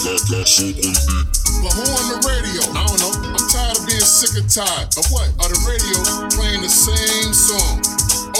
But 0.00 1.76
who 1.76 1.84
on 1.84 2.06
the 2.08 2.18
radio? 2.24 2.64
I 2.72 2.88
don't 2.88 3.00
know. 3.04 3.12
I'm 3.36 3.44
tired 3.52 3.76
of 3.76 3.84
being 3.84 4.00
sick 4.00 4.32
and 4.32 4.48
tired 4.48 4.88
of 4.96 5.04
what? 5.12 5.28
Of 5.44 5.52
the 5.52 5.60
radio 5.68 6.00
playing 6.32 6.64
the 6.64 6.72
same 6.72 7.36
song 7.36 7.84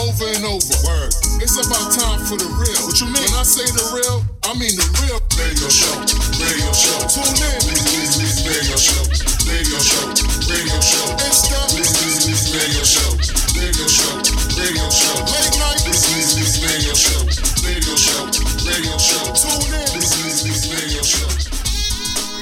over 0.01 0.25
and 0.25 0.41
over. 0.49 0.77
Word. 0.89 1.13
It's 1.45 1.61
about 1.61 1.93
time 1.93 2.25
for 2.25 2.41
the 2.41 2.49
real. 2.57 2.81
What 2.89 2.97
you 2.97 3.13
mean? 3.13 3.21
When 3.29 3.37
I 3.37 3.45
say 3.45 3.69
the 3.77 3.85
real, 3.93 4.25
I 4.49 4.57
mean 4.57 4.73
the 4.73 4.89
real 5.05 5.21
radio 5.37 5.69
show. 5.69 5.93
Radio 6.41 6.73
show. 6.73 6.97
Tune 7.13 7.29
in. 7.29 7.61
Radio 7.69 8.81
show. 8.81 9.05
Radio 9.45 9.77
show. 9.85 10.09
Radio 10.49 10.81
show. 10.81 11.13
It's 11.29 11.45
the 11.45 11.61
radio 12.57 12.85
show. 12.89 13.21
Radio 13.61 13.85
show. 13.85 14.17
Radio 14.57 14.89
show. 14.89 15.13
Late 15.29 15.61
night. 15.61 15.85
Radio 15.85 16.97
show. 16.97 17.21
Radio 17.61 17.93
show. 18.01 18.25
Radio 18.65 18.97
show. 18.97 19.29
Tune 19.37 19.77
in. 19.77 20.01
Radio 20.73 21.05
show. 21.05 21.50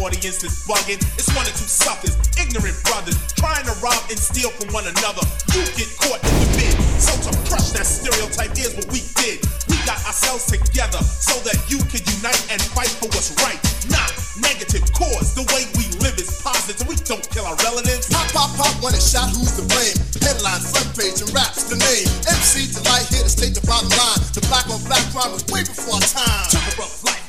audience 0.00 0.40
that's 0.40 0.64
bugging. 0.64 1.00
It's 1.20 1.28
one 1.36 1.44
or 1.44 1.52
two 1.52 1.68
suckers, 1.68 2.16
ignorant 2.40 2.76
brothers, 2.88 3.16
trying 3.36 3.64
to 3.68 3.74
rob 3.84 4.00
and 4.08 4.18
steal 4.18 4.48
from 4.56 4.72
one 4.72 4.88
another. 4.88 5.24
You 5.52 5.62
get 5.76 5.88
caught 6.00 6.20
in 6.24 6.34
the 6.40 6.48
bid. 6.56 6.74
So 6.96 7.12
to 7.28 7.32
crush 7.48 7.76
that 7.76 7.84
stereotype, 7.84 8.56
here's 8.56 8.74
what 8.76 8.88
we 8.88 9.04
did. 9.20 9.44
We 9.68 9.76
got 9.84 10.00
ourselves 10.08 10.48
together 10.48 11.00
so 11.04 11.36
that 11.44 11.56
you 11.68 11.78
can 11.92 12.00
unite 12.20 12.40
and 12.48 12.60
fight 12.72 12.92
for 12.96 13.12
what's 13.12 13.36
right. 13.44 13.60
Not 13.92 14.12
negative 14.40 14.84
cause. 14.96 15.36
The 15.36 15.44
way 15.52 15.68
we 15.76 15.84
live 16.00 16.16
is 16.16 16.40
positive. 16.40 16.88
We 16.88 16.96
don't 17.04 17.24
kill 17.28 17.44
our 17.44 17.56
relatives. 17.60 18.08
Pop, 18.08 18.28
pop, 18.32 18.50
pop, 18.56 18.72
when 18.80 18.96
it's 18.96 19.12
shot, 19.12 19.28
who's 19.36 19.52
to 19.60 19.64
blame? 19.68 19.96
Headline, 20.24 20.64
front 20.64 20.96
page, 20.96 21.20
and 21.20 21.30
raps 21.36 21.68
the 21.68 21.76
name. 21.76 22.08
MC 22.24 22.72
Delite 22.72 23.08
here 23.12 23.24
to 23.24 23.32
state 23.32 23.52
the 23.52 23.64
bottom 23.68 23.92
line. 23.92 24.20
The 24.32 24.40
black 24.48 24.64
on 24.72 24.80
black 24.88 25.04
crime 25.12 25.32
was 25.32 25.44
way 25.52 25.60
before 25.60 26.00
our 26.00 26.04
time. 26.08 26.48
Took 26.48 26.64
a 26.64 26.76
brother's 26.76 27.04
life 27.04 27.19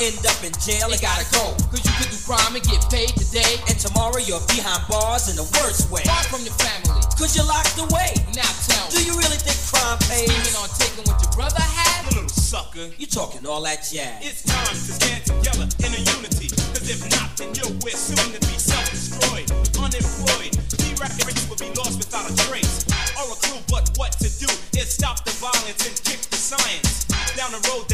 End 0.00 0.16
up 0.24 0.40
in 0.40 0.48
jail 0.64 0.88
and 0.88 0.96
gotta 0.96 1.28
go. 1.28 1.52
Cause 1.68 1.84
you 1.84 1.92
could 2.00 2.08
do 2.08 2.16
crime 2.24 2.56
and 2.56 2.64
get 2.64 2.80
paid 2.88 3.12
today. 3.20 3.60
And 3.68 3.76
tomorrow 3.76 4.16
you're 4.16 4.40
behind 4.48 4.80
bars 4.88 5.28
in 5.28 5.36
the 5.36 5.44
worst 5.60 5.92
way. 5.92 6.00
Far 6.08 6.24
from 6.32 6.40
your 6.40 6.56
family. 6.56 7.04
Cause 7.20 7.36
you're 7.36 7.44
locked 7.44 7.76
away. 7.76 8.16
Now 8.32 8.48
tell 8.64 8.88
me. 8.88 8.96
Do 8.96 9.00
you 9.04 9.12
really 9.20 9.36
think 9.36 9.60
crime 9.68 10.00
pays? 10.08 10.24
Scheming 10.24 10.56
on 10.56 10.72
taking 10.80 11.04
what 11.04 11.20
your 11.20 11.28
brother 11.36 11.60
had? 11.60 12.08
You 12.08 12.16
little 12.16 12.32
sucker. 12.32 12.88
You 12.96 13.04
talking 13.12 13.44
all 13.44 13.60
that 13.68 13.84
jazz. 13.84 14.24
It's 14.24 14.40
time 14.48 14.72
to 14.72 14.88
stand 14.88 15.20
together 15.28 15.68
in 15.84 15.92
a 15.92 16.00
unity. 16.16 16.48
Cause 16.72 16.88
if 16.88 17.04
not, 17.12 17.36
then 17.36 17.52
you'll 17.52 17.76
we're 17.84 17.92
soon 17.92 18.24
to 18.32 18.40
be 18.40 18.56
self-destroyed, 18.56 19.52
unemployed. 19.76 20.56
The 20.80 20.96
records 20.96 21.44
will 21.44 21.60
be 21.60 21.68
lost 21.76 22.00
without 22.00 22.24
a 22.24 22.32
trace. 22.48 22.88
Or 23.20 23.28
a 23.28 23.36
clue, 23.36 23.60
but 23.68 23.92
what 24.00 24.16
to 24.24 24.32
do 24.32 24.48
is 24.80 24.88
stop 24.96 25.28
the 25.28 25.36
violence 25.36 25.84
and 25.84 25.92
kick 26.08 26.24
the 26.32 26.40
science. 26.40 27.04
Down 27.36 27.52
the 27.52 27.60
road 27.68 27.89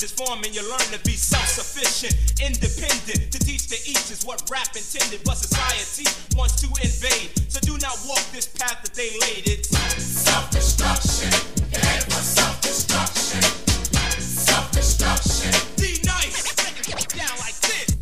knowledge 0.00 0.04
is 0.04 0.12
formed 0.12 0.46
and 0.46 0.54
you 0.54 0.62
learn 0.62 0.80
to 0.92 0.98
be 1.04 1.12
self-sufficient, 1.12 2.14
independent. 2.40 3.32
To 3.32 3.38
teach 3.38 3.68
to 3.68 3.76
each 3.88 4.10
is 4.10 4.24
what 4.24 4.42
rap 4.50 4.68
intended, 4.74 5.20
but 5.24 5.36
society 5.36 6.08
wants 6.36 6.60
to 6.62 6.68
invade. 6.82 7.30
So 7.48 7.60
do 7.60 7.76
not 7.78 7.96
walk 8.08 8.22
this 8.32 8.46
path 8.46 8.82
that 8.82 8.94
they 8.94 9.10
laid. 9.20 9.46
It's 9.46 9.68
self-destruction. 9.68 11.30
Yeah, 11.72 11.98
it 11.98 12.06
was 12.06 12.24
self-destruction. 12.24 13.42
Self-destruction. 14.20 15.52
D-Nice. 15.76 16.54
Down 17.16 17.36
like 17.40 17.60
this. 17.60 17.92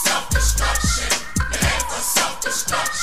Self-destruction. 0.00 1.10
Yeah, 1.52 1.80
it 1.80 1.84
was 1.90 2.04
self-destruction. 2.04 2.80
Self-destruction. 2.80 2.99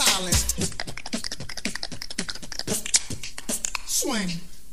Silence. 0.00 0.56
Swing. 3.84 4.30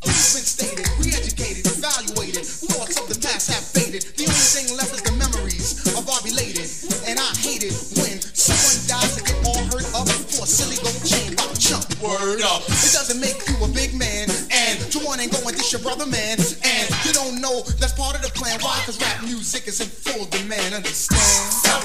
It's 0.08 0.32
been 0.32 0.48
stated, 0.48 0.88
re-educated, 1.04 1.68
evaluated. 1.68 2.48
Thoughts 2.48 2.96
of 2.96 3.12
the 3.12 3.20
past 3.20 3.52
have 3.52 3.66
faded. 3.76 4.08
The 4.16 4.24
only 4.24 4.48
thing 4.56 4.72
left 4.80 4.96
is 4.96 5.04
the 5.04 5.12
memories 5.20 5.84
of 6.00 6.08
our 6.08 6.22
belated. 6.24 6.64
And 7.04 7.20
I 7.20 7.28
hate 7.44 7.68
it 7.68 7.76
when 8.00 8.24
someone 8.24 8.80
dies 8.88 9.20
to 9.20 9.22
get 9.28 9.36
all 9.44 9.68
hurt 9.68 9.84
up 9.92 10.08
for 10.08 10.48
a 10.48 10.50
silly 10.50 10.80
gold 10.80 11.04
chain 11.04 11.36
by 11.36 11.44
a 11.44 11.58
chump. 11.60 11.84
Word 12.00 12.40
up. 12.48 12.64
It 12.72 12.96
doesn't 12.96 13.20
make 13.20 13.36
you 13.52 13.60
a 13.60 13.70
big 13.76 14.00
man. 14.00 14.32
And 14.32 14.80
to 14.96 15.04
one 15.04 15.20
ain't 15.20 15.36
going 15.36 15.60
dish 15.60 15.76
your 15.76 15.84
brother, 15.84 16.08
man. 16.08 16.40
And 16.40 16.88
you 17.04 17.12
don't 17.12 17.44
know 17.44 17.68
that's 17.84 18.00
part 18.00 18.16
of 18.16 18.24
the 18.24 18.32
plan. 18.32 18.64
Why? 18.64 18.80
Cause 18.88 18.96
rap 19.04 19.28
music 19.28 19.68
is 19.68 19.84
in 19.84 19.92
full 19.92 20.24
demand. 20.32 20.72
Understand? 20.72 21.20
My 21.68 21.84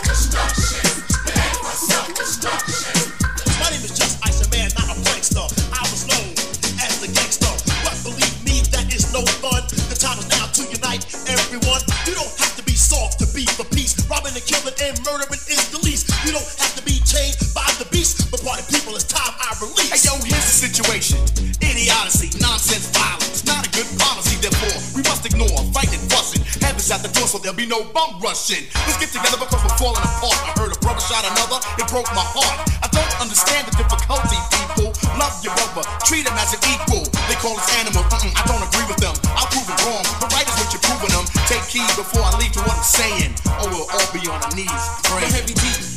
situation. 20.83 21.19
Idiocy, 21.63 22.35
nonsense, 22.43 22.91
violence. 22.91 23.47
Not 23.47 23.67
a 23.67 23.71
good 23.71 23.87
policy, 23.99 24.35
therefore, 24.43 24.75
we 24.99 25.03
must 25.07 25.23
ignore 25.23 25.49
fighting, 25.71 26.03
fussing. 26.11 26.43
Heaven's 26.59 26.91
at 26.91 27.07
the 27.07 27.11
door, 27.15 27.31
so 27.31 27.39
there'll 27.39 27.57
be 27.57 27.67
no 27.67 27.87
bum 27.95 28.19
rushing. 28.19 28.67
Let's 28.87 28.99
get 28.99 29.15
together 29.15 29.39
because 29.39 29.63
we're 29.63 29.79
falling 29.79 30.03
apart. 30.03 30.39
I 30.43 30.51
heard 30.59 30.75
a 30.75 30.79
brother 30.83 31.01
shot 31.01 31.23
another, 31.23 31.63
it 31.79 31.87
broke 31.87 32.11
my 32.15 32.27
heart. 32.35 32.67
I 32.83 32.89
don't 32.91 33.15
understand 33.23 33.71
the 33.71 33.75
difficulty, 33.79 34.39
people. 34.59 34.91
Love 35.19 35.35
your 35.47 35.55
brother, 35.55 35.87
treat 36.03 36.27
him 36.27 36.35
as 36.35 36.51
an 36.51 36.61
equal. 36.67 37.07
They 37.31 37.39
call 37.39 37.55
us 37.55 37.69
animals, 37.79 38.07
mm-mm, 38.11 38.35
I 38.35 38.43
don't 38.51 38.65
agree 38.67 38.87
with 38.91 38.99
them. 38.99 39.15
I'll 39.39 39.51
prove 39.55 39.69
it 39.71 39.79
wrong. 39.87 40.03
The 40.19 40.29
right 40.35 40.47
is 40.47 40.57
what 40.59 40.69
you're 40.75 40.83
proving 40.83 41.15
them. 41.15 41.27
key 41.71 41.87
before 41.95 42.27
I 42.27 42.35
leave 42.43 42.53
to 42.59 42.63
what 42.67 42.75
I'm 42.75 42.85
saying. 42.85 43.31
Or 43.63 43.71
we'll 43.71 43.89
all 43.89 44.09
be 44.11 44.27
on 44.27 44.43
our 44.43 44.55
knees 44.59 44.83
praying. 45.07 45.31
heavy 45.31 45.55
deep, 45.55 45.92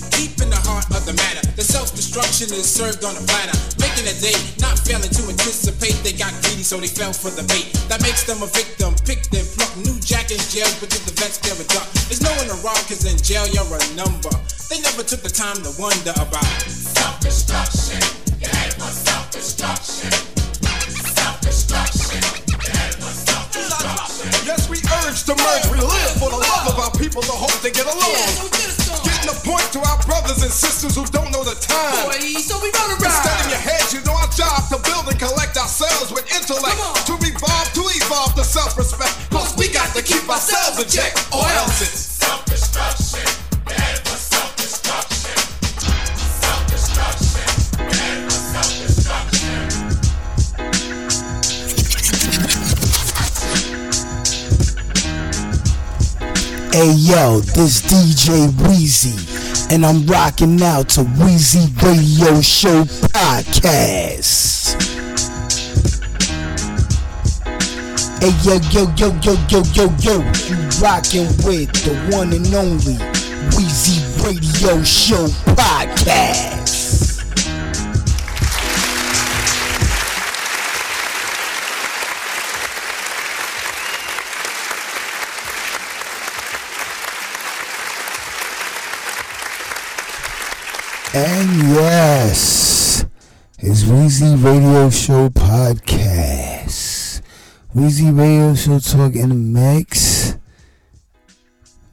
The 2.06 2.22
self-destruction 2.22 2.60
is 2.60 2.69
served 2.69 3.04
on 3.04 3.18
a 3.18 3.24
platter. 3.25 3.57
Making 3.81 4.06
a 4.06 4.13
date, 4.22 4.38
not 4.62 4.78
failing 4.78 5.10
to 5.10 5.24
anticipate. 5.25 5.98
They 6.06 6.13
got 6.13 6.31
greedy, 6.44 6.62
so 6.62 6.78
they 6.78 6.88
fell 6.88 7.12
for 7.12 7.31
the 7.31 7.42
bait. 7.50 7.74
That 7.90 8.02
makes 8.02 8.24
them 8.24 8.44
a 8.44 8.48
victim. 8.48 8.94
Picked 9.06 9.34
and 9.34 9.48
plucked. 9.57 9.78
New 9.81 9.98
jack 10.00 10.30
in 10.30 10.38
jail, 10.54 10.69
but 10.80 10.94
to 10.94 11.00
the 11.02 11.18
vets 11.18 11.42
they're 11.42 11.57
a 11.57 11.66
duck. 11.66 11.90
There's 12.06 12.22
no 12.22 12.30
one 12.38 12.50
around, 12.62 12.86
cause 12.86 13.10
in 13.10 13.18
jail 13.18 13.50
you're 13.50 13.66
a 13.66 13.81
number. 13.98 14.31
They 14.69 14.80
never 14.86 15.02
took 15.02 15.25
the 15.25 15.34
time 15.34 15.57
to 15.66 15.72
wonder 15.81 16.13
about 16.13 16.46
self-destruction. 16.69 17.98
Self-destruction. 17.98 18.86
Self-destruction. 18.86 20.34
Yes, 24.45 24.69
we 24.69 24.77
urge 24.77 25.25
to 25.25 25.33
merge. 25.33 25.65
We 25.74 25.81
live 25.81 26.13
for 26.21 26.30
the 26.30 26.38
love 26.38 26.69
of 26.69 26.77
our 26.77 26.94
people, 27.01 27.25
the 27.25 27.33
hope 27.33 27.57
to 27.65 27.71
get 27.74 27.89
along. 27.89 28.13
Getting 29.01 29.33
a 29.33 29.38
point 29.42 29.65
to 29.74 29.81
our 29.81 29.97
brothers 30.06 30.45
and 30.45 30.53
sisters 30.53 30.94
who 30.94 31.01
don't 31.09 31.33
know 31.33 31.42
the 31.42 31.57
time. 31.57 32.13
so 32.45 32.62
we 32.62 32.69
run 32.69 32.94
Instead 32.94 33.42
in 33.42 33.57
your 33.57 33.65
heads, 33.65 33.89
you 33.89 34.06
know 34.06 34.13
our 34.13 34.30
job 34.30 34.69
to 34.69 34.77
build 34.86 35.09
and 35.09 35.18
collect 35.18 35.57
ourselves 35.57 36.13
with 36.13 36.30
intellect. 36.30 36.77
To 37.09 37.18
revolve, 37.18 37.74
to 37.74 37.83
evolve 37.97 38.38
the 38.38 38.45
self-respect. 38.45 39.33
Cause 39.33 39.57
we 39.57 39.65
got 39.74 39.89
to 39.97 40.06
keep 40.06 40.30
ourselves 40.30 40.77
in 40.77 40.94
check, 40.94 41.18
or 41.33 41.42
else 41.57 41.81
it's 41.81 42.06
Self-destruction. 42.21 43.34
Hey 56.75 56.92
yo, 56.92 57.39
this 57.39 57.81
DJ 57.83 58.51
Wheezy, 58.68 59.16
and 59.74 59.86
I'm 59.86 60.06
rocking 60.06 60.62
out 60.62 60.89
to 60.89 61.04
Wheezy 61.06 61.72
Radio 61.81 62.42
Show 62.42 62.83
Podcast. 63.16 64.75
Hey 68.19 68.33
yo, 68.44 68.60
yo, 68.72 68.94
yo, 68.98 69.07
yo, 69.22 69.38
yo, 69.48 69.63
yo, 69.72 69.86
yo, 70.01 70.19
you 70.50 70.57
rocking 70.83 71.27
with 71.48 71.72
the 71.86 71.95
one 72.12 72.33
and 72.33 72.54
only 72.54 72.98
Wheezy 73.56 74.04
Radio 74.21 74.83
Show 74.83 75.28
Podcast. 75.56 76.64
And 91.17 91.69
yes, 91.69 93.06
it's 93.59 93.85
Wheezy 93.85 94.35
Radio 94.35 94.89
Show 94.89 95.29
Podcast. 95.29 97.21
Wheezy 97.73 98.12
Radio 98.12 98.53
Show 98.53 98.79
Talk 98.79 99.15
in 99.15 99.29
the 99.29 99.35
Mix. 99.35 100.35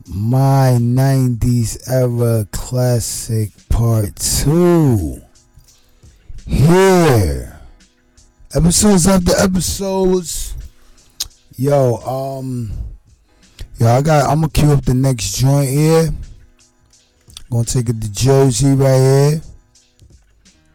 My 0.08 0.76
90s 0.80 1.88
era 1.88 2.48
classic 2.50 3.50
part 3.68 4.16
2. 4.16 5.22
Here. 6.44 7.60
Episodes 8.56 9.06
after 9.06 9.36
episodes. 9.38 10.56
Yo, 11.56 11.98
um, 11.98 12.72
yo, 13.78 13.86
I 13.86 14.02
got, 14.02 14.28
I'm 14.28 14.40
gonna 14.40 14.50
cue 14.50 14.72
up 14.72 14.84
the 14.84 14.94
next 14.94 15.36
joint 15.36 15.70
here. 15.70 16.10
Gonna 17.52 17.66
take 17.66 17.90
it 17.90 18.00
to 18.00 18.10
Jersey 18.10 18.74
right 18.74 18.96
here. 18.96 19.42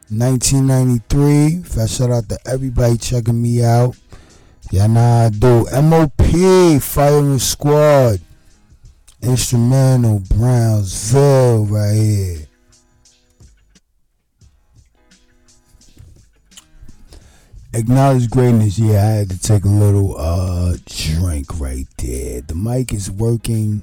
1993. 0.09 1.63
First 1.63 1.97
shout 1.97 2.11
out 2.11 2.29
to 2.29 2.37
everybody 2.45 2.99
checking 2.99 3.41
me 3.41 3.63
out. 3.63 3.97
Y'all 4.69 4.87
know 4.87 5.01
I 5.01 5.29
do. 5.29 5.65
MOP, 5.81 6.79
Firing 6.79 7.39
Squad. 7.39 8.21
Instrumental 9.23 10.19
Brownsville 10.19 11.65
right 11.65 11.95
here. 11.95 12.47
Acknowledge 17.73 18.29
greatness. 18.29 18.77
Yeah, 18.77 19.01
I 19.01 19.09
had 19.15 19.29
to 19.31 19.41
take 19.41 19.65
a 19.65 19.67
little 19.67 20.15
uh 20.15 20.77
drink 20.85 21.59
right 21.59 21.87
there. 21.97 22.41
The 22.41 22.53
mic 22.53 22.93
is 22.93 23.09
working 23.09 23.81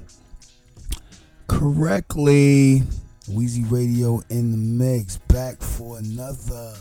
correctly. 1.47 2.83
Wheezy 3.27 3.63
Radio 3.63 4.21
in 4.29 4.51
the 4.51 4.57
mix, 4.57 5.17
back 5.17 5.59
for 5.61 5.97
another 5.97 6.75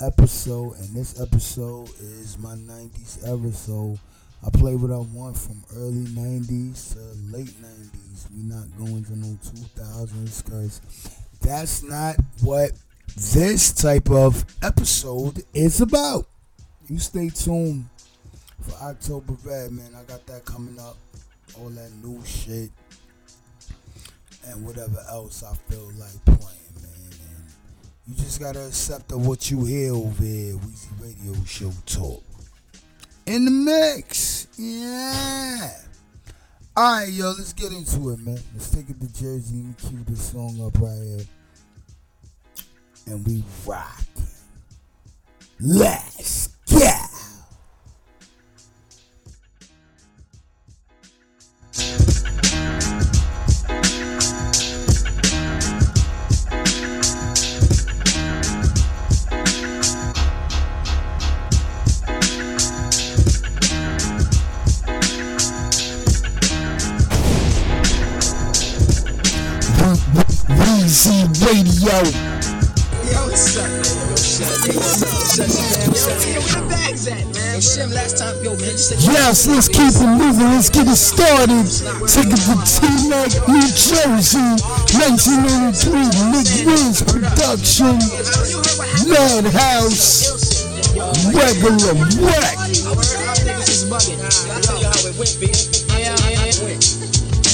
episode, 0.00 0.76
and 0.78 0.96
this 0.96 1.20
episode 1.20 1.88
is 2.00 2.36
my 2.38 2.54
90s 2.56 3.26
era. 3.26 3.52
So 3.52 3.96
I 4.44 4.50
play 4.50 4.74
what 4.74 4.90
I 4.90 4.98
want 4.98 5.38
from 5.38 5.62
early 5.76 6.06
90s 6.06 6.94
to 6.94 7.36
late 7.36 7.46
90s. 7.46 8.30
we 8.32 8.42
not 8.42 8.66
going 8.76 9.04
to 9.04 9.16
no 9.16 9.38
2000s 9.42 10.44
because 10.44 10.80
that's 11.40 11.82
not 11.84 12.16
what 12.42 12.72
this 13.16 13.72
type 13.72 14.10
of 14.10 14.44
episode 14.62 15.42
is 15.54 15.80
about. 15.80 16.26
You 16.88 16.98
stay 16.98 17.30
tuned 17.30 17.86
for 18.60 18.74
October 18.82 19.34
Red, 19.44 19.70
man. 19.72 19.92
I 19.96 20.02
got 20.04 20.26
that 20.26 20.44
coming 20.44 20.78
up. 20.80 20.96
All 21.56 21.68
that 21.68 21.92
new 22.02 22.20
shit 22.24 22.70
and 24.46 24.64
whatever 24.64 25.04
else 25.10 25.42
I 25.42 25.54
feel 25.70 25.90
like 25.98 26.24
playing, 26.24 26.74
man. 26.82 27.18
And 28.06 28.16
you 28.16 28.16
just 28.16 28.40
gotta 28.40 28.66
accept 28.66 29.12
of 29.12 29.26
what 29.26 29.50
you 29.50 29.64
hear 29.64 29.94
over 29.94 30.22
here, 30.22 30.54
Weezy 30.54 30.90
Radio 31.00 31.44
Show 31.44 31.72
Talk. 31.86 32.22
In 33.26 33.44
the 33.44 33.50
mix, 33.50 34.48
yeah. 34.58 35.70
All 36.76 36.98
right, 36.98 37.08
yo, 37.08 37.28
let's 37.28 37.52
get 37.52 37.72
into 37.72 38.10
it, 38.10 38.18
man. 38.18 38.38
Let's 38.52 38.70
take 38.70 38.90
it 38.90 39.00
to 39.00 39.06
Jersey 39.12 39.60
and 39.60 39.78
cue 39.78 40.04
this 40.08 40.30
song 40.32 40.60
up 40.66 40.78
right 40.80 41.02
here, 41.02 41.26
and 43.06 43.26
we 43.26 43.44
rock. 43.64 44.04
Let's 45.60 46.48
go. 46.48 46.90
You 70.94 71.00
said 71.00 71.34
Yes, 79.02 79.48
let's 79.48 79.66
keep 79.66 79.90
it 79.90 80.06
moving. 80.06 80.50
Let's 80.54 80.70
get 80.70 80.86
it 80.86 80.94
started. 80.94 81.66
Take 82.06 82.30
it 82.30 82.38
to 82.46 82.54
Teaneck, 82.62 83.32
New 83.48 83.66
Jersey, 83.74 84.54
1983. 84.94 86.14
Nick 86.30 86.46
Wiz 86.64 87.02
production. 87.02 87.98
Madhouse. 89.10 90.30
Regular 91.34 91.94
wreck. 92.22 92.54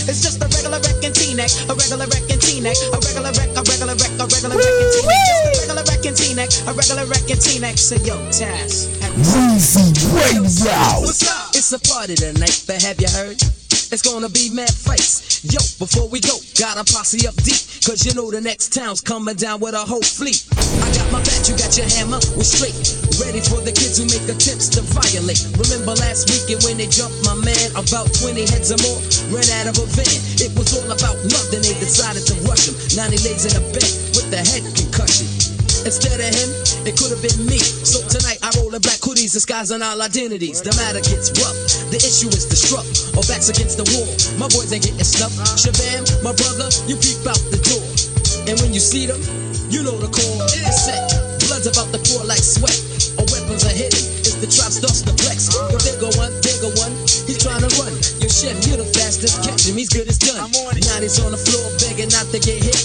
It's 0.09 0.23
just 0.23 0.41
a 0.41 0.49
regular 0.49 0.81
wrecking 0.81 1.13
T-neck, 1.13 1.51
a 1.69 1.75
regular 1.75 2.07
wrecking 2.07 2.41
T-neck, 2.41 2.77
a 2.93 2.99
regular 3.01 3.33
wreck, 3.37 3.51
a 3.53 3.63
regular 3.65 3.97
wreck, 3.97 4.13
a 4.17 4.25
regular 4.25 4.57
wrecking 4.57 4.91
T-neck, 4.95 5.21
just 5.27 5.45
a 5.45 5.53
regular 5.61 5.85
wrecking 5.85 6.15
T-neck, 6.15 6.51
a 6.67 6.73
regular 6.73 7.07
wrecking 7.07 7.41
T-neck. 7.41 7.77
So 7.77 7.97
yo, 8.01 8.17
Taz, 8.33 8.89
Weezy 9.21 9.93
Radio. 10.17 11.05
What's 11.05 11.27
up? 11.29 11.53
It's 11.53 11.73
a 11.73 11.81
party 11.81 12.15
tonight, 12.17 12.65
but 12.67 12.83
have 12.83 13.01
you 13.01 13.09
heard? 13.09 13.41
It's 13.93 14.03
gonna 14.03 14.29
be 14.29 14.51
mad 14.55 14.71
fights. 14.71 15.43
Yo, 15.43 15.59
before 15.79 16.09
we 16.09 16.21
go, 16.21 16.37
got 16.59 16.79
a 16.79 16.85
posse 16.93 17.27
up 17.27 17.35
deep. 17.43 17.59
Cause 17.85 18.07
you 18.07 18.15
know 18.15 18.31
the 18.31 18.41
next 18.41 18.73
town's 18.73 19.01
coming 19.01 19.35
down 19.37 19.59
with 19.59 19.75
a 19.75 19.85
whole 19.85 20.03
fleet. 20.03 20.47
I 20.53 20.89
got 20.95 21.11
my 21.11 21.19
bat, 21.25 21.49
you 21.49 21.57
got 21.57 21.77
your 21.77 21.89
hammer, 21.89 22.21
we're 22.37 22.45
straight. 22.45 23.10
Ready 23.21 23.45
for 23.45 23.61
the 23.61 23.69
kids 23.69 24.01
who 24.01 24.09
make 24.09 24.25
attempts 24.33 24.73
to 24.73 24.81
violate. 24.97 25.45
Remember 25.61 25.93
last 26.01 26.33
weekend 26.33 26.65
when 26.65 26.81
they 26.81 26.89
jumped 26.89 27.21
my 27.29 27.37
man? 27.37 27.69
About 27.77 28.09
20 28.17 28.49
heads 28.49 28.73
or 28.73 28.81
more, 28.81 28.97
ran 29.29 29.45
out 29.61 29.69
of 29.69 29.77
a 29.77 29.87
van. 29.93 30.17
It 30.41 30.57
was 30.57 30.73
all 30.73 30.89
about 30.89 31.21
love, 31.29 31.47
then 31.53 31.61
they 31.61 31.77
decided 31.77 32.25
to 32.25 32.35
rush 32.49 32.73
him. 32.73 32.77
Now 32.97 33.13
he 33.13 33.21
lays 33.21 33.45
in 33.45 33.61
a 33.61 33.63
bed 33.77 33.93
with 34.17 34.33
the 34.33 34.41
head 34.41 34.65
concussion. 34.73 35.29
Instead 35.85 36.17
of 36.17 36.33
him, 36.33 36.49
it 36.89 36.97
could 36.97 37.13
have 37.13 37.21
been 37.21 37.45
me. 37.45 37.61
So 37.61 38.01
tonight 38.09 38.41
I 38.41 38.53
roll 38.57 38.73
in 38.73 38.81
black 38.81 39.05
hoodies, 39.05 39.37
disguising 39.37 39.85
all 39.85 40.01
identities. 40.01 40.65
The 40.65 40.73
matter 40.81 41.05
gets 41.05 41.29
rough. 41.41 41.57
The 41.93 42.01
issue 42.01 42.33
is 42.33 42.49
the 42.49 42.57
struck, 42.57 42.89
or 43.17 43.25
backs 43.29 43.53
against 43.53 43.77
the 43.77 43.85
wall. 43.93 44.09
My 44.41 44.49
boys 44.49 44.73
ain't 44.73 44.85
getting 44.85 45.05
stuffed. 45.05 45.37
Shabam, 45.61 46.09
my 46.25 46.33
brother, 46.33 46.73
you 46.89 46.97
peep 46.97 47.21
out 47.29 47.41
the 47.53 47.61
door. 47.69 47.85
And 48.49 48.57
when 48.65 48.73
you 48.73 48.81
see 48.81 49.05
them, 49.05 49.21
you 49.69 49.85
know 49.85 49.97
the 50.01 50.09
call. 50.09 50.41
It's 50.57 50.89
set. 50.89 51.20
Blood's 51.51 51.67
about 51.67 51.91
to 51.91 51.99
pour 52.07 52.23
like 52.31 52.39
sweat. 52.39 52.79
Or 53.19 53.27
weapons 53.27 53.67
are 53.67 53.75
hidden. 53.75 53.99
It's 54.23 54.39
the 54.39 54.47
trap 54.47 54.71
starts 54.71 55.03
to 55.03 55.11
flex. 55.19 55.51
The 55.51 55.83
bigger 55.83 56.07
one, 56.15 56.31
bigger 56.47 56.71
one. 56.79 56.95
He's 57.27 57.43
trying 57.43 57.67
to 57.67 57.71
run. 57.75 57.91
Your 58.23 58.31
chef, 58.31 58.55
you're 58.71 58.79
the 58.79 58.87
fastest. 58.87 59.43
Catch 59.43 59.67
him, 59.67 59.75
he's 59.75 59.91
good 59.91 60.07
as 60.07 60.15
done. 60.15 60.39
Now 60.39 61.03
he's 61.03 61.19
on 61.19 61.35
the 61.35 61.43
floor 61.43 61.67
begging 61.83 62.15
not 62.15 62.31
to 62.31 62.39
get 62.39 62.63
hit. 62.63 62.79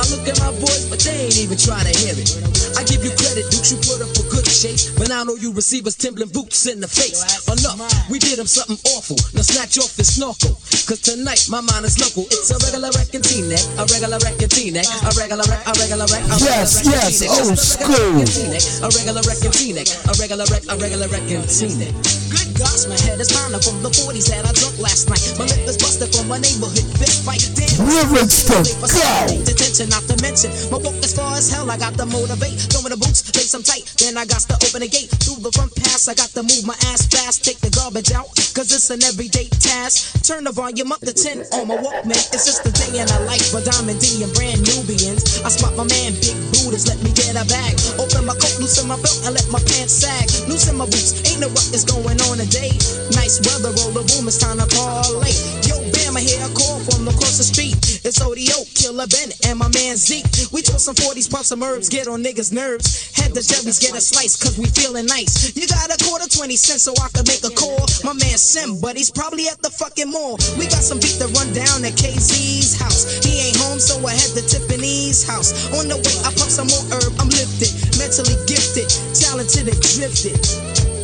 I 0.00 0.08
look 0.08 0.24
at 0.24 0.40
my 0.40 0.48
boys, 0.56 0.88
but 0.88 0.96
they 1.04 1.28
ain't 1.28 1.36
even 1.36 1.60
trying 1.60 1.84
to 1.84 1.92
hear 1.92 2.16
it. 2.16 2.32
I 2.72 2.88
give 2.88 3.04
you 3.04 3.12
credit, 3.12 3.44
Dukes, 3.52 3.68
you 3.68 3.76
put 3.84 4.00
up 4.00 4.08
a 4.16 4.24
good 4.32 4.48
shape. 4.48 4.80
But 4.96 5.12
now 5.12 5.20
I 5.20 5.24
know 5.28 5.36
you 5.36 5.52
receivers 5.52 5.92
Timberland 5.92 6.32
boots 6.32 6.64
in 6.64 6.80
the 6.80 6.88
face. 6.88 7.20
Enough, 7.44 7.76
we 8.08 8.16
did 8.16 8.40
him 8.40 8.48
something 8.48 8.80
awful. 8.96 9.20
Now 9.36 9.44
snatch 9.44 9.76
off 9.76 9.92
his 10.00 10.16
snorkel. 10.16 10.56
Cause 10.88 11.04
tonight 11.04 11.44
my 11.52 11.60
mind 11.60 11.84
is 11.84 12.00
local. 12.00 12.24
It's 12.32 12.48
a 12.48 12.56
regular 12.64 12.88
wrecking 12.96 13.20
neck, 13.44 13.60
a 13.76 13.84
regular 13.92 14.16
wrecking 14.24 14.72
neck, 14.72 14.88
a 15.04 15.12
regular 15.20 15.44
wreck, 15.44 15.68
a 15.68 15.72
regular 15.76 16.08
wreck, 16.08 16.24
a 16.24 16.36
regular 16.40 16.48
Yes, 16.48 16.80
wrecking 16.80 16.96
yes, 16.96 17.20
T-neck, 17.20 17.36
old 17.36 17.60
just 17.60 17.76
a 17.76 17.84
regular 17.84 18.00
school. 18.00 18.16
wrecking 18.16 18.32
T-neck, 18.32 18.64
A 18.80 18.88
regular 18.96 19.22
wrecking 19.28 19.74
neck, 19.76 19.88
a 20.08 20.12
regular 20.16 20.46
wreck, 20.48 20.64
a 20.64 20.74
regular 20.80 21.08
wrecking 21.12 21.44
neck. 21.76 21.92
Good 22.32 22.49
gosh, 22.60 22.84
my 22.84 22.98
head 23.08 23.16
is 23.16 23.32
pounding 23.32 23.64
from 23.64 23.80
the 23.80 23.88
40s 23.88 24.28
that 24.28 24.44
I 24.44 24.52
drunk 24.52 24.76
last 24.76 25.08
night. 25.08 25.24
My 25.40 25.48
lip 25.48 25.64
is 25.64 25.80
busted 25.80 26.12
from 26.12 26.28
a 26.28 26.36
neighborhood 26.36 26.84
fist 27.00 27.24
fight. 27.24 27.40
Damn, 27.56 27.88
Lyrics 27.88 28.44
to 28.52 28.60
go. 28.60 29.40
Detention, 29.48 29.88
not 29.88 30.04
to 30.12 30.14
mention. 30.20 30.52
My 30.68 30.76
walk 30.76 31.00
as 31.00 31.16
far 31.16 31.32
as 31.32 31.48
hell, 31.48 31.64
I 31.72 31.80
got 31.80 31.96
to 31.96 32.04
motivate. 32.04 32.60
Throwing 32.68 32.92
the 32.92 33.00
boots, 33.00 33.24
lace 33.32 33.56
them 33.56 33.64
tight. 33.64 33.88
Then 33.96 34.20
I 34.20 34.28
got 34.28 34.44
to 34.52 34.54
open 34.60 34.84
the 34.84 34.90
gate. 34.92 35.08
Through 35.24 35.40
the 35.40 35.52
front 35.56 35.72
pass, 35.80 36.04
I 36.06 36.14
got 36.14 36.28
to 36.36 36.44
move 36.44 36.68
my 36.68 36.76
ass 36.92 37.08
fast. 37.08 37.40
Take 37.40 37.64
the 37.64 37.72
garbage 37.72 38.12
out, 38.12 38.28
cause 38.52 38.68
it's 38.68 38.92
an 38.92 39.00
everyday 39.08 39.48
task. 39.56 40.20
Turn 40.20 40.44
the 40.44 40.52
volume 40.52 40.92
up 40.92 41.00
to 41.00 41.16
10 41.16 41.48
on 41.56 41.64
my 41.64 41.80
Walkman. 41.80 42.20
It's 42.36 42.44
just 42.44 42.60
a 42.68 42.72
day 42.76 43.00
in 43.00 43.08
a 43.08 43.18
life 43.24 43.48
for 43.48 43.64
Diamond 43.64 44.04
D 44.04 44.20
and 44.20 44.32
brand 44.36 44.60
Nubians. 44.68 45.40
I 45.40 45.48
spot 45.48 45.72
my 45.80 45.88
man, 45.88 46.12
Big 46.20 46.36
Buddhas, 46.52 46.84
let 46.84 47.00
me 47.00 47.08
get 47.16 47.32
a 47.40 47.44
bag. 47.48 47.80
Open 47.96 48.28
my 48.28 48.36
coat, 48.36 48.52
loosen 48.60 48.84
my 48.84 49.00
belt, 49.00 49.16
and 49.24 49.32
let 49.32 49.48
my 49.48 49.62
pants 49.64 50.04
sag. 50.04 50.28
Loosen 50.44 50.76
my 50.76 50.84
boots, 50.84 51.16
ain't 51.24 51.40
no 51.40 51.48
ruckus 51.48 51.88
going 51.88 52.20
on 52.28 52.49
today. 52.50 52.74
Nice 53.14 53.38
weather, 53.46 53.70
roll 53.78 53.94
the 53.94 54.02
boom, 54.10 54.26
it's 54.26 54.38
time 54.38 54.58
to 54.58 54.66
parlay. 54.66 55.30
Yo, 55.70 55.78
Bama 55.94 56.18
here, 56.18 56.42
a 56.42 56.50
call 56.50 56.82
from 56.82 57.06
across 57.06 57.38
the 57.38 57.46
street. 57.46 57.78
It's 58.02 58.18
ODO, 58.18 58.66
Killer 58.74 59.06
Ben, 59.06 59.30
and 59.46 59.58
my 59.58 59.70
man 59.70 59.94
Zeke. 59.94 60.26
We 60.50 60.62
toss 60.62 60.84
some 60.84 60.98
40s, 60.98 61.30
pump 61.30 61.46
some 61.46 61.62
herbs, 61.62 61.88
get 61.88 62.10
on 62.10 62.22
niggas' 62.22 62.52
nerves. 62.52 63.14
Head 63.14 63.32
the 63.32 63.40
Chevys, 63.40 63.78
get 63.78 63.94
a 63.94 64.02
slice, 64.02 64.34
cause 64.34 64.58
we 64.58 64.66
feeling 64.66 65.06
nice. 65.06 65.54
You 65.54 65.66
got 65.70 65.94
a 65.94 65.98
quarter 66.02 66.26
20 66.26 66.56
cents 66.56 66.82
so 66.82 66.92
I 66.98 67.08
can 67.14 67.24
make 67.30 67.46
a 67.46 67.54
call. 67.54 67.86
My 68.02 68.14
man 68.18 68.36
Sim, 68.36 68.82
but 68.82 68.98
he's 68.98 69.10
probably 69.10 69.46
at 69.46 69.62
the 69.62 69.70
fucking 69.70 70.10
mall. 70.10 70.36
We 70.58 70.66
got 70.66 70.82
some 70.82 70.98
beat 70.98 71.22
to 71.22 71.30
run 71.38 71.54
down 71.54 71.86
at 71.86 71.94
KZ's 71.94 72.74
house. 72.74 73.22
He 73.22 73.38
ain't 73.46 73.58
home, 73.62 73.78
so 73.78 73.94
I 74.02 74.12
head 74.12 74.34
to 74.34 74.42
Tiffany's 74.42 75.22
house. 75.22 75.54
On 75.78 75.86
the 75.86 75.96
way, 75.96 76.16
I 76.26 76.34
pump 76.34 76.50
some 76.50 76.66
more 76.66 76.84
herb, 76.98 77.14
I'm 77.22 77.30
lifted, 77.30 77.70
mentally 78.00 78.34
gifted, 78.50 78.90
talented 79.14 79.70
and 79.70 79.78
drifted. 79.78 80.99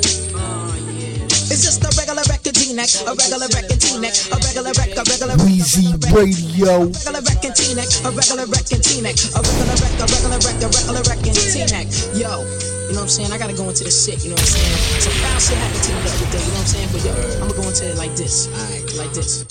It's 1.46 1.62
just 1.62 1.78
a 1.86 1.90
regular 1.94 2.26
record 2.26 2.58
T-neck, 2.58 2.90
a 3.06 3.14
regular 3.14 3.46
record 3.54 3.78
T-neck, 3.78 4.14
a 4.34 4.36
regular 4.42 4.74
rec, 4.74 4.98
a 4.98 5.02
regular 5.06 5.38
Weezy 5.46 5.94
Radio. 6.10 6.90
regular 6.90 7.22
record 7.22 7.54
T-neck, 7.54 7.86
a 8.02 8.10
regular 8.10 8.46
record 8.50 8.82
T-neck, 8.82 9.14
a 9.30 9.40
regular 9.46 9.76
rec, 9.78 9.94
a 9.94 10.06
regular 10.10 10.40
rec, 10.42 10.58
a 10.58 10.68
regular 10.74 11.02
record 11.06 11.38
T-neck. 11.38 11.86
Yo, 12.18 12.42
you 12.90 12.98
know 12.98 13.06
what 13.06 13.06
I'm 13.06 13.14
saying? 13.14 13.30
I 13.30 13.38
gotta 13.38 13.54
go 13.54 13.70
into 13.70 13.86
the 13.86 13.94
shit, 13.94 14.26
you 14.26 14.34
know 14.34 14.38
what 14.38 14.42
I'm 14.42 14.58
saying? 14.58 15.06
Some 15.06 15.14
foul 15.22 15.38
shit 15.38 15.58
happened 15.62 15.86
to 15.86 15.90
me 15.94 16.00
the 16.02 16.10
other 16.18 16.28
day, 16.34 16.42
you 16.42 16.50
know 16.50 16.58
what 16.58 16.66
I'm 16.66 16.74
saying? 16.74 16.90
But 16.90 17.02
yo, 17.06 17.14
I'm 17.14 17.46
gonna 17.46 17.62
go 17.62 17.66
into 17.70 17.84
it 17.86 17.96
like 17.96 18.14
this, 18.18 18.50
alright, 18.50 18.86
like 18.98 19.12
this. 19.14 19.46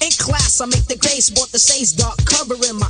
In 0.00 0.12
class, 0.16 0.60
I 0.60 0.66
make 0.66 0.86
the 0.88 0.96
grades, 0.96 1.28
bought 1.28 1.50
the 1.52 1.58
Sage 1.58 1.96
Dark 1.96 2.16
covering 2.24 2.78
my 2.78 2.83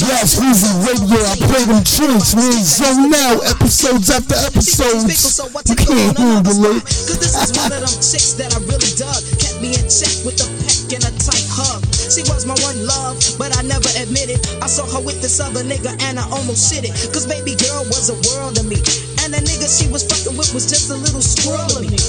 Yes, 0.00 0.40
Weezy 0.40 0.72
Radio. 0.80 1.20
I 1.28 1.36
play 1.36 1.64
them 1.68 1.84
joints, 1.84 2.32
man. 2.32 2.56
Zone 2.64 3.12
now, 3.12 3.36
episodes 3.44 4.08
after 4.08 4.32
episodes. 4.48 5.36
You 5.68 5.76
can't 5.76 6.16
handle 6.16 6.56
it. 6.72 6.80
Cause 6.88 7.20
this 7.20 7.36
is 7.36 7.52
one 7.52 7.68
of 7.68 7.84
them 7.84 7.96
chicks 8.00 8.32
that 8.40 8.56
I 8.56 8.64
really 8.64 8.96
dug. 8.96 9.20
Kept 9.36 9.60
me 9.60 9.76
in 9.76 9.84
check 9.92 10.24
with 10.24 10.40
a 10.40 10.48
peck 10.64 10.88
and 10.96 11.04
a 11.04 11.12
tight 11.20 11.44
hug. 11.52 11.84
She 11.92 12.24
was 12.32 12.48
my 12.48 12.56
one 12.64 12.80
love, 12.88 13.20
but 13.36 13.52
I 13.52 13.60
never 13.60 13.92
admitted. 14.00 14.40
I 14.64 14.72
saw 14.72 14.88
her 14.88 15.04
with 15.04 15.20
this 15.20 15.36
other 15.36 15.60
nigga 15.60 15.92
and 16.08 16.16
I 16.16 16.24
almost 16.32 16.72
shit 16.72 16.88
it. 16.88 16.96
Cause 17.12 17.28
baby 17.28 17.52
girl 17.60 17.84
was 17.92 18.08
a 18.08 18.16
world 18.32 18.56
to 18.56 18.64
me. 18.64 18.80
And 19.20 19.36
the 19.36 19.44
nigga 19.44 19.68
she 19.68 19.84
was 19.92 20.08
fucking 20.08 20.32
with 20.32 20.48
was 20.56 20.64
just 20.64 20.88
a 20.88 20.96
little 20.96 21.20
squirrel 21.20 21.76
of 21.76 21.84
me. 21.84 22.00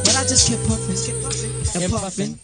But 0.00 0.16
I 0.16 0.24
just 0.24 0.48
kept 0.48 0.64
puffing 0.64 0.96
and 1.76 1.92
puffing 1.92 2.40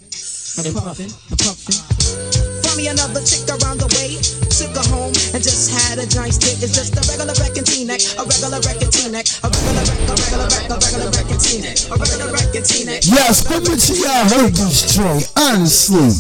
and 0.61 0.69
puffing 0.77 1.09
and 1.09 1.39
puffing. 1.41 2.60
Found 2.71 2.79
me 2.79 2.87
another 2.87 3.19
chick 3.27 3.43
around 3.51 3.83
the 3.83 3.91
way. 3.99 4.15
Took 4.47 4.71
her 4.79 4.87
home 4.95 5.11
and 5.35 5.43
just 5.43 5.75
had 5.75 5.99
a 5.99 6.07
giant 6.07 6.39
stick. 6.39 6.63
It's 6.63 6.71
just 6.71 6.95
a 6.95 7.03
regular 7.11 7.35
wrecking 7.43 7.67
T-neck, 7.67 7.99
a 8.15 8.23
regular 8.23 8.63
wrecking 8.63 8.95
T-neck, 8.95 9.27
a 9.43 9.51
regular 9.51 9.83
wreck, 9.91 9.99
a 10.07 10.15
regular 10.15 10.47
wreck, 10.47 10.71
a 10.71 10.77
regular 10.79 11.11
wrecking 11.11 11.43
T-neck, 11.43 11.91
a 11.91 11.99
regular 11.99 12.31
wrecking 12.31 12.63
T-neck. 12.63 13.03
Yes, 13.11 13.43
how 13.43 13.59
much 13.59 13.91
of 13.91 13.99
y'all 13.99 14.23
heard 14.23 14.55
this 14.55 14.87
joint? 14.87 15.27
Honestly. 15.35 16.15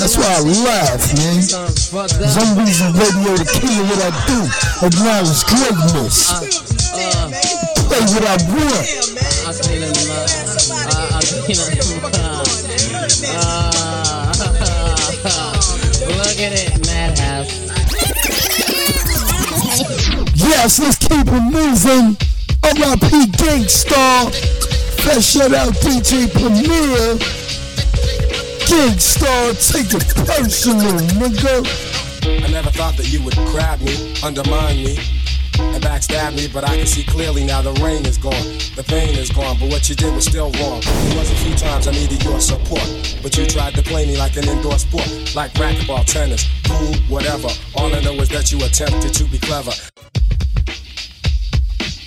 That's 0.00 0.16
why 0.16 0.24
I 0.24 0.48
laugh, 0.64 1.04
man. 1.20 1.44
Some 1.44 2.56
Weezy 2.56 2.88
Radio, 2.96 3.36
the 3.36 3.44
king 3.44 3.84
of 3.84 3.92
what 3.92 4.00
I 4.00 4.16
do. 4.24 4.40
Acknowledge 4.88 5.44
greatness. 5.52 6.32
Play 7.92 8.08
what 8.08 8.24
I 8.24 8.40
want. 8.56 8.88
I 9.44 9.52
say 9.52 9.84
that 9.84 9.92
uh, 9.92 11.12
I 11.12 11.20
say 11.20 11.52
that 11.52 11.76
Look 12.88 13.77
at 16.40 16.52
it, 16.54 16.86
Madhouse. 16.86 17.50
Yes, 20.36 20.78
let's 20.78 20.98
keep 20.98 21.26
it 21.26 21.44
moving. 21.50 22.16
R.I.P. 22.62 23.26
Gang 23.38 23.66
Starr. 23.68 24.30
First 25.02 25.34
shout 25.34 25.52
out 25.52 25.72
DJ 25.82 26.30
Premier. 26.30 27.18
Gang 28.66 28.98
Starr, 28.98 29.52
take 29.54 29.92
it 29.94 30.06
personal, 30.26 30.98
nigga. 31.18 31.64
I 32.44 32.50
never 32.50 32.70
thought 32.70 32.96
that 32.96 33.10
you 33.10 33.22
would 33.22 33.34
grab 33.50 33.80
me, 33.80 34.14
undermine 34.22 34.76
me, 34.84 34.98
and 35.58 35.82
backstab 35.82 36.34
me, 36.34 36.48
but 36.48 36.64
I 36.64 36.76
can 36.76 36.86
see 36.86 37.04
clearly 37.04 37.44
now 37.44 37.62
the 37.62 37.72
rain 37.84 38.04
is 38.06 38.18
gone, 38.18 38.32
the 38.76 38.84
pain 38.86 39.16
is 39.18 39.30
gone, 39.30 39.56
but 39.58 39.68
what 39.70 39.88
you 39.88 39.94
did 39.94 40.14
was 40.14 40.24
still 40.24 40.50
wrong. 40.52 40.80
It 40.84 41.16
was 41.16 41.30
a 41.30 41.36
few 41.36 41.54
times 41.54 41.86
I 41.86 41.92
needed 41.92 42.22
your 42.24 42.40
support, 42.40 42.86
but 43.22 43.36
you 43.36 43.46
tried 43.46 43.74
to 43.74 43.82
play 43.82 44.06
me 44.06 44.16
like 44.16 44.36
an 44.36 44.48
indoor 44.48 44.78
sport, 44.78 45.08
like 45.34 45.52
racquetball, 45.54 46.04
tennis, 46.04 46.46
pool, 46.64 46.94
whatever. 47.08 47.48
All 47.74 47.94
I 47.94 48.00
know 48.00 48.14
is 48.14 48.28
that 48.30 48.52
you 48.52 48.58
attempted 48.64 49.14
to 49.14 49.24
be 49.24 49.38
clever. 49.38 49.72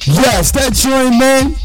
Yes, 0.05 0.51
that 0.51 0.73
joint, 0.73 1.17
man. 1.19 1.55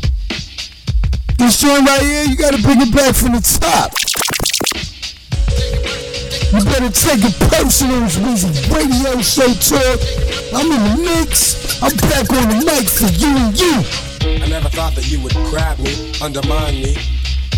This 1.39 1.61
joint 1.61 1.87
right 1.87 2.03
here, 2.03 2.25
you 2.25 2.37
gotta 2.37 2.61
bring 2.63 2.81
it 2.81 2.95
back 2.95 3.15
from 3.15 3.33
the 3.33 3.41
top. 3.61 3.93
You 6.53 6.65
better 6.65 6.91
take 6.91 7.25
it 7.25 7.35
personal, 7.51 8.05
it's 8.05 8.17
Weezy 8.17 8.51
Radio 8.71 9.21
Show 9.21 9.51
Talk. 9.59 9.99
I'm 10.55 10.71
in 10.71 10.83
the 10.85 11.03
mix. 11.03 11.83
I'm 11.83 11.95
back 12.09 12.31
on 12.33 12.49
the 12.49 12.65
mic 12.65 12.87
for 12.87 13.11
you 13.19 13.35
and 13.37 13.59
you. 13.59 13.83
I 14.43 14.49
never 14.49 14.69
thought 14.69 14.95
that 14.95 15.11
you 15.11 15.21
would 15.21 15.35
grab 15.51 15.79
me, 15.81 16.13
undermine 16.23 16.81
me, 16.81 16.97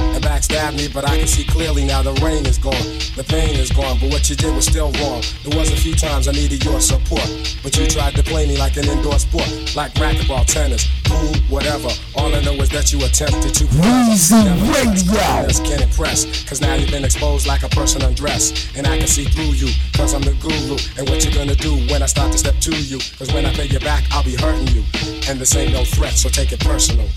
and 0.00 0.22
backstab 0.24 0.76
me, 0.76 0.88
but 0.88 1.04
I 1.08 1.18
can 1.18 1.26
see 1.26 1.44
clearly 1.44 1.84
now 1.84 2.02
the 2.02 2.12
rain 2.24 2.46
is 2.46 2.58
gone, 2.58 2.74
the 3.16 3.24
pain 3.26 3.54
is 3.56 3.70
gone, 3.70 3.98
but 4.00 4.10
what 4.10 4.28
you 4.30 4.36
did 4.36 4.54
was 4.54 4.66
still 4.66 4.92
wrong. 5.00 5.22
There 5.44 5.58
was 5.58 5.70
a 5.70 5.76
few 5.76 5.94
times 5.94 6.28
I 6.28 6.32
needed 6.32 6.64
your 6.64 6.80
support, 6.80 7.28
but 7.62 7.76
you 7.76 7.86
tried 7.86 8.14
to 8.16 8.22
play 8.22 8.46
me 8.46 8.56
like 8.56 8.76
an 8.76 8.88
indoor 8.88 9.18
sport, 9.18 9.48
like 9.76 9.92
racquetball, 9.94 10.46
tennis, 10.46 10.86
pool, 11.04 11.34
whatever. 11.48 11.88
All 12.16 12.34
I 12.34 12.40
know 12.42 12.54
is 12.54 12.68
that 12.70 12.92
you 12.92 13.04
attempted 13.04 13.54
to 13.54 13.64
Weezy 13.64 14.44
Radio. 14.74 15.68
Can't 15.68 15.82
impress, 15.82 16.44
cause 16.44 16.60
now 16.60 16.74
you've 16.74 16.90
been 16.90 17.04
exposed 17.04 17.46
like 17.46 17.62
a 17.62 17.68
person 17.68 18.02
undressed, 18.02 18.76
and 18.76 18.86
I 18.86 18.98
can 18.98 19.06
see 19.06 19.24
through 19.24 19.52
you, 19.56 19.68
cause 19.94 20.14
I'm 20.14 20.22
the 20.22 20.34
guru, 20.40 20.76
and 20.98 21.08
what 21.08 21.24
you 21.24 21.32
gonna 21.32 21.54
do 21.54 21.76
when 21.92 22.02
I 22.02 22.06
start 22.06 22.32
to 22.32 22.38
step 22.38 22.58
to 22.60 22.76
you, 22.76 22.98
cause 23.18 23.32
when 23.32 23.44
I 23.44 23.52
pay 23.52 23.66
you 23.66 23.80
back, 23.80 24.04
I'll 24.10 24.24
be 24.24 24.36
hurting 24.36 24.68
you, 24.68 24.84
and 25.28 25.38
this 25.38 25.54
ain't 25.56 25.72
no 25.72 25.84
threat, 25.84 26.12
so 26.12 26.28
take 26.28 26.52
it 26.52 26.60
personal. 26.60 27.08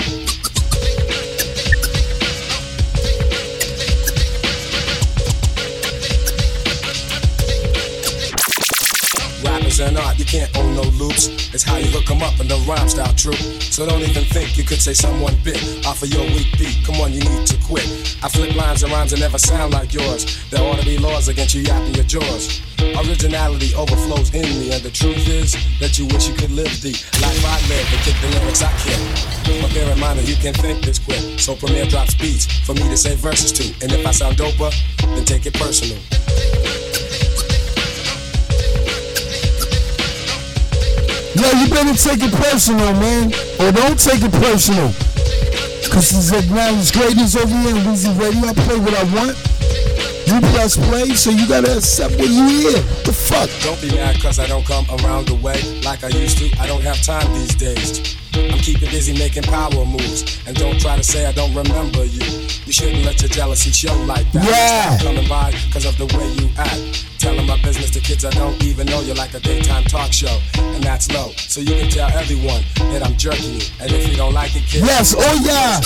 Rappers 9.81 9.93
is 9.93 9.99
an 9.99 10.05
art, 10.05 10.19
you 10.19 10.25
can't 10.25 10.57
own 10.57 10.75
no 10.75 10.83
loops. 10.97 11.27
It's 11.53 11.63
how 11.63 11.77
you 11.77 11.87
hook 11.87 12.09
'em 12.11 12.21
up 12.21 12.39
and 12.39 12.49
the 12.49 12.57
rhyme 12.67 12.87
style 12.87 13.13
true. 13.13 13.37
So 13.59 13.85
don't 13.85 14.01
even 14.01 14.25
think 14.25 14.57
you 14.57 14.63
could 14.63 14.81
say 14.81 14.93
someone 14.93 15.35
bit 15.43 15.57
off 15.85 16.03
of 16.03 16.13
your 16.13 16.25
weak 16.33 16.47
beat. 16.57 16.77
Come 16.85 17.01
on, 17.01 17.13
you 17.13 17.21
need 17.21 17.47
to 17.47 17.57
quit. 17.57 17.87
I 18.23 18.29
flip 18.29 18.55
lines 18.55 18.83
and 18.83 18.91
rhymes 18.91 19.11
that 19.11 19.19
never 19.19 19.39
sound 19.39 19.73
like 19.73 19.93
yours. 19.93 20.25
There 20.49 20.61
ought 20.61 20.79
to 20.79 20.85
be 20.85 20.97
laws 20.97 21.27
against 21.27 21.55
you 21.55 21.61
yapping 21.61 21.95
your 21.95 22.05
jaws. 22.05 22.61
Originality 22.79 23.73
overflows 23.75 24.33
in 24.33 24.47
me, 24.59 24.71
and 24.71 24.83
the 24.83 24.91
truth 24.91 25.27
is 25.27 25.55
that 25.79 25.97
you 25.97 26.05
wish 26.07 26.27
you 26.27 26.35
could 26.35 26.51
live 26.51 26.73
the 26.81 26.93
life 27.21 27.45
I 27.45 27.57
live 27.67 27.87
and 27.93 28.01
kick 28.05 28.15
the 28.21 28.29
lyrics 28.39 28.61
I 28.61 28.71
kick. 28.83 29.61
But 29.61 29.73
bear 29.73 29.91
in 29.91 29.99
mind 29.99 30.19
that 30.19 30.27
you 30.27 30.35
can 30.35 30.53
think 30.53 30.83
this 30.85 30.99
quick. 30.99 31.39
So 31.39 31.55
Premier 31.55 31.85
drops 31.85 32.13
beats 32.15 32.45
for 32.65 32.73
me 32.73 32.83
to 32.89 32.97
say 32.97 33.15
verses 33.15 33.51
to. 33.53 33.65
And 33.81 33.91
if 33.91 34.05
I 34.05 34.11
sound 34.11 34.37
doper, 34.37 34.71
then 35.15 35.25
take 35.25 35.45
it 35.45 35.53
personal. 35.53 35.97
Yo, 41.35 41.47
you 41.59 41.69
better 41.69 41.95
take 41.95 42.19
it 42.21 42.33
personal, 42.33 42.93
man. 42.99 43.31
Or 43.59 43.71
don't 43.71 43.97
take 43.97 44.21
it 44.21 44.33
personal. 44.43 44.91
Cause 45.87 46.11
it's 46.11 46.31
acknowledged 46.31 46.93
greatness 46.93 47.35
over 47.35 47.47
here 47.47 47.75
in 47.75 47.83
Weezy 47.83 48.11
Radio. 48.19 48.47
I 48.47 48.53
play 48.53 48.79
what 48.79 48.93
I 48.93 49.03
want. 49.15 49.37
You 50.27 50.39
press 50.55 50.77
play, 50.77 51.13
so 51.15 51.29
you 51.29 51.47
gotta 51.47 51.75
accept 51.77 52.15
what 52.15 52.29
you 52.29 52.47
hear. 52.47 52.79
The 53.03 53.11
fuck? 53.11 53.49
Don't 53.63 53.81
be 53.81 53.95
mad 53.95 54.21
cause 54.21 54.39
I 54.39 54.47
don't 54.47 54.65
come 54.65 54.85
around 55.03 55.27
the 55.27 55.35
way 55.35 55.59
like 55.83 56.03
I 56.03 56.09
used 56.09 56.37
to. 56.37 56.49
I 56.59 56.67
don't 56.67 56.81
have 56.83 57.01
time 57.01 57.31
these 57.33 57.55
days. 57.55 58.17
I'm 58.33 58.59
keeping 58.59 58.89
busy 58.89 59.13
making 59.17 59.43
power 59.43 59.85
moves. 59.85 60.39
And 60.47 60.55
don't 60.55 60.79
try 60.79 60.95
to 60.95 61.03
say 61.03 61.25
I 61.25 61.33
don't 61.33 61.53
remember 61.53 62.05
you. 62.05 62.23
You 62.65 62.71
shouldn't 62.71 63.03
let 63.05 63.21
your 63.21 63.29
jealousy 63.29 63.71
show 63.71 63.95
like 64.03 64.31
that. 64.31 64.45
Yeah. 64.45 65.05
Coming 65.05 65.27
by 65.27 65.51
cause 65.73 65.85
of 65.85 65.97
the 65.97 66.05
way 66.17 66.27
you 66.39 66.49
act. 66.57 67.10
Telling 67.21 67.45
my 67.45 67.61
business 67.61 67.91
to 67.91 67.99
kids 67.99 68.25
I 68.25 68.31
don't 68.31 68.63
even 68.63 68.87
know. 68.87 69.01
You're 69.01 69.13
like 69.13 69.35
a 69.35 69.39
daytime 69.39 69.83
talk 69.83 70.11
show, 70.11 70.41
and 70.57 70.83
that's 70.83 71.11
low. 71.11 71.29
So 71.37 71.61
you 71.61 71.75
can 71.75 71.87
tell 71.87 72.09
everyone 72.17 72.63
that 72.89 73.05
I'm 73.05 73.15
jerking 73.15 73.61
you. 73.61 73.61
And 73.79 73.91
if 73.91 74.09
you 74.09 74.15
don't 74.15 74.33
like 74.33 74.55
it, 74.55 74.63
kid. 74.63 74.81
Yes, 74.81 75.13
oh 75.15 75.37
yeah. 75.45 75.77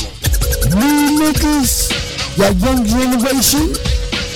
New 0.80 1.20
niggas, 1.20 1.92
that 2.38 2.56
young 2.56 2.86
generation, 2.86 3.76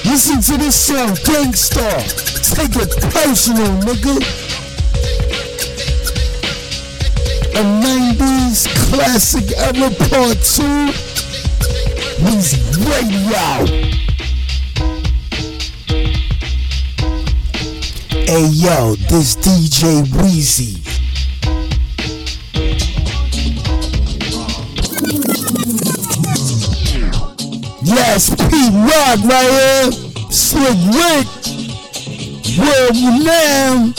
listen 0.04 0.42
to 0.42 0.58
this 0.62 0.76
song, 0.76 1.16
Gang 1.24 1.54
Starr. 1.54 2.04
Take 2.52 2.76
it 2.76 2.92
personal, 3.16 3.80
nigga. 3.80 4.20
A 7.56 7.64
90s 7.64 8.68
classic 8.92 9.56
era 9.58 9.90
part 10.12 10.36
2. 10.44 10.92
Weezy 12.28 12.60
Radio. 12.92 14.09
Hey 18.30 18.46
yo, 18.46 18.94
this 19.10 19.36
DJ 19.38 20.04
Weezy. 20.04 20.78
Yes, 27.82 28.30
Pete 28.30 28.72
Rock 28.86 29.20
right 29.26 29.50
here. 29.50 29.92
Slick 30.30 30.78
Rick. 30.94 31.26
World 32.60 32.96
renowned. 33.02 33.98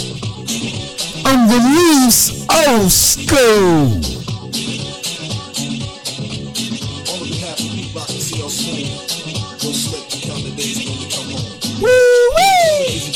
Unreleased 1.26 2.46
old 2.52 2.92
school. 2.92 4.19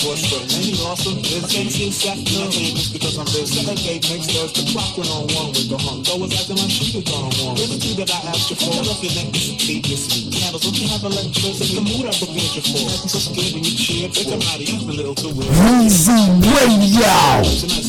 Wee! 0.05 0.75
awesome. 0.85 1.19
There's 1.23 1.49
fancy 1.49 1.91
set 1.91 2.19
no 2.31 2.47
names 2.53 2.93
because 2.93 3.17
I'm 3.17 3.27
there. 3.33 3.47
Seven 3.47 3.79
eight 3.89 4.05
next 4.07 4.29
there's 4.31 4.53
the 4.53 4.65
clock 4.71 4.97
went 4.97 5.11
on 5.11 5.25
one 5.33 5.51
with 5.57 5.69
the 5.69 5.79
hung. 5.81 6.05
Go 6.05 6.21
was 6.21 6.33
acting 6.37 6.61
like 6.61 6.71
she 6.71 6.95
was 6.95 7.09
on 7.11 7.33
one. 7.41 7.57
There's 7.57 7.73
the 7.73 7.81
two 7.81 7.95
that 7.99 8.11
I 8.13 8.21
asked 8.31 8.51
you 8.53 8.57
for. 8.57 8.71
Tell 8.71 8.91
off 8.91 9.01
your 9.03 9.15
neck 9.17 9.33
this 9.33 9.57
previously. 9.65 10.31
Candles, 10.31 10.63
don't 10.63 10.77
you 10.77 10.89
have 10.93 11.03
electricity? 11.03 11.75
The 11.75 11.83
mood 11.83 12.07
I 12.07 12.15
prepared 12.15 12.53
you 12.53 12.63
for. 12.63 12.85
Acting 12.85 13.11
so 13.11 13.21
scared 13.21 13.53
when 13.57 13.65
you 13.65 13.75
cheer. 13.75 14.07
They 14.13 14.25
come 14.29 14.45
out 14.45 14.61
of 14.61 14.67
you 14.69 14.79
a 14.79 14.93
little 14.93 15.17
too 15.17 15.33
weird. 15.33 15.51
Weezy 15.51 16.21
Radio. 16.53 17.11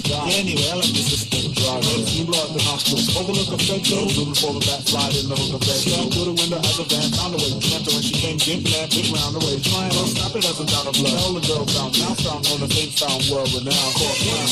Yeah, 0.08 0.40
anyway, 0.40 0.68
I 0.72 0.76
like 0.80 0.94
this 0.96 1.12
system. 1.12 1.45
You 1.66 2.30
blow 2.30 2.38
out 2.38 2.54
the 2.54 2.62
nostrils. 2.62 3.10
Overlook 3.18 3.50
a 3.50 3.58
fake 3.58 3.90
door. 3.90 4.06
Moving 4.06 4.38
forward, 4.38 4.62
back, 4.70 4.86
slide 4.86 5.18
in 5.18 5.26
the 5.26 5.34
hook 5.34 5.58
of 5.58 5.66
bed. 5.66 5.82
She 5.82 5.98
through 6.14 6.30
the 6.30 6.38
window 6.38 6.62
as 6.62 6.78
a 6.78 6.86
van. 6.86 7.10
Found 7.18 7.34
a 7.34 7.42
way. 7.42 7.58
Can't 7.58 7.82
when 7.90 8.06
she 8.06 8.14
came, 8.14 8.38
get 8.38 8.62
mad, 8.70 8.94
big 8.94 9.10
round 9.10 9.34
the 9.34 9.42
way. 9.42 9.58
Trying 9.66 9.90
to 9.90 10.06
stop 10.14 10.38
it 10.38 10.46
as 10.46 10.62
a 10.62 10.66
dot 10.70 10.86
of 10.86 10.94
blood. 10.94 11.42
The 11.42 11.66
found. 11.74 11.98
Now 11.98 12.14
found 12.22 12.46
on 12.54 12.62
the 12.62 12.70
fake 12.70 12.94
found 12.94 13.26
world 13.34 13.50
renowned. 13.50 13.98
Caught 13.98 14.14
round. 14.30 14.46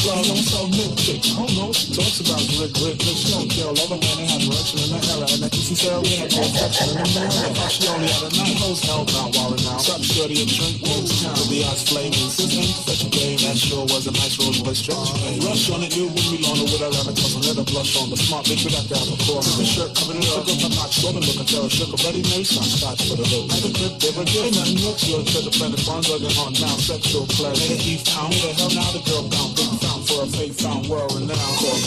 Club, 0.00 0.24
don't 0.24 0.40
sell 0.40 0.64
milkshake. 0.72 1.28
I 1.28 1.44
don't 1.44 1.52
know. 1.60 1.76
Talks 1.92 2.24
about 2.24 2.40
Rick, 2.56 2.72
Rick, 2.80 3.04
Rick, 3.04 3.20
she 3.20 3.36
don't 3.36 3.52
care. 3.52 3.68
Love 3.68 3.92
her 3.92 4.00
man, 4.00 4.16
they 4.16 4.24
have 4.32 4.40
direction 4.40 4.80
in 4.80 4.96
the. 4.96 5.00
And 5.44 5.59
that 5.70 5.76
kissy 5.76 5.76
Sarah, 5.76 6.00
we 6.02 6.14
had 6.18 6.30
perfection. 6.30 6.98
And 6.98 7.06
then 7.06 7.30
man, 7.30 7.54
how 7.54 7.68
she 7.68 7.86
only 7.88 8.08
had 8.08 8.26
a 8.26 8.30
night. 8.34 8.58
Hoes 8.58 8.82
held 8.82 9.12
not 9.12 9.34
walling 9.36 9.62
now. 9.62 9.78
Suck 9.78 10.02
shorty 10.02 10.42
and 10.42 10.50
drink 10.50 10.82
next 10.82 11.22
town. 11.22 11.38
The 11.46 11.64
odds 11.66 11.86
flaming. 11.86 12.30
Then, 12.34 12.66
such 12.86 13.06
a 13.06 13.10
game. 13.10 13.38
That 13.46 13.56
sure 13.56 13.86
was 13.86 14.06
a 14.06 14.12
nice 14.12 14.38
Rolls 14.38 14.60
Royce 14.62 14.82
stretch. 14.82 15.10
Rush 15.46 15.70
on 15.70 15.82
it, 15.82 15.94
you 15.96 16.08
with 16.10 16.26
me 16.30 16.42
longer 16.42 16.66
with 16.66 16.82
a 16.82 16.90
leather 16.90 17.14
cause 17.14 17.34
I 17.36 17.54
let 17.54 17.66
blush 17.66 17.94
on 17.96 18.10
the 18.10 18.16
smart 18.16 18.46
bitch 18.46 18.64
without 18.64 18.86
the 18.90 18.96
apple 18.98 19.18
core. 19.22 19.42
The 19.42 19.64
shirt 19.66 19.94
covered 19.94 20.18
it 20.18 20.26
up. 20.34 20.46
Not 20.46 20.90
sure, 20.90 21.12
but 21.12 21.22
look 21.26 21.38
at 21.38 21.50
her. 21.50 21.68
Shook 21.70 21.92
a 21.94 21.98
ready 22.02 22.22
made, 22.30 22.48
not 22.54 22.66
scotch 22.66 23.02
for 23.06 23.16
the 23.16 23.26
look. 23.30 23.50
Like 23.50 23.64
a 23.66 23.70
clip, 23.70 23.94
they 24.00 24.12
were 24.14 24.26
good. 24.26 24.50
Nothing 24.54 24.80
looks. 24.82 25.04
Cause 25.06 25.44
the 25.46 25.52
planet 25.54 25.80
funds 25.86 26.08
getting 26.08 26.34
on 26.40 26.52
now. 26.58 26.74
Sexual 26.80 27.26
pleasure. 27.30 27.60
Made 27.70 27.78
a 27.78 27.84
Eve 27.84 28.04
town. 28.04 28.32
Who 28.32 28.38
the 28.42 28.54
hell 28.58 28.72
now 28.74 28.90
the 28.94 29.02
girl 29.06 29.24
found? 29.28 29.54
Big 29.54 29.70
found 29.82 30.02
for 30.08 30.24
a 30.24 30.26
fake 30.26 30.56
found 30.58 30.88
world 30.88 31.12
renowned. 31.14 31.38
Called 31.38 31.82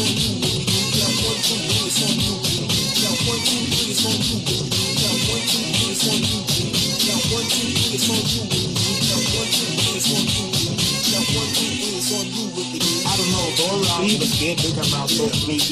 one. 0.00 0.39
On. 1.40 1.80
I 13.00 13.16
don't 13.16 13.32
know, 13.32 13.48
scared, 14.28 14.58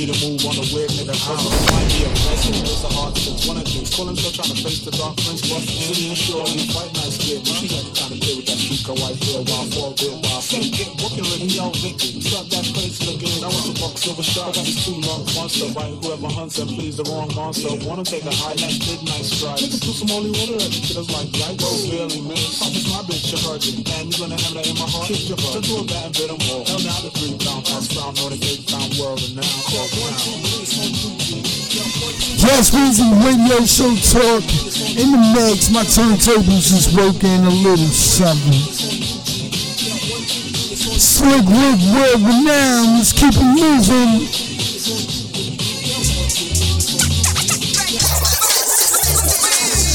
to 0.09 0.17
move 0.25 0.41
on 0.47 0.57
a 0.57 0.65
weird 0.73 0.89
nigga 0.97 1.13
house. 1.21 1.45
Might 1.69 1.89
be 1.93 2.05
a 2.05 2.09
a 2.09 2.93
hard 2.95 3.19
six, 3.19 3.47
one 3.47 3.59
of 3.59 3.65
these. 3.67 3.95
Call 3.95 4.07
himself 4.07 4.35
trying 4.35 4.57
to 4.57 4.63
face 4.63 4.81
the 4.85 4.91
dark 4.93 5.17
bust 5.17 5.45
in 5.45 6.09
and 6.09 6.17
sure 6.17 6.47
you 6.49 6.73
quite 6.73 6.93
nice 6.95 7.19
kid. 7.19 7.45
But 7.45 7.61
she's 7.61 7.73
like 7.73 7.93
the 7.93 8.01
kind 8.01 8.13
of 8.15 8.21
kid 8.21 8.48
car 8.83 8.99
white 8.99 9.19
hair, 9.23 9.43
wild 9.47 9.69
for 9.71 9.87
a 9.91 9.95
bit, 9.95 10.15
wild. 10.19 10.43
Same 10.43 10.71
get 10.75 10.91
working 10.99 11.23
with 11.23 11.47
y'all 11.55 11.71
Vicky. 11.79 12.19
Suck 12.21 12.47
that 12.51 12.67
place 12.75 12.99
looking. 13.07 13.31
I 13.45 13.49
want 13.49 13.71
to 13.71 13.75
buck 13.79 13.95
silver 13.95 14.23
shark. 14.27 14.55
Got 14.55 14.67
these 14.67 14.83
two 14.83 14.99
long 14.99 15.23
monster, 15.39 15.71
right? 15.79 15.95
Whoever 16.03 16.31
hunts 16.33 16.59
and 16.59 16.71
please 16.71 16.97
the 16.99 17.07
wrong 17.07 17.31
monster. 17.39 17.71
Wanna 17.87 18.03
take 18.03 18.27
a 18.27 18.35
high 18.35 18.59
next 18.59 18.83
midnight 18.83 19.27
strike. 19.27 19.63
Niggas 19.63 19.83
do 19.83 19.93
some 19.95 20.11
holy 20.11 20.35
water 20.35 20.59
at 20.59 20.71
the 20.75 20.81
kiddos 20.83 21.09
like? 21.15 21.31
Go 21.59 21.71
really 21.87 22.21
man. 22.23 22.51
Pop 22.59 22.75
is 22.75 22.87
my 22.91 23.01
bitch, 23.07 23.31
you 23.31 23.39
heard 23.47 23.63
it. 23.63 23.79
And 23.79 24.11
you 24.11 24.17
gonna 24.19 24.35
have 24.35 24.55
that 24.59 24.67
in 24.67 24.75
my 24.75 24.89
heart. 24.91 25.07
Kick 25.07 25.29
your 25.31 25.39
butt. 25.39 25.63
Just 25.63 25.71
do 25.71 25.79
a 25.79 25.85
bad 25.87 26.11
bit 26.19 26.29
them 26.29 26.43
all. 26.51 26.67
Hell 26.67 26.83
now 26.83 26.99
the 27.07 27.11
three 27.15 27.39
pound, 27.39 27.63
pass 27.63 27.87
found, 27.95 28.19
know 28.19 28.29
the 28.29 28.39
eight 28.43 28.67
pound 28.67 28.91
world 28.99 29.23
now. 29.39 29.47
Call 29.71 29.87
one, 30.03 30.15
two, 30.19 30.35
three, 30.43 30.67
it's 30.67 30.75
on 31.07 31.18
Yes, 32.49 32.71
Weezy 32.73 33.05
Radio 33.29 33.61
Show 33.69 33.93
Talk. 34.09 34.41
In 34.97 35.13
the 35.13 35.21
mix, 35.37 35.69
my 35.69 35.85
turntables 35.85 36.73
is 36.73 36.89
working 36.97 37.45
a 37.45 37.51
little 37.51 37.93
something. 37.93 38.65
Slick 40.97 41.45
Rick 41.45 41.81
World 41.93 42.23
Renowned, 42.25 42.97
let's 42.97 43.13
keep 43.13 43.37
it 43.37 43.53
moving. 43.53 44.25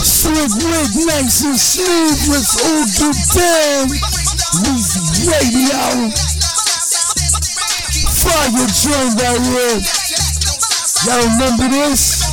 Slick 0.06 0.54
Rick, 0.62 0.94
nice 1.10 1.42
and 1.50 1.58
smooth, 1.58 2.22
let's 2.30 2.54
all 2.62 2.86
get 3.02 3.18
down. 3.34 3.90
Weezy 4.62 5.02
Radio. 5.26 6.14
Fire 8.22 8.70
joint 8.70 9.18
right 9.18 9.42
here. 9.42 9.82
Y'all 11.04 11.20
remember 11.34 11.68
this? 11.68 12.33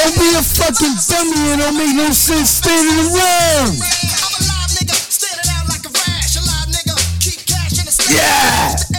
Don't 0.00 0.16
be 0.16 0.32
a 0.34 0.40
fucking 0.40 0.96
dummy 1.10 1.52
and 1.52 1.60
don't 1.60 1.76
make 1.76 1.94
no 1.94 2.10
sense. 2.10 2.48
Standing 2.48 3.12
around. 3.12 3.76
Yeah! 8.08 8.89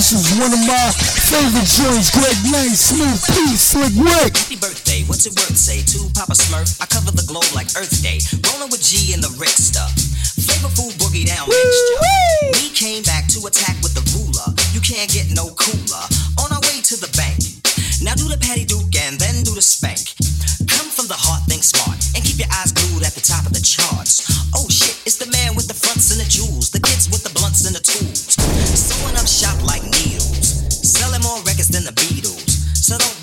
This 0.00 0.16
is 0.16 0.40
one 0.40 0.48
of 0.48 0.64
my 0.64 0.88
favorite 1.28 1.68
joints. 1.68 2.08
Greg 2.08 2.32
Nice, 2.48 2.88
Smooth 2.88 3.20
B, 3.36 3.52
Slick 3.52 3.92
Rick. 4.00 4.32
Happy 4.32 4.56
birthday, 4.56 5.04
what's 5.04 5.28
your 5.28 5.36
worth? 5.36 5.52
Say 5.52 5.84
to 5.92 6.08
Papa 6.16 6.32
Smurf. 6.32 6.80
I 6.80 6.88
come 6.88 6.99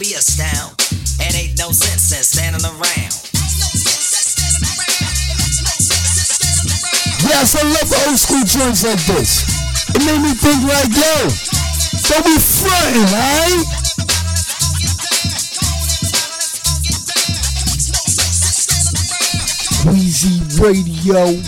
be 0.08 0.14
a 0.14 0.20
astound. 0.20 0.74
It 1.20 1.36
ain't 1.36 1.60
no 1.60 1.72
sense 1.72 2.16
in 2.16 2.24
standing 2.24 2.64
around. 2.64 3.12
Yes, 7.28 7.56
I 7.56 7.64
love 7.68 7.92
old 8.08 8.18
school 8.18 8.44
joints 8.46 8.84
like 8.86 9.04
this. 9.04 9.44
It 9.96 10.06
made 10.06 10.22
me 10.22 10.34
think 10.34 10.64
like, 10.64 10.92
yo, 10.96 11.28
don't 12.08 12.24
be 12.24 12.40
frontin', 12.40 13.04
right? 13.12 13.66
Wheezy 19.92 20.40
Radio. 20.62 21.44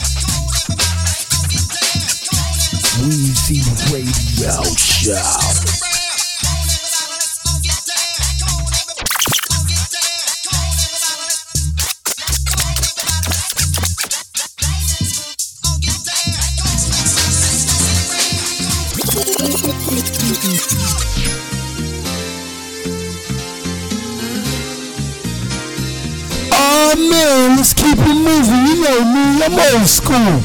Wheezy 3.00 3.62
Radio 3.94 4.64
Show. 4.76 5.69
Just 27.60 27.76
keep 27.76 28.00
it 28.00 28.16
moving. 28.24 28.64
You 28.72 28.76
know 28.80 29.04
me, 29.04 29.44
I'm 29.44 29.52
old 29.52 29.84
school. 29.84 30.40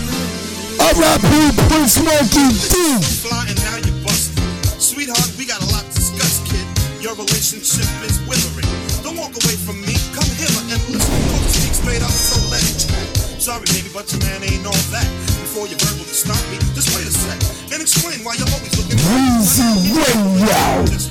R.I.P. 0.82 1.30
Prince 1.70 2.02
Markie 2.02 2.50
Dee. 2.74 2.98
Flying 3.22 3.54
now 3.62 3.78
you 3.86 3.94
busted. 4.02 4.42
Sweetheart, 4.82 5.30
we 5.38 5.46
got 5.46 5.62
a 5.62 5.68
lot 5.70 5.86
to 5.86 5.94
discuss, 5.94 6.42
kid. 6.42 6.66
Your 6.98 7.14
relationship 7.14 7.86
is 8.02 8.18
withering. 8.26 8.66
Don't 9.06 9.14
walk 9.14 9.30
away 9.30 9.54
from 9.62 9.78
me. 9.86 9.94
Come 10.10 10.26
here 10.34 10.50
and 10.58 10.82
listen. 10.90 11.14
Talk 11.30 11.46
to 11.54 11.58
me 11.62 11.70
straight 11.70 12.02
up, 12.02 12.10
so 12.10 12.34
let 12.50 12.66
it 12.66 12.82
track. 12.82 13.06
Sorry, 13.38 13.62
baby, 13.70 13.94
but 13.94 14.10
your 14.10 14.18
man 14.26 14.42
ain't 14.50 14.66
all 14.66 14.84
that. 14.90 15.06
Before 15.38 15.70
you 15.70 15.78
verbal 15.86 16.02
to 16.02 16.16
stop 16.18 16.42
me, 16.50 16.58
just 16.74 16.90
wait 16.98 17.06
a 17.06 17.14
sec 17.14 17.38
and 17.70 17.78
explain 17.78 18.26
why 18.26 18.34
you're 18.34 18.50
always 18.50 18.74
looking. 18.74 18.98
Breezy 18.98 19.70
Radio. 20.02 21.03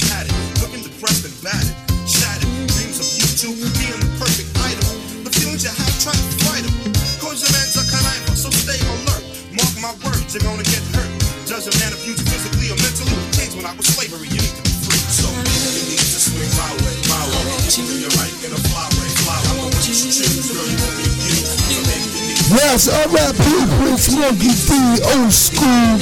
Yes, 22.73 22.89
rap 22.89 23.35
people, 23.37 23.97
Smokey 23.99 24.49
D, 24.49 24.73
the 24.97 25.05
old 25.13 25.31
school 25.31 25.93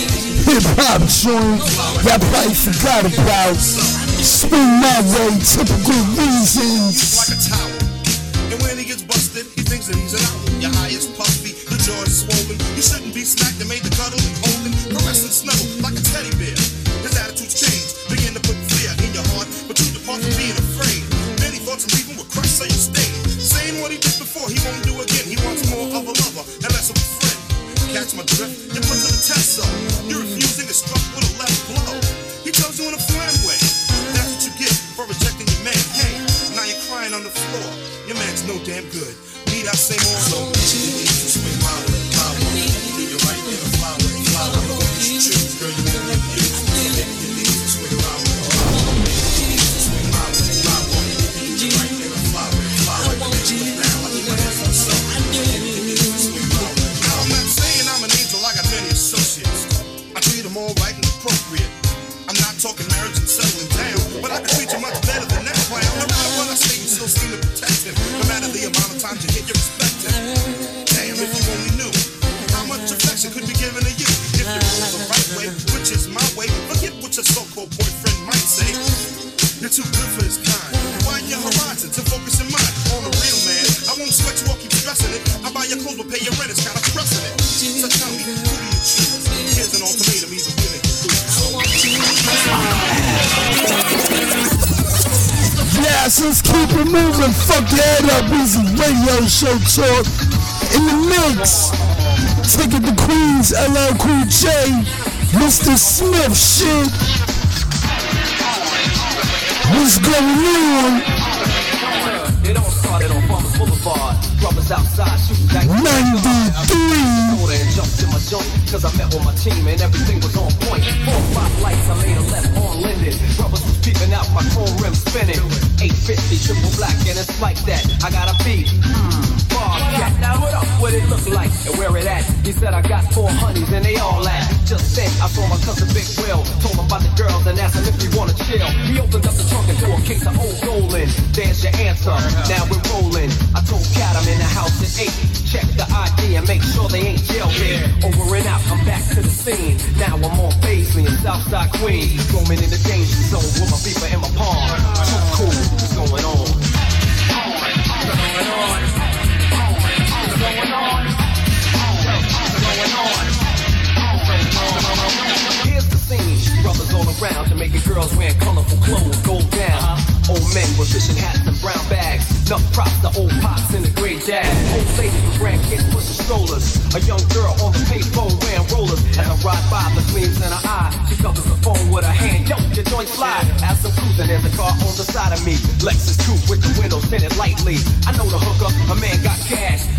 hip 0.47 0.63
hop 0.79 1.01
joint 1.03 1.59
that 2.07 2.21
probably 2.31 2.55
forgot 2.55 3.03
about, 3.11 3.57
spin 3.59 4.79
my 4.79 5.03
way, 5.03 5.35
typical 5.43 5.99
reasons. 6.15 6.95
Like 7.19 7.35
a. 7.35 8.53
And 8.53 8.61
when 8.61 8.77
he 8.77 8.85
gets 8.85 9.03
busted, 9.03 9.47
he 9.47 9.63
thinks 9.63 9.87
that 9.87 9.97
he's 9.97 10.13
an 10.13 10.40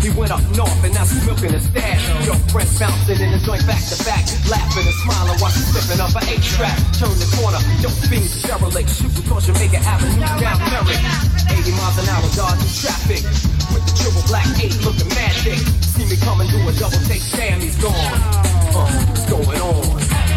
He 0.03 0.11
went 0.19 0.35
up 0.35 0.43
north 0.51 0.83
and 0.83 0.93
now 0.93 1.07
she's 1.07 1.23
milking 1.23 1.55
his 1.55 1.63
stash. 1.63 2.03
Your 2.27 2.35
friend 2.51 2.67
bouncing 2.75 3.23
in 3.23 3.31
the 3.31 3.39
joint 3.39 3.63
back 3.63 3.79
to 3.87 3.95
back. 4.03 4.27
Laughing 4.51 4.83
and 4.83 4.97
smiling 5.07 5.39
while 5.39 5.47
she's 5.55 5.63
sipping 5.71 6.03
up 6.03 6.11
an 6.11 6.27
eight 6.27 6.43
track. 6.43 6.75
Turn 6.99 7.15
the 7.15 7.29
corner, 7.39 7.63
yo, 7.79 7.87
fiends 8.11 8.43
derelict. 8.43 8.91
Shooting 8.91 9.23
towards 9.23 9.47
Jamaica 9.47 9.79
Avenue 9.79 10.19
down 10.43 10.59
Merrick. 10.67 10.99
80 11.47 11.71
miles 11.79 11.95
an 12.03 12.11
hour, 12.11 12.27
dodging 12.35 12.67
traffic. 12.83 13.23
With 13.71 13.87
the 13.87 13.93
triple 13.95 14.27
black 14.27 14.43
eight 14.59 14.75
looking 14.83 15.07
mad 15.15 15.31
thick. 15.39 15.63
See 15.79 16.03
me 16.03 16.19
coming, 16.19 16.51
do 16.51 16.59
a 16.67 16.73
double 16.75 16.99
take, 17.07 17.23
damn, 17.31 17.63
he's 17.63 17.79
gone. 17.79 17.95
Uh, 17.95 19.07
what's 19.07 19.23
going 19.31 19.61
on? 19.63 20.32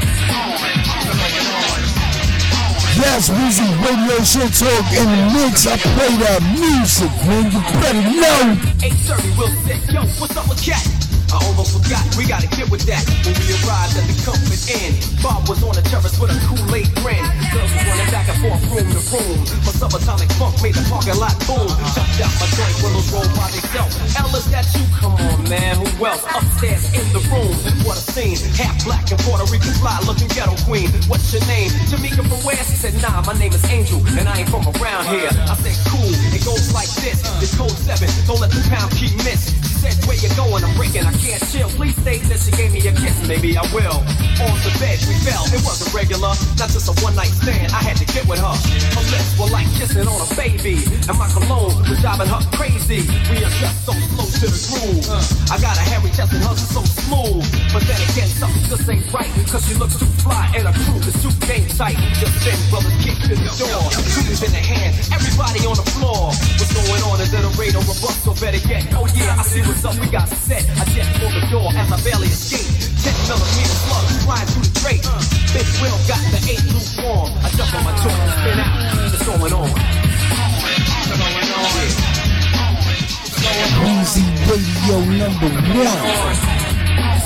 Yes, 2.97 3.29
Weezy 3.29 3.69
Radio 3.85 4.25
Show 4.25 4.49
Talk 4.49 4.93
in 4.93 5.05
the 5.05 5.33
mix. 5.35 5.67
I 5.67 5.77
play 5.77 6.17
that 6.17 6.41
music, 6.59 7.13
man. 7.29 7.53
You 7.53 7.61
better 7.81 8.01
know. 8.01 8.57
830 8.83 9.37
will 9.37 9.53
sit, 9.65 9.93
yo, 9.93 10.01
what's 10.19 10.37
up 10.37 10.49
with 10.49 10.63
Cat? 10.65 11.06
I 11.37 11.45
almost 11.45 11.77
forgot, 11.77 12.01
we 12.17 12.25
gotta 12.25 12.49
get 12.49 12.73
with 12.73 12.89
that. 12.89 13.05
When 13.29 13.37
we 13.37 13.53
arrived 13.61 13.93
at 14.01 14.09
the 14.09 14.17
Comfort 14.25 14.57
Inn, 14.73 14.97
Bob 15.21 15.45
was 15.45 15.61
on 15.61 15.77
the 15.77 15.85
terrace 15.85 16.17
with 16.17 16.33
a 16.33 16.39
Kool-Aid 16.49 16.89
grin. 17.05 17.21
Girls 17.53 17.69
was 17.69 17.85
running 17.85 18.09
back 18.09 18.33
and 18.33 18.41
forth, 18.41 18.65
room 18.73 18.89
to 18.89 19.03
room. 19.13 19.39
My 19.69 19.73
subatomic 19.77 20.33
funk 20.41 20.57
made 20.65 20.73
the 20.73 20.85
parking 20.89 21.21
lot 21.21 21.37
boom. 21.45 21.69
Jumped 21.93 22.25
out 22.25 22.33
my 22.41 22.49
joint, 22.57 22.77
windows 22.81 23.13
rolled 23.13 23.29
by 23.37 23.53
themselves. 23.53 24.01
Is 24.37 24.53
that 24.53 24.69
you? 24.77 24.85
Come 24.97 25.17
on, 25.17 25.49
man, 25.49 25.81
who 25.81 25.89
else? 26.05 26.21
Upstairs 26.29 26.85
in 26.93 27.05
the 27.13 27.21
room, 27.33 27.57
what 27.89 27.97
a 27.97 28.05
scene. 28.05 28.37
Half 28.57 28.85
black 28.85 29.09
and 29.09 29.21
Puerto 29.25 29.49
Rican 29.49 29.73
fly 29.81 29.97
looking 30.05 30.29
ghetto 30.29 30.57
queen. 30.69 30.93
What's 31.09 31.33
your 31.33 31.41
name? 31.49 31.73
Jamaica 31.89 32.21
from 32.25 32.41
where? 32.45 32.61
She 32.69 32.77
said, 32.77 32.97
nah, 33.01 33.25
my 33.25 33.33
name 33.37 33.53
is 33.53 33.65
Angel, 33.69 34.01
and 34.21 34.29
I 34.29 34.45
ain't 34.45 34.49
from 34.53 34.65
around 34.77 35.09
here. 35.09 35.33
I 35.33 35.57
said, 35.57 35.77
cool, 35.89 36.13
it 36.37 36.45
goes 36.45 36.69
like 36.73 36.89
this. 37.01 37.25
It's 37.41 37.57
code 37.57 37.73
seven, 37.73 38.09
don't 38.29 38.41
let 38.41 38.53
the 38.53 38.61
pound 38.69 38.93
keep 38.93 39.17
miss. 39.25 39.57
Said, 39.87 40.03
where 40.07 40.19
you 40.19 40.27
going? 40.35 40.65
I'm 40.67 40.75
breaking, 40.75 41.07
I 41.07 41.15
can't 41.23 41.39
chill. 41.47 41.71
Please 41.79 41.95
stay 42.03 42.19
that 42.27 42.43
she 42.43 42.51
gave 42.59 42.75
me 42.75 42.83
a 42.83 42.91
kiss, 42.91 43.23
maybe 43.29 43.55
I 43.55 43.63
will. 43.71 44.03
On 44.43 44.57
the 44.67 44.73
bed, 44.83 44.99
we 45.07 45.15
fell, 45.23 45.47
it 45.47 45.63
wasn't 45.63 45.95
regular, 45.95 46.35
not 46.59 46.69
just 46.75 46.91
a 46.91 46.95
one 47.07 47.15
night 47.15 47.31
stand. 47.31 47.71
I 47.71 47.79
had 47.87 47.95
to 48.03 48.07
get 48.11 48.27
with 48.27 48.43
her. 48.43 48.57
Her 48.99 49.07
lips 49.15 49.39
were 49.39 49.47
like 49.47 49.71
kissing 49.79 50.11
on 50.11 50.19
a 50.19 50.29
baby, 50.35 50.83
and 51.07 51.15
my 51.15 51.31
cologne 51.31 51.87
was 51.87 52.03
driving 52.03 52.27
her 52.27 52.43
crazy. 52.59 53.07
We 53.31 53.47
are 53.47 53.55
just 53.63 53.87
so 53.87 53.95
slow 54.11 54.27
to 54.27 54.47
the 54.51 54.61
groove. 54.75 55.07
Uh. 55.07 55.55
I 55.55 55.63
got 55.63 55.79
a 55.79 55.85
hairy 55.87 56.11
chest 56.11 56.35
and 56.35 56.43
hers 56.43 56.59
is 56.59 56.71
so 56.75 56.83
smooth. 56.83 57.47
But 57.71 57.87
then 57.87 58.03
again, 58.11 58.27
something 58.27 58.67
just 58.67 58.91
ain't 58.91 59.07
right, 59.15 59.31
cause 59.47 59.63
she 59.71 59.79
looks 59.79 59.95
too 59.95 60.11
fly 60.27 60.51
and 60.59 60.67
her 60.67 60.75
crew 60.83 60.99
is 61.07 61.15
too 61.23 61.31
game 61.47 61.71
tight. 61.79 61.97
Just 62.19 62.35
then, 62.43 62.59
brothers 62.75 62.97
kicked 63.07 63.31
in 63.31 63.39
the 63.39 63.55
door, 63.55 63.87
shooters 63.95 64.43
in 64.43 64.51
the 64.51 64.63
hand, 64.67 64.99
everybody 65.15 65.63
on 65.63 65.79
the 65.79 65.87
floor. 65.95 66.35
What's 66.59 66.75
going 66.75 67.03
on? 67.07 67.23
Is 67.23 67.31
that 67.31 67.47
a 67.47 67.53
raid 67.55 67.79
or 67.79 67.87
a 67.87 67.97
bust? 68.03 68.27
So 68.27 68.35
better 68.43 68.59
yet, 68.67 68.83
oh 68.99 69.07
yeah, 69.15 69.39
I 69.39 69.47
see 69.47 69.63
what's 69.77 69.97
up, 69.97 70.05
we 70.05 70.11
got 70.11 70.29
set. 70.29 70.65
I 70.81 70.85
jet 70.95 71.07
for 71.21 71.29
the 71.29 71.45
door 71.51 71.69
as 71.75 71.93
I 71.93 72.01
barely 72.03 72.29
escape. 72.29 72.65
10 73.05 73.13
millimeter 73.29 73.77
slugs 73.85 74.25
flying 74.25 74.47
through 74.49 74.65
the 74.65 74.73
drape. 74.81 75.05
Big 75.53 75.69
Will 75.81 75.99
got 76.09 76.21
the 76.33 76.41
eight 76.49 76.65
lukewarm. 76.73 77.29
I 77.45 77.49
jump 77.53 77.75
on 77.75 77.85
my 77.85 77.93
joint 78.01 78.17
and 78.17 78.33
spin 78.41 78.59
out. 78.61 78.73
What's 79.13 79.27
going 79.27 79.53
on? 79.53 79.69
What's 79.69 81.13
going 81.13 81.45
on? 81.53 81.67
Weezy 83.85 84.25
Radio 84.49 84.97
number 85.29 85.51
one. 85.77 86.76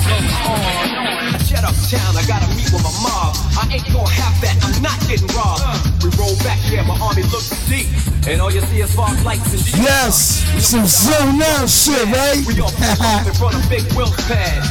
I 0.03 1.37
jet 1.45 1.63
uptown, 1.63 2.17
I 2.17 2.23
gotta 2.27 2.47
meet 2.55 2.71
with 2.73 2.83
my 2.83 2.93
mob. 3.03 3.35
I 3.57 3.69
ain't 3.71 3.85
gonna 3.91 4.09
have 4.09 4.35
that, 4.41 4.55
I'm 4.65 4.81
not 4.81 4.97
getting 5.07 5.27
robbed. 5.35 5.63
We 6.03 6.09
roll 6.17 6.35
back 6.41 6.57
here, 6.59 6.83
my 6.83 6.97
army 6.99 7.23
looks 7.29 7.49
deep. 7.69 7.87
And 8.27 8.39
all 8.39 8.51
you 8.51 8.61
see 8.69 8.81
is 8.81 8.93
fog 8.93 9.17
lights 9.25 9.49
and 9.49 9.61
jeeps. 9.61 9.77
Yes, 9.81 10.45
some 10.61 10.85
zone 10.85 11.41
out 11.41 11.69
shit, 11.69 12.05
right? 12.13 12.37
We 12.45 12.53
all 12.61 12.69
in 13.25 13.33
front 13.33 13.57
of 13.57 13.65
Big 13.69 13.81
Will's 13.97 14.13
pad. 14.29 14.61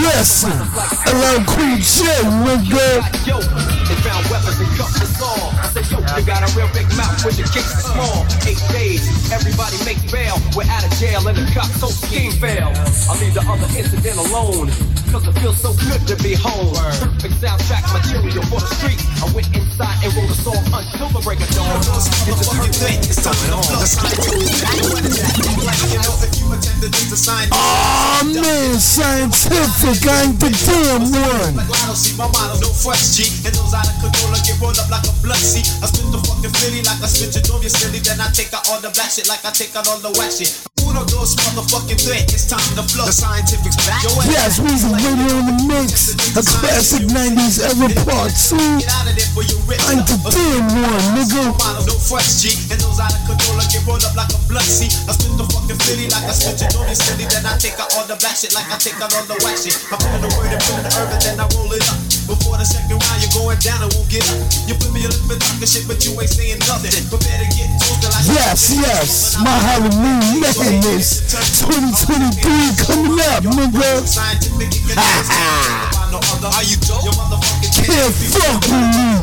Listen, 0.00 0.56
LL 1.12 1.44
Cool 1.44 1.76
J, 1.84 2.00
nigga. 2.40 3.04
Yo, 3.28 3.36
they 3.84 3.96
found 4.00 4.24
weapons 4.32 4.56
and 4.56 4.72
cuffed 4.72 5.04
us 5.04 5.20
all. 5.20 5.52
I 5.60 5.68
said, 5.68 5.84
yo, 5.92 6.00
you 6.00 6.24
got 6.24 6.40
a 6.40 6.48
real 6.56 6.68
big 6.72 6.88
mouth 6.96 7.20
when 7.24 7.36
your 7.36 7.48
kicks 7.52 7.84
small. 7.84 8.24
Eight 8.48 8.60
days, 8.72 9.04
everybody 9.30 9.76
makes 9.84 10.08
bail. 10.10 10.40
We're 10.56 10.64
out 10.72 10.84
of 10.84 10.92
jail 10.96 11.20
and 11.28 11.36
the 11.36 11.44
cops 11.52 11.76
so 11.76 11.88
scheme 11.92 12.32
fail. 12.32 12.72
I'll 13.08 13.20
leave 13.20 13.34
the 13.36 13.44
other 13.44 13.68
incident 13.76 14.16
alone. 14.16 14.41
Cause 14.42 15.22
it 15.28 15.38
feels 15.38 15.60
so 15.62 15.70
good 15.86 16.02
to 16.10 16.16
be 16.18 16.34
home. 16.34 16.74
Perfect 16.74 17.38
soundtrack 17.38 17.86
material 17.94 18.42
for 18.50 18.58
the 18.58 18.66
street. 18.74 18.98
I 19.22 19.30
went 19.30 19.46
inside 19.54 19.94
and 20.02 20.10
wrote 20.18 20.34
a 20.34 20.34
song 20.34 20.58
until 20.66 21.14
the 21.14 21.22
break 21.22 21.38
of 21.38 21.46
dawn. 21.54 21.78
It's 22.26 22.42
a 22.42 22.50
perfect 22.50 22.74
thing, 22.82 22.98
it's 23.06 23.22
coming 23.22 23.54
on. 23.54 23.62
Oh 27.52 28.18
man, 28.34 28.74
scientific, 28.82 30.10
I 30.10 30.26
ain't 30.26 30.40
the 30.42 30.50
damn 30.50 31.06
one. 31.06 31.62
See 31.94 32.18
my 32.18 32.26
motto, 32.26 32.58
no 32.58 32.74
fuss, 32.74 33.14
G. 33.14 33.30
And 33.46 33.54
those 33.54 33.70
out 33.70 33.86
of 33.86 33.94
control, 34.02 34.34
I 34.34 34.42
get 34.42 34.58
rolled 34.58 34.74
up 34.82 34.90
like 34.90 35.06
a 35.06 35.14
blood, 35.22 35.38
see. 35.38 35.62
I 35.78 35.86
spit 35.86 36.10
the 36.10 36.18
fucking 36.18 36.50
city 36.58 36.82
like 36.82 36.98
I 36.98 37.06
spit 37.06 37.30
your 37.38 37.46
dome, 37.46 37.62
you 37.62 37.70
silly. 37.70 38.02
Then 38.02 38.18
I 38.18 38.26
take 38.34 38.50
out 38.50 38.66
all 38.74 38.82
the 38.82 38.90
black 38.90 39.14
shit 39.14 39.30
like 39.30 39.46
I 39.46 39.54
take 39.54 39.70
out 39.78 39.86
all 39.86 40.02
the 40.02 40.10
whack 40.18 40.34
shit. 40.34 40.71
Uno, 40.92 41.08
dos, 41.08 41.32
motherfucking 41.40 41.96
three. 41.96 42.20
It's 42.28 42.44
time 42.44 42.60
to 42.76 42.84
flow. 42.84 43.08
The 43.08 43.16
scientific's 43.16 43.80
back. 43.88 44.04
Yes, 44.28 44.60
Weezy 44.60 44.92
Radio 44.92 45.40
in 45.40 45.48
the 45.48 45.56
mix. 45.64 46.12
A 46.36 46.44
classic 46.44 47.08
90s 47.08 47.64
era 47.64 47.88
part 48.04 48.28
2. 48.36 48.60
I 48.60 49.96
ain't 49.96 50.04
the 50.04 50.20
damn 50.28 50.68
one, 50.68 51.16
nigga. 51.16 51.48
No 51.88 51.96
fuss, 51.96 52.44
G. 52.44 52.52
And 52.68 52.76
those 52.84 53.00
out 53.00 53.08
of 53.08 53.24
control, 53.24 53.56
I 53.56 53.64
get 53.72 53.80
rolled 53.88 54.04
up 54.04 54.12
like 54.12 54.28
a 54.36 54.40
blood, 54.52 54.68
see. 54.68 54.92
I 55.08 55.16
spit 55.16 55.32
the 55.40 55.48
fucking 55.48 55.80
city 55.80 56.12
like 56.12 56.28
I 56.28 56.34
switch 56.36 56.60
it 56.60 56.76
on 56.76 56.84
your 56.84 56.92
silly. 56.92 57.24
Then 57.24 57.48
I 57.48 57.56
take 57.56 57.80
out 57.80 57.88
all 57.96 58.04
the 58.04 58.20
black 58.20 58.36
shit 58.36 58.52
like 58.52 58.68
I 58.68 58.76
take 58.76 59.00
out 59.00 59.16
all 59.16 59.24
the 59.24 59.40
white 59.40 59.56
shit. 59.56 59.72
I 59.88 59.96
put 59.96 60.12
in 60.12 60.20
the 60.20 60.28
word 60.36 60.52
and 60.52 60.60
put 60.60 60.76
in 60.76 60.84
the 60.84 60.92
urban, 61.00 61.16
then 61.24 61.40
I 61.40 61.48
roll 61.56 61.72
it 61.72 61.80
up. 61.88 61.96
Before 62.28 62.60
the 62.60 62.68
second 62.68 63.00
round, 63.00 63.18
you're 63.24 63.32
going 63.32 63.56
down 63.64 63.80
and 63.80 63.90
won't 63.96 64.12
get 64.12 64.28
up. 64.28 64.44
You 64.68 64.76
put 64.76 64.92
me 64.92 65.02
a 65.04 65.10
little 65.10 65.24
bit 65.24 65.40
talking 65.40 65.68
shit, 65.72 65.88
but 65.88 66.04
you 66.04 66.12
ain't 66.20 66.28
saying 66.28 66.60
nothing. 66.68 66.92
Prepare 67.08 67.40
to 67.40 67.48
get 67.48 67.72
toasted 67.80 68.12
like 68.12 68.28
Yes, 68.28 68.76
yes, 68.76 69.40
my 69.40 69.56
Halloween 69.56 70.20
madness 70.82 71.22
2023 71.62 72.74
coming 72.82 73.18
up, 73.30 73.44
nigga. 73.46 74.02
Can't 77.82 78.14
fuck 78.14 78.62
with 78.66 78.90
me. 78.90 79.22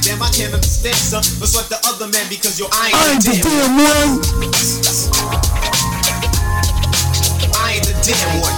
damn, 0.00 0.22
I 0.22 0.30
can't 0.32 0.54
understand, 0.54 0.96
son. 0.96 1.22
The 1.68 1.78
other 1.86 2.08
man 2.08 2.26
because 2.28 2.58
yo, 2.58 2.66
I 2.72 2.88
ain't 3.12 3.22
the 3.24 3.36
damn 3.42 3.76
one. 3.76 4.20
I 7.54 7.76
ain't 7.76 7.86
the 7.86 7.94
damn 8.02 8.40
one. 8.40 8.56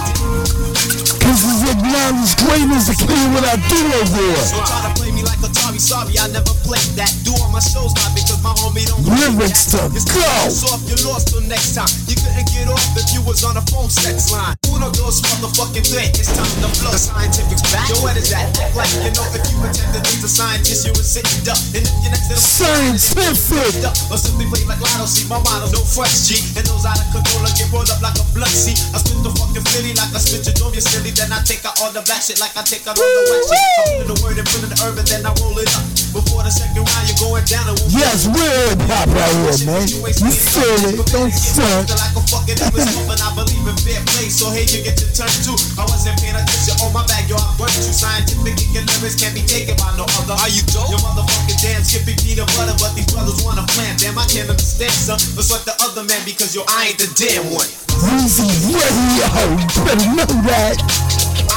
Cause 1.24 1.42
it's 1.50 1.66
acknowledged 1.72 2.38
greatness 2.38 2.86
to 2.90 2.94
clear 2.94 3.26
what 3.34 3.44
I 3.44 3.56
do 3.56 3.80
over. 3.98 4.38
So 4.38 4.62
try 4.62 4.86
to 4.86 4.92
play 4.94 5.10
me 5.10 5.22
like 5.22 5.40
Atari, 5.74 5.80
sorry, 5.80 6.14
I 6.18 6.30
never 6.30 6.54
played 6.62 6.94
that. 6.94 7.10
Do 7.24 7.34
all 7.42 7.50
my 7.50 7.58
shows 7.58 7.90
not 7.98 8.14
because 8.14 8.38
my 8.42 8.54
homie 8.62 8.86
don't 8.86 9.02
Lyrics 9.02 9.70
to 9.74 9.90
go. 9.90 10.30
So 10.50 10.70
if 10.78 10.82
you 10.86 10.96
lost 11.06 11.28
till 11.28 11.42
next 11.42 11.74
time, 11.74 11.90
you 12.06 12.14
couldn't 12.14 12.46
get 12.54 12.70
off 12.70 12.82
if 12.94 13.10
you 13.14 13.22
was 13.22 13.42
on 13.42 13.56
a 13.58 13.64
phone 13.70 13.90
sex 13.90 14.30
line. 14.30 14.54
Uno 14.70 14.90
dos 14.94 15.20
motherfucking 15.22 15.86
threat, 15.86 16.14
it's 16.14 16.30
time 16.30 16.46
to 16.62 16.70
blow. 16.78 16.94
The 16.94 16.98
scientific's 16.98 17.62
back. 17.74 17.90
Yo, 17.90 17.98
what 18.02 18.16
is 18.16 18.30
that? 18.30 18.54
Act 18.62 18.74
like 18.78 18.90
you 19.02 19.10
know 19.14 19.26
if 19.34 19.42
you 19.50 19.56
pretend 19.58 19.90
that 19.94 20.06
he's 20.06 20.22
a 20.22 20.30
scientist, 20.30 20.86
you 20.86 20.92
would 20.94 21.06
sit 21.06 21.26
duck. 21.42 21.58
And 21.74 21.82
if 21.82 21.94
you're 22.02 22.14
next 22.14 22.30
to 22.30 22.38
the 22.38 22.42
Scientific. 22.42 23.82
duck, 23.82 23.96
or 24.10 24.18
simply 24.18 24.46
play 24.50 24.62
like 24.70 24.78
Lotto, 24.78 25.06
see 25.10 25.26
my 25.26 25.42
motto, 25.42 25.70
no 25.74 25.82
flex 25.82 26.30
G. 26.30 26.38
And 26.54 26.64
those 26.70 26.86
out 26.86 26.98
of 26.98 27.08
control 27.10 27.42
get 27.54 27.70
rolled 27.74 27.90
up 27.90 27.98
like 27.98 28.18
a 28.18 28.24
blood 28.30 28.50
see. 28.50 28.78
I 28.94 29.02
spit 29.02 29.18
the 29.26 29.30
fucking 29.34 29.64
Philly 29.74 29.92
like 29.98 30.14
I 30.14 30.20
spit 30.22 30.46
your 30.46 30.54
dome, 30.54 30.74
you 30.74 30.84
silly. 30.84 31.10
Then 31.10 31.34
I 31.34 31.42
take 31.42 31.66
out 31.66 31.78
all 31.82 31.90
the 31.90 32.02
black 32.06 32.22
shit 32.22 32.38
like 32.38 32.54
I 32.54 32.62
take 32.62 32.86
out 32.86 32.94
all 32.94 33.10
the 33.10 33.22
white 33.26 33.46
shit. 33.46 33.58
I 33.58 33.82
put 33.82 34.00
in 34.02 34.06
the 34.10 34.16
word 34.22 34.38
and 34.38 34.46
put 34.46 34.62
in 34.62 34.70
the 34.70 34.78
urban, 34.86 35.04
then 35.06 35.22
I 35.26 35.32
roll 35.42 35.58
it 35.58 35.63
up. 35.72 35.84
Before 36.14 36.46
the 36.46 36.50
second 36.50 36.82
round, 36.86 37.04
you're 37.10 37.18
going 37.18 37.42
down 37.46 37.66
and 37.66 37.76
we'll 37.78 37.90
Yes, 37.90 38.30
real 38.30 38.70
pop 38.86 39.04
hop 39.04 39.10
right 39.10 39.34
here, 39.42 39.58
man. 39.66 39.84
You 39.90 40.30
feel 40.30 40.78
it, 40.86 40.94
don't 41.10 41.32
front. 41.32 41.90
like 41.90 42.14
a 42.14 42.22
fucking 42.30 42.58
Elvis 42.64 42.86
woman, 42.94 43.18
I 43.18 43.34
believe 43.34 43.66
in 43.66 43.76
fair 43.82 43.98
play. 44.14 44.30
So 44.30 44.50
hey, 44.54 44.62
you 44.70 44.86
get 44.86 44.94
your 45.02 45.10
turn 45.10 45.30
too. 45.42 45.56
I 45.74 45.82
wasn't 45.90 46.16
paying 46.22 46.38
attention 46.38 46.78
on 46.86 46.94
my 46.94 47.02
bag, 47.10 47.26
yo, 47.26 47.34
I 47.34 47.50
burnt 47.58 47.74
you. 47.74 47.90
Scientific 47.90 48.54
and 48.54 48.70
your 48.72 48.84
lyrics 48.94 49.18
can't 49.18 49.34
be 49.34 49.42
taken 49.42 49.74
by 49.76 49.90
no 49.98 50.06
other. 50.22 50.38
Are 50.38 50.50
you 50.50 50.62
dope? 50.70 50.90
Your 50.90 51.02
motherfucking 51.02 51.58
damn 51.58 51.82
skippy 51.82 52.14
peanut 52.22 52.46
butter, 52.54 52.76
but 52.78 52.94
these 52.94 53.10
brothers 53.10 53.42
wanna 53.42 53.66
plan. 53.74 53.98
Damn, 53.98 54.14
I 54.14 54.26
can't 54.30 54.46
understand, 54.46 54.94
son. 54.94 55.18
But 55.34 55.46
what 55.50 55.66
the 55.66 55.74
other 55.82 56.06
man 56.06 56.22
because 56.24 56.54
yo, 56.54 56.62
I 56.70 56.94
ain't 56.94 56.98
the 57.02 57.10
damn 57.18 57.50
one. 57.50 57.68
Weezy 58.06 58.46
Radio, 58.70 59.26
you 59.58 59.66
better 59.82 60.08
know 60.14 60.30
that. 60.46 60.78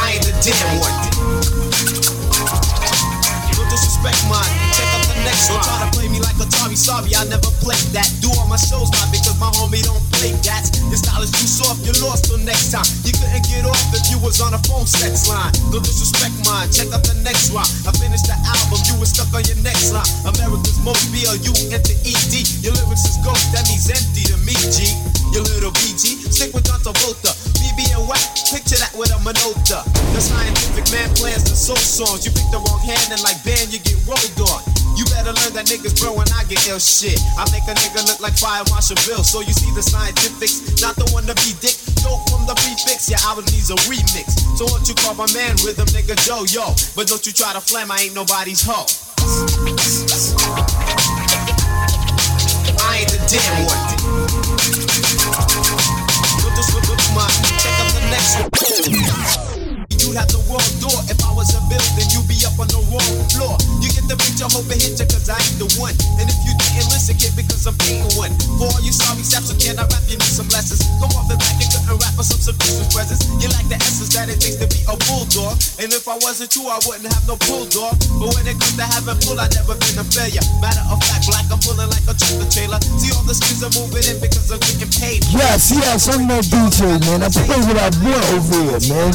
I 0.01 0.17
ain't 0.17 0.25
the 0.25 0.33
damn 0.41 0.81
one. 0.81 1.16
Check 4.75 4.89
out 4.91 5.03
the 5.07 5.17
next 5.23 5.47
one. 5.49 5.63
Try 5.63 5.77
to 5.83 5.89
play 5.95 6.07
me 6.11 6.19
like 6.19 6.35
Atari. 6.35 6.75
Sorry, 6.75 7.15
I 7.15 7.23
never 7.31 7.47
played 7.63 7.87
that. 7.95 8.07
Do 8.19 8.27
all 8.35 8.47
my 8.47 8.59
shows 8.59 8.91
not 8.91 9.07
because 9.11 9.37
my 9.39 9.47
homie 9.55 9.83
don't 9.83 10.03
play 10.19 10.35
that. 10.47 10.67
Your 10.91 10.99
style 10.99 11.23
is 11.23 11.31
too 11.31 11.47
soft. 11.47 11.83
You're 11.87 11.97
lost 12.03 12.27
till 12.27 12.39
next 12.43 12.75
time. 12.75 12.87
You 13.07 13.15
couldn't 13.15 13.47
get 13.47 13.63
off 13.63 13.79
if 13.95 14.03
you 14.11 14.19
was 14.19 14.43
on 14.43 14.53
a 14.53 14.61
phone 14.67 14.87
sex 14.87 15.31
line. 15.31 15.51
No 15.71 15.79
disrespect 15.79 16.35
mine. 16.43 16.67
Check 16.71 16.91
out 16.91 17.03
the 17.07 17.15
next 17.23 17.55
one. 17.55 17.67
I 17.87 17.91
finished 17.95 18.27
the 18.27 18.35
album. 18.35 18.79
You 18.87 18.99
was 18.99 19.15
stuck 19.15 19.31
on 19.31 19.43
your 19.47 19.59
next 19.63 19.95
line. 19.95 20.07
America's 20.27 20.79
most 20.83 21.07
BLU 21.15 21.51
enter 21.71 21.95
ED. 22.03 22.33
Your 22.63 22.75
lyrics 22.75 23.07
is 23.07 23.17
ghost. 23.23 23.51
That 23.55 23.63
means 23.71 23.87
empty 23.87 24.27
to 24.31 24.37
me, 24.43 24.55
G. 24.71 25.16
Your 25.33 25.43
little 25.43 25.71
BG. 25.71 26.31
Stick 26.31 26.53
with 26.53 26.65
John 26.65 26.79
Travolta. 26.79 27.31
BB 27.59 27.93
and 27.93 28.07
Wack. 28.07 28.21
Picture 28.49 28.79
that 28.79 28.93
with 28.95 29.11
a 29.11 29.19
Minolta. 29.21 29.83
The 30.13 30.21
scientific 30.21 30.87
man 30.91 31.09
plans 31.15 31.43
the 31.43 31.55
soul 31.55 31.77
songs. 31.77 32.25
You 32.25 32.31
pick 32.31 32.47
the 32.51 32.59
wrong 32.59 32.81
hand 32.81 33.11
and 33.11 33.21
like 33.23 33.37
band 33.43 33.73
you 33.73 33.79
get 33.79 33.99
rolled 34.07 34.39
on. 34.47 34.61
You 34.97 35.05
better 35.13 35.29
learn 35.29 35.53
that 35.53 35.69
niggas 35.69 35.93
bro 36.01 36.17
when 36.17 36.25
I 36.33 36.41
get 36.49 36.65
ill 36.65 36.81
shit. 36.81 37.21
I 37.37 37.45
make 37.53 37.69
a 37.69 37.77
nigga 37.77 38.01
look 38.09 38.17
like 38.17 38.33
Fire 38.33 38.65
Marshal 38.73 38.97
Bill. 39.05 39.21
So 39.21 39.45
you 39.45 39.53
see 39.53 39.69
the 39.77 39.85
scientifics, 39.85 40.81
not 40.81 40.97
the 40.97 41.05
one 41.13 41.29
to 41.29 41.37
be 41.45 41.53
dick. 41.61 41.77
Dope 42.01 42.25
from 42.33 42.49
the 42.49 42.57
prefix, 42.57 43.05
yeah, 43.05 43.21
I 43.21 43.37
would 43.37 43.45
needs 43.53 43.69
a 43.69 43.77
remix. 43.85 44.33
So 44.57 44.65
what 44.65 44.89
you 44.89 44.97
call 44.97 45.13
my 45.13 45.29
man 45.37 45.53
rhythm, 45.61 45.85
nigga 45.93 46.17
Joe, 46.25 46.49
yo. 46.49 46.73
But 46.97 47.05
don't 47.13 47.21
you 47.21 47.31
try 47.31 47.53
to 47.53 47.61
flam, 47.61 47.93
I 47.93 48.09
ain't 48.09 48.15
nobody's 48.17 48.65
hoe. 48.65 48.89
I 52.81 53.05
ain't 53.05 53.11
the 53.13 53.21
damn 53.29 53.69
one. 53.69 53.96
Next 58.17 59.46
You 60.17 60.25
have 60.25 60.33
the 60.33 60.41
wrong 60.49 60.73
door. 60.81 60.97
If 61.13 61.21
I 61.21 61.29
was 61.37 61.53
a 61.53 61.61
building, 61.69 62.09
you'd 62.09 62.25
be 62.25 62.41
up 62.41 62.57
on 62.57 62.65
the 62.73 62.81
wrong 62.89 63.17
floor. 63.29 63.53
You 63.85 63.93
get 63.93 64.09
the 64.09 64.17
picture, 64.17 64.49
hope 64.49 64.65
it 64.73 64.81
hit 64.81 64.97
ya, 64.97 65.05
cause 65.05 65.29
I 65.29 65.37
ain't 65.37 65.61
the 65.61 65.69
one. 65.77 65.93
And 66.17 66.25
if 66.25 66.41
you 66.41 66.57
didn't 66.57 66.89
listen, 66.89 67.21
kid, 67.21 67.37
because 67.37 67.69
I'm 67.69 67.77
being 67.85 68.01
one. 68.17 68.33
For 68.57 68.65
all 68.65 68.81
you 68.81 68.89
sorry 68.89 69.21
saps, 69.21 69.53
so 69.53 69.55
can 69.61 69.77
I 69.77 69.85
rap? 69.85 70.01
You 70.09 70.17
need 70.17 70.33
some 70.33 70.49
lessons. 70.49 70.81
Come 70.97 71.13
off 71.13 71.29
the 71.29 71.37
back 71.37 71.61
and 71.61 71.69
couldn't 71.69 72.01
rap 72.01 72.17
for 72.17 72.25
some 72.25 72.57
Christmas 72.57 72.89
presents. 72.89 73.29
You 73.37 73.45
like 73.53 73.69
the 73.69 73.77
essence 73.77 74.09
that 74.17 74.25
it 74.25 74.41
takes 74.41 74.57
to 74.57 74.65
be 74.65 74.81
a 74.89 74.97
bulldog. 75.05 75.61
And 75.77 75.93
if 75.93 76.09
I 76.09 76.17
wasn't 76.25 76.49
true, 76.49 76.65
I 76.65 76.81
wouldn't 76.89 77.13
have 77.13 77.29
no 77.29 77.37
bulldog. 77.45 78.01
But 78.17 78.33
when 78.33 78.49
it 78.49 78.57
comes 78.57 78.73
to 78.81 78.89
having 78.89 79.21
pull, 79.21 79.37
I 79.37 79.45
never 79.53 79.77
been 79.77 80.01
a 80.01 80.05
failure. 80.09 80.41
Matter 80.57 80.81
of 80.89 80.97
fact, 81.05 81.29
black, 81.29 81.45
I'm 81.53 81.61
pulling 81.61 81.93
like 81.93 82.09
a 82.09 82.17
tractor 82.17 82.49
trailer. 82.49 82.81
See 82.97 83.13
all 83.13 83.21
the 83.21 83.37
skins 83.37 83.61
are 83.61 83.69
moving 83.77 84.01
in 84.01 84.17
because 84.17 84.49
I'm 84.49 84.57
getting 84.65 84.89
paid. 84.97 85.21
Yes, 85.29 85.69
yes, 85.69 86.09
I'm 86.09 86.25
that 86.25 86.49
DJ, 86.49 87.05
man. 87.05 87.21
I 87.21 87.29
play 87.29 87.61
what 87.69 87.77
I 87.77 87.93
want 88.01 88.25
over 88.33 88.65
here, 88.65 88.81
man. 88.89 89.13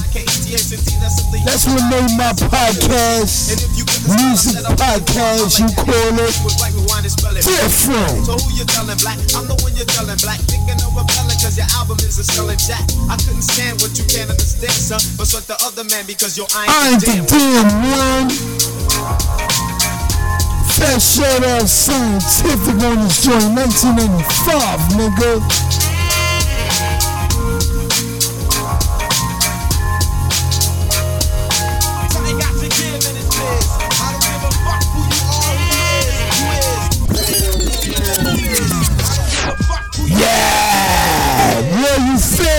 That's 1.01 1.67
what 1.67 1.83
made 1.91 2.13
my 2.17 2.33
podcast, 2.37 3.51
music 4.09 4.63
podcast, 4.77 5.59
you 5.59 5.69
call 5.75 6.17
it, 6.21 6.35
different. 7.43 8.27
So 8.27 8.37
who 8.39 8.49
you 8.55 8.65
telling 8.65 8.99
black? 8.99 9.19
I'm 9.35 9.49
the 9.49 9.57
one 9.63 9.75
you're 9.75 9.89
telling 9.89 10.19
black. 10.23 10.39
Thinking 10.47 10.79
of 10.85 10.95
rebelling 10.95 11.39
cause 11.43 11.57
your 11.57 11.67
album 11.77 11.99
is 12.05 12.19
a 12.19 12.25
selling 12.25 12.59
jack. 12.59 12.85
I 13.11 13.17
couldn't 13.17 13.43
stand 13.43 13.81
what 13.83 13.97
you 13.99 14.05
can't 14.07 14.31
understand, 14.31 14.73
son. 14.73 15.01
But 15.17 15.29
what 15.35 15.45
the 15.47 15.57
other 15.67 15.85
man 15.91 16.07
because 16.07 16.39
yo, 16.39 16.45
I 16.55 16.67
I 16.69 16.95
ain't, 16.95 17.09
ain't 17.09 17.29
the 17.29 17.37
damn 17.37 17.69
one. 17.85 18.29
Fat 20.73 21.01
shout 21.03 21.45
out 21.45 21.69
Scientifik 21.69 22.81
on 22.81 23.05
this 23.05 23.23
joint, 23.25 23.55
1995, 23.55 24.97
nigga. 24.97 25.92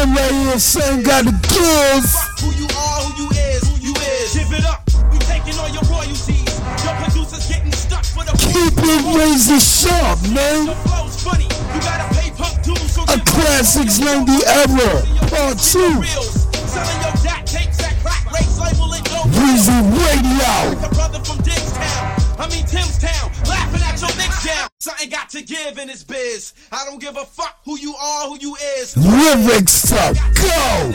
You 0.08 0.16
feel 0.16 0.24
right 0.24 0.32
here, 0.32 0.60
son, 0.60 1.04
got 1.04 1.24
to 1.26 1.32
give. 1.32 2.06
Who 2.44 2.52
you 2.60 2.68
are, 2.76 3.00
who 3.08 3.24
you 3.24 3.30
is, 3.32 3.64
who 3.64 3.76
you 3.80 3.94
is. 3.94 4.34
Give 4.34 4.52
it 4.52 4.66
up. 4.66 4.84
We 5.12 5.20
taking 5.20 5.58
all 5.60 5.70
your 5.70 5.84
royalties. 5.88 6.44
Your 6.84 6.96
producers 7.00 7.48
getting 7.48 7.72
stuck 7.72 8.04
for 8.06 8.24
the 8.24 8.34
Keep 8.52 8.76
it 8.84 9.04
razor 9.16 9.60
sharp, 9.60 10.20
man. 10.34 10.76
flow's 10.84 11.22
funny. 11.24 11.46
You 11.46 11.80
gotta 11.82 12.08
pay 12.16 12.32
pump 12.32 12.62
dues, 12.64 12.92
so 12.92 13.04
A 13.04 13.18
classics 13.24 14.00
90 14.00 14.32
era, 14.44 14.92
part 15.32 15.58
two. 15.60 16.04
selling 16.04 17.00
your 17.00 17.16
jack 17.24 17.46
tapes 17.46 17.80
at 17.84 17.96
crack 18.04 18.26
race 18.34 18.60
label 18.60 18.92
it. 18.94 19.04
Weezy 19.32 19.80
Radio. 20.04 20.76
Like 20.76 20.92
a 20.92 20.96
brother 20.96 21.20
from 21.24 21.38
Dickstown. 21.40 22.03
I 22.40 22.50
mean 22.50 22.66
Timstown, 22.66 23.30
laughing 23.48 23.82
at 23.84 24.02
your 24.02 24.16
mix 24.18 24.44
down. 24.46 24.68
Something 24.80 25.10
got 25.10 25.30
to 25.30 25.42
give 25.44 25.78
in 25.78 25.88
this 25.88 26.04
biz. 26.04 26.54
I 26.72 26.84
don't 26.86 27.00
give 27.00 27.16
a 27.16 27.26
fuck 27.26 27.60
who 27.64 27.78
you 27.78 27.96
are, 27.96 28.28
who 28.30 28.38
you 28.40 28.56
is. 28.78 28.98
Lyrics 28.98 29.82
to 29.90 30.14
go. 30.36 30.92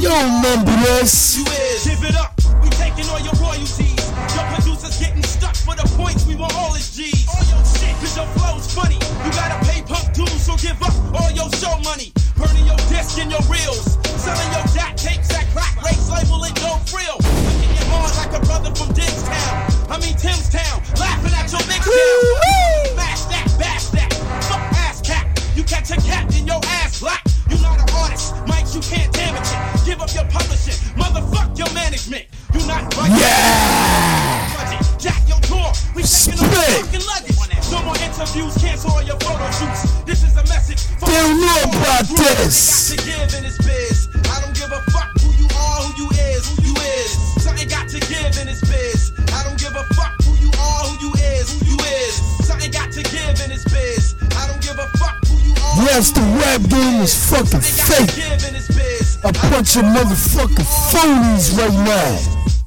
You 0.00 0.08
don't 0.08 0.42
remember 0.42 0.72
this. 0.86 1.36
You 1.36 1.44
is. 1.44 1.84
Give 1.84 2.04
it 2.04 2.16
up. 2.16 2.32
We 2.62 2.68
taking 2.70 3.08
all 3.10 3.20
your 3.20 3.34
royalties. 3.40 3.98
Your 4.34 4.44
producers 4.54 4.98
getting 4.98 5.22
stuck 5.22 5.56
for 5.56 5.74
the 5.74 5.88
points. 5.96 6.26
We 6.26 6.36
want 6.36 6.54
all 6.54 6.72
his 6.72 6.94
G's. 6.94 7.26
All 7.28 7.42
your 7.50 7.64
shit, 7.64 7.94
cause 8.00 8.16
your 8.16 8.26
flow's 8.38 8.72
funny 8.72 8.98
give 10.62 10.80
up 10.80 10.94
all 11.18 11.30
your 11.34 11.50
show 11.58 11.74
money, 11.82 12.14
burning 12.38 12.64
your 12.64 12.78
disc 12.86 13.18
and 13.18 13.26
your 13.26 13.42
reels, 13.50 13.98
selling 14.14 14.46
your 14.54 14.62
dot 14.70 14.94
tapes 14.94 15.34
at 15.34 15.42
crack 15.50 15.74
rates, 15.82 16.06
labeling 16.06 16.54
no 16.62 16.78
frill. 16.86 17.18
Looking 17.18 17.74
at 17.74 17.86
hard 17.90 18.14
like 18.14 18.30
a 18.30 18.40
brother 18.46 18.70
from 18.70 18.94
Digstown. 18.94 19.90
I 19.90 19.98
mean 19.98 20.14
Timstown, 20.14 20.78
laughing 21.02 21.34
at 21.34 21.50
your 21.50 21.66
mix 21.66 21.82
Smash 22.94 23.26
that, 23.26 23.46
bash 23.58 23.90
that, 23.90 24.14
fuck 24.46 24.62
ass 24.86 25.02
cat. 25.02 25.26
You 25.58 25.64
catch 25.64 25.90
a 25.90 25.98
cat 26.06 26.30
in 26.38 26.46
your 26.46 26.62
ass 26.78 27.00
black. 27.00 27.26
You 27.50 27.58
not 27.58 27.82
an 27.82 27.90
artist, 27.98 28.30
Mike, 28.46 28.70
you 28.70 28.80
can't 28.86 29.12
damage 29.12 29.42
it. 29.42 29.84
Give 29.84 30.00
up 30.00 30.14
your 30.14 30.30
publishing, 30.30 30.78
motherfuck 30.94 31.58
your 31.58 31.74
management. 31.74 32.30
You 32.54 32.64
not 32.70 32.86
right. 32.94 33.10
Yeah. 33.18 34.62
Jack 35.02 35.26
your 35.26 35.42
door, 35.50 35.74
we 35.96 36.06
taking 36.06 36.38
all 36.38 36.54
your 36.54 36.86
fucking 36.86 37.02
luggage. 37.02 37.66
No 37.72 37.82
more 37.82 37.98
interviews, 37.98 38.54
cancel 38.62 38.92
all 38.92 39.02
your 39.02 39.18
photo 39.18 39.50
shoots. 39.50 40.01
They 41.06 41.22
know 41.34 41.62
about 41.68 42.06
this. 42.08 42.90
to 42.90 42.96
give 43.04 43.34
in 43.36 43.42
this 43.44 43.58
biz. 43.58 44.08
I 44.30 44.40
don't 44.40 44.54
give 44.54 44.70
a 44.72 44.80
fuck 44.90 45.10
who 45.20 45.30
you 45.36 45.48
are, 45.52 45.78
who 45.84 46.04
you 46.04 46.08
is, 46.32 46.48
who 46.48 46.54
you 46.68 46.74
is. 46.76 47.10
Something 47.42 47.68
got 47.68 47.88
to 47.88 48.00
give 48.00 48.32
in 48.40 48.46
this 48.46 48.60
biz. 48.62 49.12
I 49.32 49.42
don't 49.44 49.58
give 49.58 49.74
a 49.76 49.84
fuck 49.94 50.14
who 50.24 50.32
you 50.40 50.50
are, 50.58 50.82
who 50.88 51.08
you 51.08 51.12
is, 51.36 51.52
who 51.52 51.72
you 51.72 51.76
is. 51.76 52.14
Something 52.46 52.70
got 52.70 52.92
to 52.92 53.02
give 53.02 53.36
in 53.44 53.50
this 53.50 53.64
biz. 53.64 54.14
I 54.36 54.46
don't 54.48 54.62
give 54.62 54.78
a 54.78 54.88
fuck 54.98 55.16
who 55.28 55.36
you 55.44 55.52
are. 55.52 55.84
Yes, 55.90 56.12
the 56.12 56.22
rap 56.40 56.62
game 56.68 57.02
is 57.02 57.14
fucking 57.30 57.60
fake. 57.60 58.14
Give 58.16 58.44
in 58.48 58.54
this 58.54 58.68
biz. 58.68 59.18
A 59.24 59.32
bunch 59.52 59.76
of 59.76 59.84
motherfucking 59.84 60.68
phonies 60.90 61.56
right 61.58 61.78
now. 61.84 62.16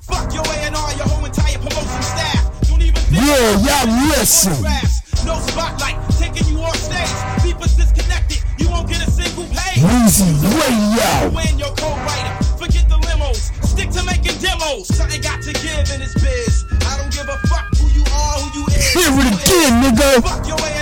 Fuck 0.05 0.33
your 0.33 0.43
A&R, 0.45 0.93
your 0.95 1.07
whole 1.07 1.25
entire 1.25 1.57
promotion 1.57 2.01
staff. 2.03 2.69
Don't 2.69 2.81
even 2.81 3.01
Yeah, 3.11 3.57
y'all 3.65 3.89
listen. 4.13 4.84
Weezy 10.15 10.47
Radio. 10.61 11.57
Your 11.57 11.75
co-writer, 11.75 12.43
forget 12.57 12.87
the 12.87 12.95
limos, 12.95 13.51
stick 13.65 13.89
to 13.91 14.03
making 14.03 14.39
demos. 14.39 14.87
Something 14.87 15.21
got 15.21 15.41
to 15.41 15.51
give 15.51 15.91
in 15.91 15.99
this 15.99 16.13
biz. 16.13 16.65
I 16.87 16.97
don't 16.97 17.11
give 17.11 17.27
a 17.27 17.37
fuck 17.47 17.65
who 17.77 17.87
you 17.89 18.03
are, 18.13 18.39
who 18.39 18.61
you 18.61 18.65
is. 18.67 18.93
Hear 18.93 19.11
it 19.11 19.27
again, 19.27 19.83
nigga. 19.83 20.74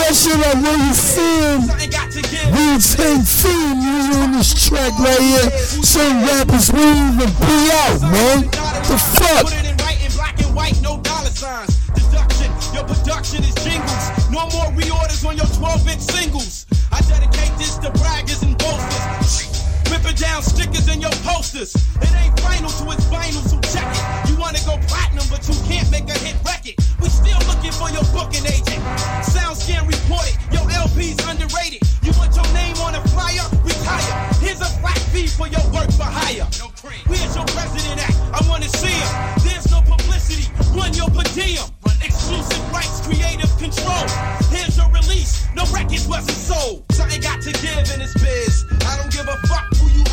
Especially 0.00 0.40
like 0.40 0.54
when 0.64 0.80
you 0.80 0.94
give. 0.96 2.50
Wu 2.56 2.80
Tang 2.80 3.20
theme 3.20 3.78
music 3.84 4.16
on 4.16 4.32
this 4.32 4.66
track 4.66 4.98
right 4.98 5.20
here. 5.20 5.50
Some 5.84 6.24
rappers 6.24 6.72
won't 6.72 7.20
even 7.20 7.30
be 7.36 7.70
out, 7.84 8.00
man. 8.08 8.48
The 8.88 8.96
fuck? 8.96 9.44
Put 9.44 9.52
it 9.52 9.66
in 9.66 9.76
white 9.76 10.00
and 10.02 10.14
black 10.14 10.40
and 10.40 10.54
white, 10.54 10.80
no 10.82 11.00
dollar 11.00 11.28
signs. 11.28 11.76
Your 12.72 12.84
production 12.84 13.44
is 13.44 13.54
jingles. 13.62 14.30
No 14.30 14.48
more 14.56 14.72
reorders 14.72 15.26
on 15.26 15.36
your 15.36 15.46
12 15.46 15.88
inch 15.88 16.00
singles. 16.00 16.66
I 16.90 17.02
dedicate 17.02 17.52
this 17.58 17.76
to 17.78 17.90
braggers 17.90 18.42
down 20.20 20.42
stickers 20.42 20.86
and 20.88 21.00
your 21.00 21.10
posters. 21.24 21.74
It 22.04 22.12
ain't 22.12 22.38
final 22.40 22.68
to 22.68 22.84
its 22.92 23.04
vinyl, 23.08 23.40
so 23.40 23.56
check 23.72 23.88
it. 23.88 24.28
You 24.28 24.36
wanna 24.36 24.60
go 24.68 24.76
platinum, 24.84 25.24
but 25.32 25.40
you 25.48 25.56
can't 25.64 25.90
make 25.90 26.06
a 26.12 26.18
hit 26.20 26.36
record. 26.44 26.76
We 27.00 27.08
still 27.08 27.40
looking 27.48 27.72
for 27.72 27.88
your 27.88 28.04
booking 28.12 28.44
agent. 28.44 28.84
Sounds 29.24 29.64
can't 29.64 29.88
report 29.88 30.28
it. 30.28 30.36
Your 30.52 30.68
LP's 30.68 31.16
underrated. 31.24 31.80
You 32.04 32.12
want 32.20 32.36
your 32.36 32.46
name 32.52 32.76
on 32.84 32.94
a 32.94 33.02
flyer? 33.08 33.48
Retire. 33.64 34.12
Here's 34.44 34.60
a 34.60 34.68
flat 34.84 35.00
fee 35.08 35.26
for 35.26 35.48
your 35.48 35.64
work 35.72 35.90
for 35.96 36.04
hire. 36.04 36.44
Where's 37.08 37.34
your 37.34 37.48
president 37.56 38.04
at? 38.04 38.12
I 38.36 38.44
wanna 38.46 38.68
see 38.68 38.92
him. 38.92 39.10
There's 39.40 39.70
no 39.72 39.80
publicity. 39.80 40.52
Run 40.76 40.92
your 40.92 41.08
per 41.08 41.24
diem. 41.32 41.64
Exclusive 42.04 42.72
rights, 42.72 43.00
creative 43.04 43.50
control. 43.58 44.04
Here's 44.52 44.76
your 44.76 44.88
release. 44.92 45.44
No 45.54 45.64
records 45.72 46.06
wasn't 46.08 46.36
sold. 46.36 46.84
Something 46.92 47.20
got 47.20 47.40
to 47.42 47.52
give 47.52 47.76
in 47.92 47.98
this 48.00 48.14
biz. 48.14 48.64
I 48.86 48.96
don't 48.96 49.12
give 49.12 49.28
a 49.28 49.36
fuck 49.48 49.68
who 49.76 49.88
you 49.90 50.04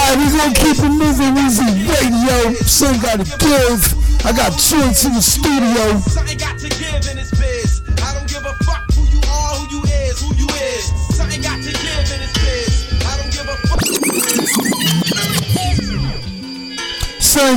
Alright, 0.00 0.16
we 0.16 0.32
gonna 0.32 0.48
keep 0.54 0.78
it 0.80 0.88
moving, 0.88 1.34
Weezy 1.36 1.68
Radio. 1.84 2.56
Some 2.64 2.96
gotta 3.00 3.24
give. 3.36 3.84
I 4.24 4.32
got 4.32 4.56
joints 4.56 5.04
in 5.04 5.12
the 5.12 5.20
studio. 5.20 6.00
Something 6.08 6.38
got 6.38 6.58
to 6.58 6.70
give 6.80 7.04
in 7.04 7.16
this 7.20 7.30
biz. 7.36 7.82
I 8.00 8.14
don't 8.16 8.26
give 8.26 8.40
a 8.40 8.56
fuck 8.64 8.80
who 8.96 9.04
you 9.12 9.20
are, 9.28 9.60
who 9.60 9.68
you 9.76 9.84
is, 10.08 10.24
who 10.24 10.32
you 10.40 10.48
is. 10.48 10.88
Something 11.12 11.42
got 11.42 11.60
to 11.60 11.68
give 11.68 11.84
in 11.84 12.16
this 12.16 12.32
biz. 12.32 12.96
I 13.04 13.12
don't 13.20 13.28
give 13.28 13.44
a 13.44 13.52
fuck. 13.68 13.84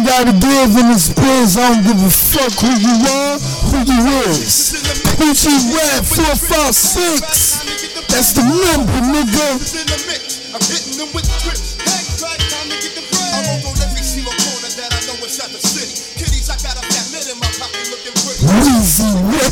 Gotta 0.03 0.33
give 0.33 0.75
in 0.75 0.89
this 0.91 1.13
biz. 1.13 1.55
I 1.57 1.73
don't 1.73 1.83
give 1.83 2.03
a 2.03 2.09
fuck 2.11 2.51
who 2.59 2.75
you 2.75 3.07
are, 3.07 3.39
who 3.71 3.77
you 3.87 4.03
is. 4.27 4.75
Kool 5.15 5.31
G 5.33 5.47
Rap 5.71 6.03
456. 6.03 7.63
That's 8.11 8.33
the 8.33 8.43
number, 8.43 8.99
nigga. 9.15 9.47
in 9.79 9.87
the 9.87 9.95
mix. 10.07 10.51
I'm 10.53 10.61
hitting 10.61 10.97
them 10.97 11.07
with. 11.13 11.72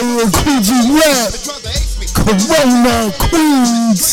rap. 0.00 1.32
Corona 2.14 3.10
Queens. 3.18 4.11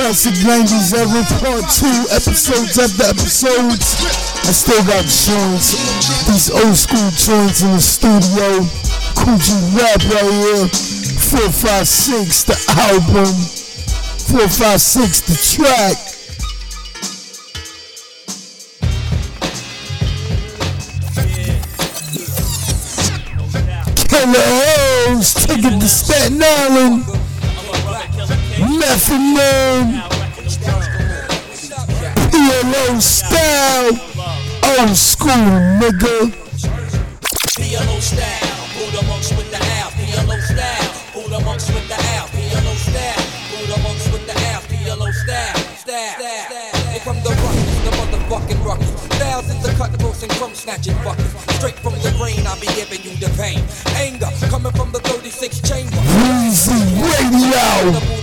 Classic 0.00 0.32
90s 0.32 0.96
every 0.96 1.20
Part 1.44 1.60
2 1.68 1.84
Episodes 2.16 2.78
after 2.78 3.04
episodes. 3.04 4.00
I 4.48 4.52
still 4.56 4.82
got 4.88 5.04
joints. 5.04 5.76
These 6.24 6.48
old 6.50 6.74
school 6.74 7.10
joints 7.12 7.60
in 7.60 7.72
the 7.72 7.80
studio. 7.84 8.64
Kool 9.14 9.36
G 9.36 9.52
Rap 9.76 10.00
right 10.08 10.32
here. 10.40 10.72
456 11.20 12.48
the 12.48 12.56
album. 12.80 13.28
456 14.24 15.20
the 15.28 15.36
track. 15.36 16.00
Killer 24.08 25.78
to 25.78 25.88
Staten 25.88 26.40
Island 26.42 27.09
Method 29.00 29.18
Man 29.32 30.02
PLO 32.30 33.00
style 33.00 33.96
Old 34.78 34.94
school 34.94 35.30
nigga 35.80 36.28
PLO 37.56 38.00
style, 38.00 38.60
Buddha 38.76 39.06
monks 39.06 39.30
with 39.30 39.50
the 39.50 39.56
Al. 39.56 39.90
PLO 39.92 40.40
style, 40.40 40.92
Buddha 41.14 41.40
monks 41.44 41.68
with 41.68 41.88
the 41.88 41.94
Al. 41.94 42.26
PLO 42.28 42.74
style, 42.76 43.24
Buddha 43.50 43.82
monks 43.82 44.06
with 44.12 44.26
the 44.26 44.36
Al. 44.52 44.60
PLO 44.62 45.12
style, 45.12 45.56
style, 45.76 46.14
style. 46.18 46.70
They 46.92 46.98
from 46.98 47.16
the 47.22 47.30
the 47.30 47.90
motherfucking 47.96 48.64
ruckus. 48.64 48.90
Thousands 49.16 49.66
of 49.66 49.74
cutthroats 49.76 50.22
and 50.22 50.32
crumb 50.32 50.54
snatching 50.54 50.94
fuckers. 51.04 51.32
Straight 51.56 51.78
from 51.78 51.94
the 52.00 52.12
brain, 52.18 52.46
I 52.46 52.58
be 52.60 52.66
giving 52.76 53.02
you 53.02 53.16
the 53.16 53.30
pain. 53.36 53.64
Anger 53.96 54.28
coming 54.48 54.72
from 54.72 54.92
the 54.92 55.00
36 55.00 55.60
chamber. 55.68 55.96
Weezy 55.96 56.80
Radio 57.00 58.19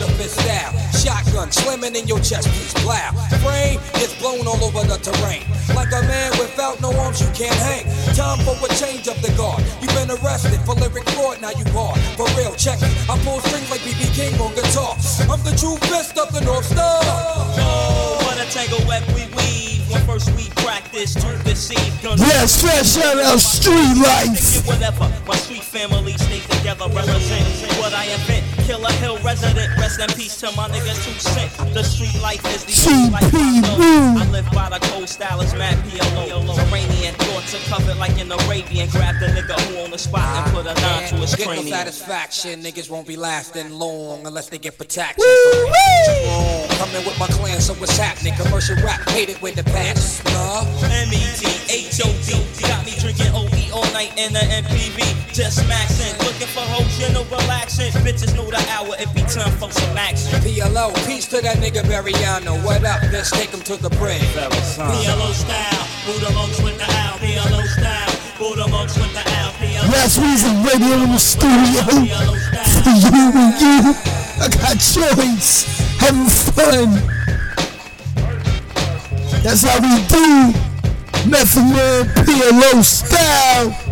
Shotgun 1.38 1.52
slamming 1.52 1.96
in 1.96 2.08
your 2.08 2.20
chest, 2.20 2.50
piece 2.50 2.74
plow. 2.82 3.12
Brain 3.46 3.78
gets 3.94 4.18
blown 4.20 4.48
all 4.48 4.58
over 4.64 4.82
the 4.88 4.98
terrain. 4.98 5.46
Like 5.76 5.94
a 5.94 6.02
man 6.10 6.32
without 6.40 6.82
no 6.82 6.90
arms, 6.98 7.22
you 7.22 7.30
can't 7.38 7.54
hang. 7.62 7.86
Time 8.16 8.40
for 8.42 8.58
a 8.58 8.70
change 8.74 9.08
of 9.08 9.22
the 9.22 9.30
guard. 9.38 9.62
You've 9.80 9.94
been 9.94 10.10
arrested 10.10 10.60
for 10.66 10.74
lyric 10.74 11.08
fraud, 11.14 11.40
now 11.40 11.52
you 11.52 11.64
bar. 11.66 11.96
For 12.18 12.26
real, 12.34 12.56
check 12.56 12.82
it. 12.82 12.90
I 13.10 13.22
pull 13.22 13.40
strings 13.42 13.70
like 13.70 13.82
BB 13.82 14.18
King 14.18 14.34
on 14.42 14.56
guitar. 14.56 14.98
I'm 15.30 15.42
the 15.46 15.54
true 15.54 15.78
best 15.94 16.18
of 16.18 16.34
the 16.34 16.42
North 16.42 16.66
Star. 16.66 17.06
Oh, 17.06 18.18
what 18.26 18.42
a 18.42 18.50
tangle 18.50 18.82
web 18.88 19.06
we 19.14 19.30
weave. 19.38 19.86
When 19.94 20.02
first 20.10 20.34
we 20.34 20.50
practice 20.66 21.14
to 21.14 21.38
deceive. 21.46 22.02
Guns 22.02 22.20
Yes, 22.20 22.60
fresh 22.62 22.98
out 23.06 23.14
of 23.14 23.26
uh, 23.26 23.38
street 23.38 23.94
life 24.02 24.66
Whatever, 24.66 25.06
my 25.28 25.36
sweet 25.38 25.64
family 25.64 26.14
stay 26.14 26.42
together, 26.58 26.90
represent 26.90 27.46
what 27.78 27.94
I 27.94 28.06
invent. 28.06 28.57
Killa 28.68 28.92
Hill 29.00 29.18
resident, 29.24 29.72
rest 29.78 29.98
in 29.98 30.10
peace 30.10 30.36
to 30.42 30.52
my 30.52 30.68
nigga 30.68 30.92
two 31.00 31.18
cent. 31.24 31.74
The 31.74 31.84
street 31.84 32.22
life 32.22 32.44
is 32.54 32.66
the 32.66 32.92
only 32.92 33.12
life 33.12 33.34
I 33.34 33.62
know. 33.62 34.20
I 34.20 34.30
live 34.30 34.46
by 34.52 34.68
the 34.68 34.80
cold 34.88 35.08
style 35.08 35.42
as 35.42 35.56
Matt 35.56 35.78
PLO. 35.86 36.44
Iranian 36.68 37.16
thoughts 37.16 37.56
are 37.56 37.64
covered 37.70 37.96
like 37.96 38.20
an 38.20 38.30
Arabian. 38.30 38.90
Grab 38.90 39.22
the 39.22 39.28
nigga 39.28 39.58
who 39.72 39.86
on 39.86 39.92
the 39.92 39.98
spot 39.98 40.48
and 40.48 40.54
put 40.54 40.66
a 40.66 40.74
nine 40.82 41.08
to 41.08 41.16
his 41.16 41.34
Get 41.36 41.48
no 41.48 41.62
satisfaction, 41.62 42.62
niggas 42.62 42.90
won't 42.90 43.08
be 43.08 43.16
lasting 43.16 43.72
long 43.72 44.28
unless 44.28 44.50
they 44.50 44.58
get 44.58 44.78
protection. 44.78 45.24
Wrong. 45.24 46.68
Coming 46.72 47.06
with 47.06 47.18
my 47.18 47.28
clan, 47.28 47.62
so 47.62 47.74
what's 47.76 47.98
happening? 47.98 48.34
Commercial 48.36 48.76
rap, 48.84 49.00
hate 49.12 49.30
it 49.30 49.42
with 49.42 49.56
the 49.56 49.64
pants. 49.64 50.22
Nah. 50.26 50.66
M-E-T-H-O-D 50.92 52.68
Got 52.68 52.86
me 52.86 52.92
drinking 53.00 53.32
OE 53.32 53.48
all 53.48 53.57
night 53.98 54.14
in 54.18 54.32
the 54.32 54.46
MPV 54.62 55.00
Just 55.34 55.60
maxing, 55.66 56.14
looking 56.22 56.50
for 56.54 56.62
hoes, 56.62 56.94
you 57.02 57.10
know, 57.14 57.26
relaxing. 57.34 57.92
Bitches 58.06 58.36
know 58.36 58.46
the 58.46 58.62
hour, 58.74 58.94
it 59.02 59.10
be 59.16 59.22
time 59.26 59.50
for 59.58 59.72
some 59.72 59.98
action 59.98 60.30
PLO, 60.46 60.94
peace 61.08 61.26
to 61.34 61.42
that 61.42 61.58
nigga 61.58 61.82
Bariano. 61.90 62.54
What 62.64 62.86
up? 62.86 63.02
Let's 63.12 63.32
take 63.32 63.50
him 63.50 63.62
to 63.62 63.76
the 63.78 63.90
bridge. 63.98 64.22
PLO 64.78 65.30
style, 65.34 65.84
Buddha 66.06 66.30
monks 66.38 66.62
with 66.62 66.78
the 66.78 66.86
owl. 66.86 67.18
PLO 67.18 67.62
style, 67.66 68.12
Buddha 68.38 68.68
monks 68.70 68.96
with 68.98 69.14
the 69.18 69.24
owl. 69.40 69.52
PLO 69.58 69.90
Yes, 69.90 70.18
Weezy 70.22 70.54
Radio 70.68 70.96
in 71.02 71.12
the 71.18 71.22
studio. 71.34 71.82
For 72.86 72.96
you 73.02 73.26
and 73.34 73.54
you. 73.62 73.78
I 74.38 74.48
got 74.62 74.78
joints. 74.78 75.66
Having 75.98 76.30
fun. 76.54 76.90
That's 79.42 79.64
how 79.66 79.82
we 79.82 79.94
do. 80.06 80.68
Method 81.30 81.64
Man 81.76 82.06
PLO 82.24 82.84
style 82.84 83.87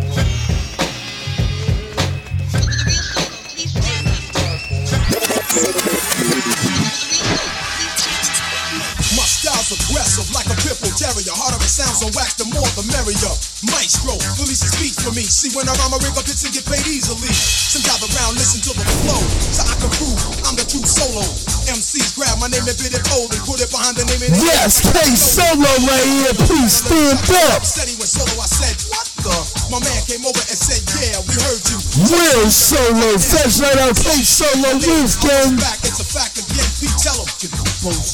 Sounds 12.06 12.22
wax, 12.22 12.38
the 12.38 12.46
more 12.54 12.70
the 12.78 12.86
merrier. 12.94 13.34
Maestro, 13.66 14.14
releases 14.38 14.70
beats 14.78 15.02
for 15.02 15.10
me. 15.10 15.26
See 15.26 15.50
when 15.58 15.66
I 15.66 15.74
rhyme, 15.74 15.90
I 15.90 15.98
ring 16.06 16.14
up 16.14 16.22
hits 16.22 16.46
and 16.46 16.54
get 16.54 16.62
paid 16.62 16.86
easily. 16.86 17.34
Some 17.34 17.82
gather 17.82 18.06
round, 18.14 18.38
listen 18.38 18.62
to 18.62 18.72
the 18.78 18.86
flow. 19.02 19.18
So 19.50 19.66
I 19.66 19.74
can 19.74 19.90
prove 19.98 20.14
I'm 20.46 20.54
the 20.54 20.62
true 20.70 20.86
solo. 20.86 21.26
MCs 21.66 22.14
grab 22.14 22.38
my 22.38 22.46
name 22.46 22.62
and 22.62 22.78
bid 22.78 22.94
it 22.94 23.02
old 23.10 23.34
and 23.34 23.42
put 23.42 23.58
it 23.58 23.74
behind 23.74 23.98
the 23.98 24.06
name 24.06 24.22
and 24.22 24.38
Yes, 24.38 24.86
K 24.86 25.02
Solo 25.18 25.66
right 25.66 26.06
here 26.06 26.30
Please 26.46 26.78
stand 26.78 27.18
up 27.50 27.66
Said 27.66 27.90
he 27.90 27.98
solo, 27.98 28.38
I 28.38 28.46
said, 28.46 28.78
what 28.86 29.10
the? 29.26 29.34
My 29.74 29.82
man 29.82 29.98
came 30.06 30.22
over 30.22 30.38
and 30.46 30.58
said, 30.62 30.78
yeah, 30.94 31.18
we 31.26 31.34
heard 31.34 31.62
you. 31.66 31.78
Real 32.06 32.46
solo 32.46 33.18
Fresh 33.18 33.58
right 33.58 33.82
out 33.82 33.98
K 33.98 34.14
Solo 34.22 34.78
Roof 34.78 35.18
gang 35.26 35.58
Back, 35.58 35.82
it's 35.82 35.98
a 35.98 36.06
fact 36.06 36.38
again. 36.38 36.70
Pete, 36.78 36.94
tell 37.02 37.18
him. 37.18 37.26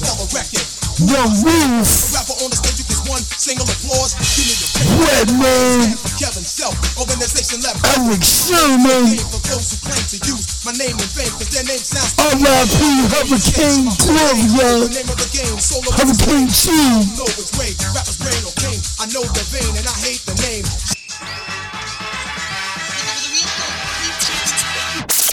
Tell 0.00 0.16
a 0.16 0.26
record. 0.32 0.71
Young 1.08 1.34
Roof 1.42 1.88
Rapper 2.14 2.36
on 2.42 2.50
the 2.50 2.58
stage, 2.58 2.82
get 2.86 3.02
one 3.10 3.22
single 3.38 3.66
applause. 3.66 4.14
Give 4.34 4.46
me 4.46 4.54
the 4.54 4.68
Red 5.02 5.28
Man 5.38 5.94
Kevin 6.18 6.46
Self, 6.46 6.74
organization 6.98 7.62
left. 7.62 7.82
Erick 7.98 8.22
Sermon 8.22 9.10
For 9.30 9.42
those 9.46 9.74
who 9.74 9.78
claim 9.82 10.04
to 10.14 10.18
use 10.26 10.62
my 10.62 10.74
name 10.78 10.94
in 10.94 11.10
vain, 11.14 11.30
cause 11.38 11.50
their 11.50 11.66
name 11.66 11.82
sounds 11.82 12.14
R.I.P. 12.18 12.78
Hurricane 13.14 13.90
Gloria 13.98 14.86
The 14.86 14.94
name 14.94 15.10
of 15.10 15.18
the 15.18 15.30
game, 15.30 15.58
solo 15.58 15.90
Hurricane 15.94 16.48
G 16.50 16.70
know 17.18 17.28
its 17.38 17.52
way. 17.58 17.70
Rapper's 17.94 18.18
brain 18.18 18.42
or 18.42 18.54
cane. 18.58 18.80
I 18.98 19.06
know 19.14 19.22
the 19.22 19.44
vein 19.54 19.72
and 19.78 19.86
I 19.86 19.96
hate 20.02 20.22
the 20.26 20.34
name. 20.42 20.66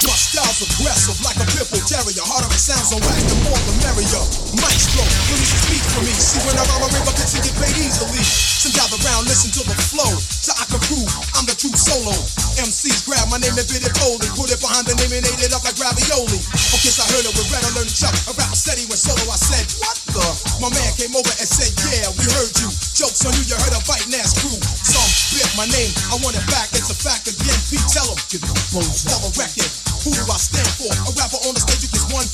My 0.06 0.18
style's 0.18 0.62
aggressive 0.62 1.18
like 1.26 1.39
bull 1.70 1.84
terrier. 1.86 2.26
Harder 2.26 2.50
it 2.50 2.62
sounds 2.62 2.90
on 2.94 3.02
wax, 3.06 3.22
the 3.30 3.38
more 3.46 3.58
the 3.70 3.74
merrier. 3.86 4.24
Maestro, 4.58 5.04
release 5.30 5.54
the 5.54 5.60
speech 5.70 5.86
for 5.94 6.02
me. 6.04 6.14
See 6.14 6.42
when 6.46 6.58
I 6.58 6.66
rhyme, 6.66 6.84
I 6.86 6.90
ring 6.90 7.06
up 7.06 7.16
hits 7.16 7.38
get 7.38 7.56
paid 7.58 7.78
easily. 7.78 8.22
Some 8.60 8.74
gather 8.76 9.00
round, 9.06 9.30
listen 9.30 9.54
to 9.56 9.64
the 9.64 9.78
flow. 9.78 10.12
So 10.20 10.52
I 10.58 10.66
can 10.68 10.82
prove 10.90 11.10
I'm 11.38 11.46
the 11.46 11.56
true 11.56 11.74
solo. 11.78 12.14
MCs 12.60 13.08
grab 13.08 13.30
my 13.32 13.40
name 13.40 13.56
and 13.56 13.68
bid 13.70 13.86
it 13.86 13.96
bold 14.02 14.20
and 14.20 14.34
put 14.36 14.52
it 14.52 14.60
behind 14.60 14.84
the 14.90 14.98
name 15.00 15.14
and 15.16 15.24
ate 15.24 15.40
it 15.40 15.56
up 15.56 15.64
like 15.64 15.80
ravioli. 15.80 16.40
Okay, 16.76 16.92
so 16.92 17.06
I 17.06 17.08
heard 17.14 17.24
it 17.24 17.34
with 17.38 17.48
red, 17.54 17.64
I 17.64 17.72
learned 17.78 17.94
chuck. 17.94 18.12
A 18.28 18.34
said 18.52 18.76
he 18.76 18.90
went 18.90 19.00
solo, 19.00 19.24
I 19.32 19.40
said, 19.40 19.64
what 19.80 19.96
the? 20.12 20.26
My 20.60 20.70
man 20.74 20.92
came 21.00 21.16
over 21.16 21.32
and 21.40 21.48
said, 21.48 21.72
yeah, 21.88 22.12
we 22.20 22.26
heard 22.36 22.52
you. 22.60 22.68
Jokes 22.98 23.24
on 23.24 23.32
you, 23.38 23.48
you 23.48 23.56
heard 23.56 23.72
a 23.78 23.82
biting 23.88 24.12
ass 24.20 24.36
crew. 24.36 24.60
Some 24.84 25.08
bit 25.38 25.48
my 25.56 25.68
name, 25.72 25.94
I 26.12 26.20
want 26.20 26.36
it 26.36 26.44
back, 26.52 26.74
it's 26.76 26.92
a 26.92 26.98
fact 26.98 27.32
again. 27.32 27.60
Pete, 27.72 27.86
tell 27.88 28.10
him, 28.12 28.20
give 28.28 28.44
me 28.44 28.52
a 28.52 28.60
for 28.76 28.84
the 28.84 29.30
record. 29.40 29.72
Who 30.04 30.12
do 30.16 30.24
I 30.32 30.40
stand 30.40 30.68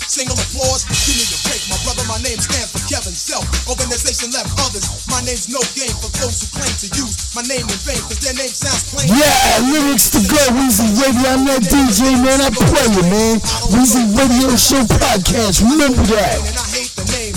single 0.08 0.36
applause. 0.36 0.84
Give 1.08 1.16
me 1.16 1.26
a 1.26 1.40
break, 1.48 1.62
my 1.72 1.80
brother. 1.88 2.04
My 2.08 2.20
name 2.22 2.40
stands 2.40 2.72
for 2.72 2.82
Kevin 2.88 3.16
Self. 3.16 3.46
Organization 3.68 4.32
left 4.36 4.52
others. 4.62 4.86
My 5.08 5.22
name's 5.24 5.48
no 5.48 5.62
game 5.76 5.94
for 6.00 6.12
those 6.20 6.44
who 6.44 6.48
claim 6.56 6.74
to 6.84 6.88
use 6.96 7.16
my 7.36 7.44
name 7.48 7.68
in 7.68 7.80
vain, 7.84 8.00
cause 8.08 8.20
their 8.24 8.36
name 8.36 8.52
sounds 8.52 8.88
plain. 8.92 9.12
Yeah, 9.12 9.60
lyrics 9.68 10.10
to 10.16 10.20
go, 10.28 10.40
Weezy 10.56 10.88
Radio. 11.00 11.28
I'm 11.36 11.44
that 11.48 11.64
DJ, 11.68 12.16
man. 12.20 12.40
I 12.40 12.50
play 12.52 12.88
it, 12.96 13.06
man. 13.12 13.36
Weezy 13.72 14.04
Radio 14.16 14.56
Show 14.56 14.84
Podcast. 14.88 15.64
Remember 15.64 16.04
that. 16.16 17.35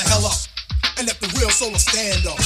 The 0.00 0.08
hell 0.08 0.24
up. 0.24 0.40
And 0.98 1.06
let 1.06 1.20
the 1.20 1.28
real 1.36 1.50
solo 1.50 1.76
stand 1.76 2.24
up. 2.26 2.40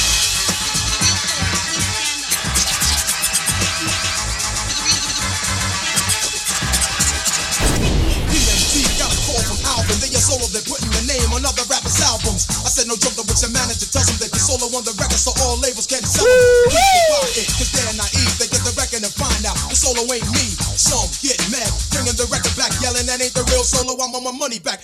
PMG 8.31 8.75
got 8.99 9.11
a 9.11 9.19
call 9.27 9.43
from 9.47 9.59
Alvin. 9.75 9.99
They 10.03 10.11
a 10.15 10.21
solo, 10.23 10.47
they're 10.51 10.67
putting 10.67 10.91
your 10.91 11.07
name 11.07 11.31
on 11.35 11.47
other 11.47 11.67
rappers' 11.71 11.99
albums. 12.03 12.47
I 12.63 12.71
said 12.71 12.87
no 12.91 12.99
joke, 12.99 13.19
which 13.27 13.43
your 13.43 13.55
manager 13.55 13.87
tells 13.87 14.11
them 14.11 14.19
that 14.23 14.31
you're 14.35 14.43
solo 14.43 14.71
on 14.75 14.83
the 14.87 14.95
record, 14.99 15.19
so 15.19 15.31
all 15.47 15.59
labels 15.63 15.87
can 15.87 16.03
sell 16.03 16.27
them. 16.27 16.39
Please 16.71 16.91
be 16.91 17.01
quiet, 17.11 17.47
cause 17.59 17.71
they're 17.71 17.95
naive. 17.95 18.35
They 18.39 18.49
get 18.51 18.63
the 18.67 18.75
record 18.79 19.03
and 19.03 19.15
find 19.15 19.43
out 19.47 19.59
the 19.71 19.77
solo 19.79 20.03
ain't 20.11 20.27
me. 20.35 20.47
Some 20.75 21.07
get 21.23 21.39
mad, 21.55 21.71
bringing 21.95 22.19
the 22.19 22.27
record 22.31 22.55
back, 22.59 22.71
yelling 22.83 23.07
that 23.07 23.23
ain't 23.23 23.35
the 23.35 23.47
real 23.51 23.63
solo. 23.67 23.95
I'm 23.99 24.15
on 24.15 24.23
my 24.27 24.35
money 24.35 24.59
back. 24.59 24.83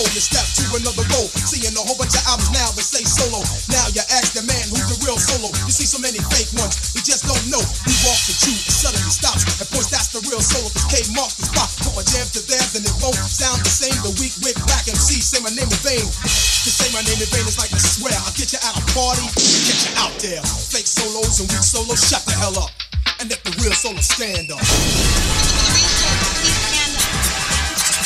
Gives 0.00 0.16
you 0.16 0.24
step 0.32 0.48
to 0.56 0.64
another 0.80 1.04
role. 1.12 1.28
Seeing 1.44 1.76
a 1.76 1.82
whole 1.84 1.92
bunch 2.00 2.16
of 2.16 2.24
albums 2.24 2.48
now 2.56 2.72
that 2.72 2.86
say 2.88 3.04
solo. 3.04 3.44
Now 3.68 3.84
you 3.92 4.00
ask 4.16 4.32
the 4.32 4.40
man 4.48 4.64
who's 4.72 4.88
the 4.88 4.96
real 5.04 5.20
solo. 5.20 5.52
You 5.68 5.74
see 5.76 5.84
so 5.84 6.00
many 6.00 6.16
fake 6.32 6.48
ones, 6.56 6.96
you 6.96 7.04
just 7.04 7.28
don't 7.28 7.44
know. 7.52 7.60
He 7.84 7.92
walks 8.08 8.32
with 8.32 8.40
you 8.48 8.56
and 8.56 8.72
suddenly 8.80 9.12
stops 9.12 9.44
and 9.60 9.68
points 9.68 9.92
that's 9.92 10.08
the 10.08 10.24
real 10.24 10.40
solo. 10.40 10.72
Cause 10.72 10.88
K 10.88 11.04
marks 11.12 11.36
the 11.36 11.52
spot. 11.52 11.68
Put 11.84 12.00
my 12.00 12.04
jam 12.08 12.24
to 12.32 12.40
theirs 12.48 12.80
and 12.80 12.84
it 12.88 12.96
won't 13.04 13.20
sound 13.28 13.60
the 13.60 13.68
same. 13.68 13.92
The 14.00 14.16
weak 14.16 14.32
with 14.40 14.56
black 14.64 14.88
MC 14.88 15.20
say 15.20 15.44
my 15.44 15.52
name 15.52 15.68
in 15.68 15.80
vain. 15.84 16.08
To 16.08 16.70
say 16.72 16.88
my 16.96 17.04
name 17.04 17.20
in 17.20 17.28
vain 17.28 17.44
is 17.44 17.60
like 17.60 17.68
to 17.68 17.82
swear. 17.84 18.16
I'll 18.24 18.32
get 18.40 18.56
you 18.56 18.60
out 18.64 18.80
of 18.80 18.84
party, 18.96 19.28
get 19.36 19.84
you 19.84 19.92
out 20.00 20.16
there. 20.24 20.40
Fake 20.72 20.88
solos 20.88 21.44
and 21.44 21.46
weak 21.52 21.60
solos, 21.60 22.00
shut 22.00 22.24
the 22.24 22.32
hell 22.40 22.56
up. 22.56 22.72
And 23.20 23.28
let 23.28 23.44
the 23.44 23.52
real 23.60 23.76
solo 23.76 24.00
stand 24.00 24.48
up. 24.48 24.64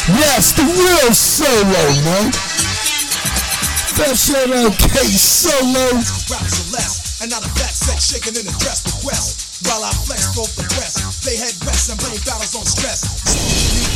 Yes, 0.05 0.53
the 0.53 0.69
real 0.69 1.13
solo, 1.17 1.85
man. 2.05 2.29
Out 4.05 4.77
K 4.77 4.97
Solo. 5.17 5.97
And 7.25 7.33
not 7.33 7.41
a 7.41 7.49
fat 7.57 7.73
set 7.73 7.97
shaking 7.97 8.37
in 8.37 8.45
a 8.45 8.53
dress 8.61 8.85
West. 9.01 9.65
While 9.65 9.81
I 9.81 9.89
flex 10.05 10.37
both 10.37 10.53
the 10.61 10.69
breast, 10.77 11.01
they 11.25 11.41
head 11.41 11.57
rest 11.65 11.89
and 11.89 11.97
blame 11.97 12.21
battles 12.29 12.53
on 12.53 12.69
stress. 12.69 13.25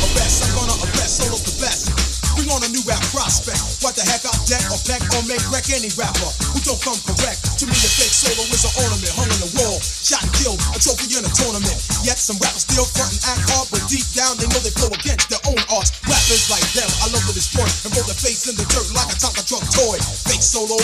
Arrest, 0.09 0.49
I'm 0.49 0.57
gonna 0.57 0.81
arrest 0.89 1.21
solos 1.21 1.45
the 1.45 1.53
best. 1.61 1.93
Bring 2.33 2.49
on 2.49 2.65
a 2.65 2.71
new 2.73 2.81
rap 2.89 3.05
prospect. 3.13 3.61
What 3.85 3.93
the 3.93 4.01
heck, 4.01 4.25
I'll 4.25 4.41
deck 4.49 4.65
or 4.73 4.81
peck 4.89 5.05
or 5.13 5.21
make 5.29 5.45
wreck 5.53 5.69
any 5.69 5.93
rapper 5.93 6.31
who 6.55 6.57
don't 6.65 6.81
come 6.81 6.97
correct. 7.05 7.53
To 7.61 7.69
me, 7.69 7.75
the 7.77 7.91
fake 8.01 8.15
solo 8.15 8.49
is 8.49 8.65
an 8.65 8.73
ornament 8.81 9.13
hung 9.13 9.29
on 9.29 9.39
the 9.45 9.51
wall. 9.61 9.77
Shot 9.83 10.25
and 10.25 10.33
killed, 10.33 10.57
a 10.73 10.81
trophy 10.81 11.05
in 11.13 11.21
a 11.21 11.31
tournament. 11.37 11.77
Yet 12.01 12.17
some 12.17 12.41
rappers 12.41 12.65
still 12.65 12.87
front 12.97 13.13
and 13.13 13.21
act 13.29 13.45
hard, 13.51 13.67
but 13.69 13.83
deep 13.91 14.07
down 14.15 14.39
they 14.39 14.47
know 14.49 14.63
they 14.63 14.73
flow 14.73 14.89
against 14.89 15.18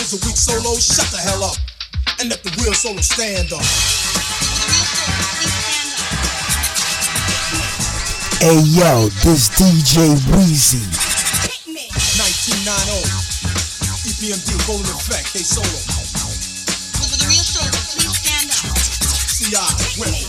Fake 0.06 0.14
solos 0.14 0.22
and 0.22 0.30
weak 0.30 0.36
solos, 0.36 0.86
shut 0.86 1.10
the 1.10 1.18
hell 1.18 1.42
up 1.42 1.56
and 2.20 2.30
let 2.30 2.42
the 2.44 2.50
real 2.62 2.72
solo 2.74 3.00
stand 3.00 3.52
up. 3.52 3.62
Hey 8.38 8.62
yo, 8.70 9.08
this 9.24 9.48
DJ 9.50 10.14
Weezy. 10.30 10.86
1990 12.22 13.02
EPMD 14.06 14.62
full 14.62 14.78
in 14.78 14.86
effect, 14.94 15.32
they 15.32 15.42
solo. 15.42 15.66
CI, 19.36 20.00
women. 20.00 20.25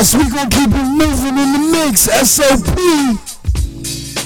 Yes, 0.00 0.16
we 0.16 0.24
gonna 0.32 0.48
keep 0.48 0.72
it 0.72 0.88
moving 0.96 1.36
in 1.36 1.52
the 1.52 1.60
mix. 1.76 2.08
SOP 2.08 2.72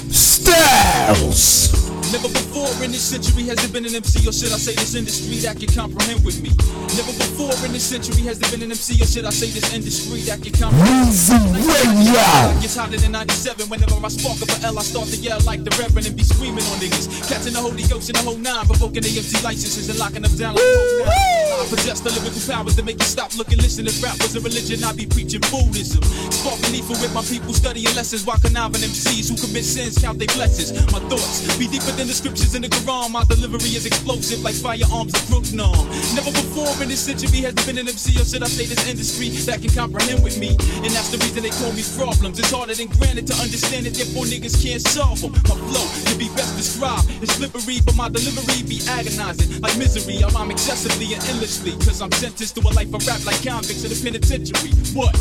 Styles. 0.07 1.67
Never 2.15 2.31
before 2.31 2.71
in 2.79 2.95
this 2.95 3.03
century 3.03 3.43
has 3.51 3.59
there 3.59 3.67
been 3.75 3.83
an 3.83 3.91
MC, 3.91 4.23
or 4.23 4.31
should 4.31 4.55
I 4.55 4.57
say 4.57 4.71
this 4.71 4.95
industry 4.95 5.35
that 5.43 5.59
can 5.59 5.67
comprehend 5.67 6.23
with 6.23 6.39
me? 6.39 6.55
Never 6.95 7.11
before 7.19 7.51
in 7.67 7.75
this 7.75 7.83
century 7.83 8.23
has 8.23 8.39
there 8.39 8.47
been 8.55 8.63
an 8.63 8.71
MC, 8.71 9.03
or 9.03 9.05
should 9.05 9.27
I 9.27 9.35
say 9.35 9.51
this 9.51 9.67
industry 9.75 10.23
that 10.31 10.39
can 10.39 10.55
comprehend 10.55 11.11
Weezy 11.11 11.43
Radio. 11.43 12.23
Gets 12.63 12.79
hotter 12.79 12.95
than 12.95 13.11
97 13.11 13.67
whenever 13.67 13.99
I 13.99 14.07
spark 14.07 14.39
up 14.47 14.55
a 14.55 14.71
L, 14.71 14.79
I 14.79 14.83
start 14.87 15.11
to 15.11 15.17
yell 15.19 15.43
like 15.43 15.67
the 15.67 15.75
Reverend 15.75 16.07
and 16.07 16.15
be 16.15 16.23
screaming 16.23 16.63
on 16.71 16.79
niggas. 16.79 17.11
Catching 17.27 17.51
the 17.51 17.59
Holy 17.59 17.83
Ghost 17.83 18.07
in 18.07 18.15
the 18.15 18.23
whole 18.23 18.39
nine, 18.39 18.63
provoking 18.63 19.03
the 19.03 19.11
MC 19.11 19.43
licenses 19.43 19.91
and 19.91 19.99
locking 19.99 20.23
them 20.23 20.31
down 20.39 20.55
like 20.55 20.63
whole 20.63 21.03
nine. 21.03 21.35
I 21.35 21.44
possess 21.67 21.99
the 22.01 22.11
lyrical 22.13 22.41
powers 22.45 22.75
to 22.75 22.83
make 22.83 22.99
you 22.99 23.09
stop, 23.09 23.35
look, 23.37 23.49
and 23.49 23.61
listen. 23.61 23.87
If 23.87 24.01
rap 24.03 24.17
was 24.21 24.35
a 24.35 24.41
religion, 24.41 24.83
I'd 24.83 24.97
be 24.97 25.05
preaching 25.05 25.41
Buddhism. 25.49 26.03
Sparking 26.31 26.71
needful 26.71 26.99
with 26.99 27.13
my 27.13 27.23
people 27.23 27.53
studying 27.53 27.93
lessons 27.95 28.25
while 28.25 28.37
conniving 28.37 28.81
MCs 28.81 29.29
who 29.29 29.35
commit 29.39 29.65
sins, 29.65 29.97
count 29.97 30.19
their 30.19 30.31
blessings. 30.35 30.75
My 30.91 30.99
thoughts 31.07 31.47
be 31.57 31.67
deeper 31.67 31.91
than 31.95 32.07
the 32.07 32.13
scriptures 32.13 32.55
in 32.55 32.61
the 32.61 32.69
Quran. 32.69 33.11
My 33.11 33.23
delivery 33.23 33.71
is 33.73 33.85
explosive 33.85 34.43
like 34.43 34.55
firearms 34.55 35.15
of 35.15 35.23
Brooklyn. 35.29 35.71
Never 36.17 36.31
before 36.35 36.67
in 36.83 36.89
this 36.91 37.05
century 37.07 37.47
has 37.47 37.55
there 37.55 37.65
been 37.65 37.79
an 37.79 37.87
MC, 37.87 38.19
or 38.19 38.25
should 38.25 38.43
I 38.43 38.51
say 38.51 38.65
this 38.67 38.83
industry 38.89 39.29
that 39.47 39.61
can 39.61 39.71
comprehend 39.71 40.19
with 40.23 40.35
me? 40.35 40.57
And 40.83 40.91
that's 40.91 41.09
the 41.13 41.19
reason 41.23 41.47
they 41.47 41.55
call 41.55 41.71
me 41.71 41.85
problems. 41.95 42.35
It's 42.39 42.51
harder 42.51 42.75
than 42.75 42.91
granted 42.99 43.27
to 43.31 43.35
understand 43.39 43.87
it, 43.87 43.95
therefore 43.95 44.27
niggas 44.27 44.59
can't 44.59 44.83
solve 44.83 45.21
them. 45.23 45.31
My 45.47 45.55
flow 45.55 45.85
can 46.03 46.17
be 46.19 46.27
best 46.35 46.57
described. 46.59 47.07
It's 47.23 47.39
slippery, 47.39 47.79
but 47.85 47.95
my 47.95 48.09
delivery 48.11 48.67
be 48.67 48.83
agonizing 48.91 49.61
like 49.63 49.77
misery. 49.79 50.19
I 50.19 50.27
rhyme 50.35 50.51
excessively 50.51 51.15
and 51.15 51.23
endlessly, 51.31 51.54
cause 51.63 52.01
I'm 52.01 52.11
sentenced 52.11 52.55
to 52.55 52.61
a 52.61 52.71
life 52.73 52.93
of 52.93 53.05
rap 53.07 53.25
like 53.25 53.41
convicts 53.43 53.83
in 53.83 53.89
the 53.89 53.99
penitentiary. 54.03 54.71
What? 54.93 55.13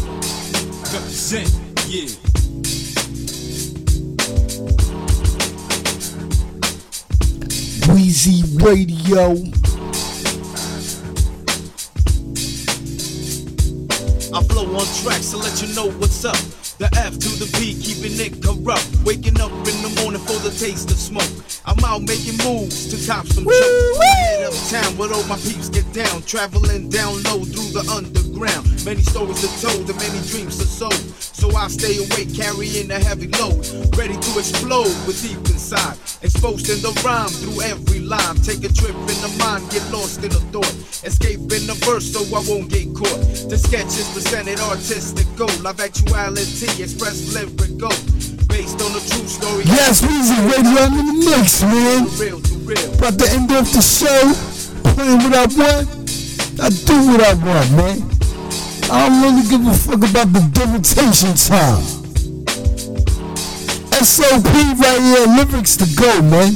Represent, 0.93 1.51
yeah. 1.89 2.09
Weezy 7.89 8.43
Radio. 8.63 9.33
I 14.37 14.43
flow 14.43 14.65
on 14.75 14.87
tracks 15.03 15.31
to 15.31 15.37
let 15.37 15.63
you 15.63 15.75
know 15.75 15.91
what's 15.99 16.25
up. 16.25 16.37
The 16.79 16.89
F 16.97 17.19
to 17.19 17.29
the 17.39 17.49
B, 17.59 17.79
keeping 17.81 18.19
it 18.19 18.43
corrupt. 18.43 18.89
Waking 19.05 19.41
up 19.41 19.53
in 19.53 19.83
the 19.83 20.01
morning 20.03 20.21
for 20.23 20.39
the 20.41 20.51
taste 20.59 20.91
of 20.91 20.97
smoke. 20.97 21.54
I'm 21.67 21.83
out 21.83 22.03
making 22.03 22.37
moves 22.45 22.93
to 22.93 22.97
cop 23.07 23.27
some 23.27 23.45
jokes. 23.45 23.99
Head 24.05 24.45
uptown 24.45 24.99
where 24.99 25.13
all 25.13 25.25
my 25.25 25.37
peeps 25.37 25.71
get 25.71 25.91
down. 25.95 26.21
Traveling 26.23 26.91
down 26.91 27.23
low 27.25 27.41
through 27.41 27.73
the 27.73 27.85
underground. 27.89 28.69
Many 28.85 29.01
stories 29.01 29.41
are 29.41 29.57
told 29.65 29.89
and 29.89 29.99
many 29.99 30.21
dreams 30.29 30.61
are 30.61 30.69
sold. 30.69 31.01
So 31.17 31.49
I 31.57 31.69
stay 31.69 31.97
awake 31.97 32.37
carrying 32.37 32.91
a 32.91 33.01
heavy 33.01 33.29
load. 33.41 33.65
Ready 33.97 34.13
to 34.13 34.31
explode 34.37 34.93
with 35.09 35.17
deep 35.25 35.41
inside. 35.49 35.97
Exposed 36.21 36.69
in 36.69 36.85
the 36.85 36.93
rhyme 37.01 37.33
through 37.33 37.63
every 37.65 38.01
line. 38.01 38.37
Take 38.45 38.61
a 38.65 38.73
trip 38.73 38.97
in 38.97 39.19
the 39.25 39.33
mind, 39.41 39.65
get 39.73 39.85
lost 39.89 40.21
in 40.21 40.37
a 40.37 40.43
thought. 40.53 40.75
Escape 41.01 41.41
in 41.49 41.65
the 41.65 41.77
verse 41.89 42.13
so 42.13 42.21
I 42.37 42.45
won't 42.45 42.69
get 42.69 42.93
caught. 42.93 43.49
The 43.49 43.57
sketch 43.57 43.97
is 43.97 44.09
presented 44.13 44.61
artistic 44.61 45.27
gold. 45.37 45.57
Live 45.65 45.81
actuality, 45.81 46.69
express 46.83 47.33
lyrical. 47.33 47.97
Based 48.55 48.81
on 48.83 48.95
a 48.95 49.03
true 49.03 49.27
story. 49.27 49.65
Yes, 49.67 50.01
Weezy 50.01 50.39
Radio, 50.47 50.87
in 50.87 50.95
the 50.95 51.27
mix, 51.27 51.63
man. 51.63 52.07
Real 52.23 52.39
to 52.39 52.55
real. 52.63 52.95
About 52.95 53.19
to 53.19 53.27
end 53.35 53.51
off 53.51 53.67
the 53.75 53.83
show, 53.83 54.31
playing 54.95 55.19
what 55.27 55.35
I 55.35 55.47
want. 55.59 55.91
I 56.63 56.71
do 56.71 56.95
what 57.11 57.21
I 57.21 57.35
want, 57.35 57.71
man. 57.75 57.99
I 58.95 59.09
don't 59.09 59.23
really 59.27 59.43
give 59.51 59.67
a 59.67 59.75
fuck 59.75 60.09
about 60.09 60.31
the 60.31 60.47
demonstration 60.55 61.35
time. 61.35 61.83
SOP 63.91 64.47
right 64.47 65.03
here, 65.03 65.27
lyrics 65.35 65.77
to 65.79 65.87
go, 65.99 66.23
man. 66.23 66.55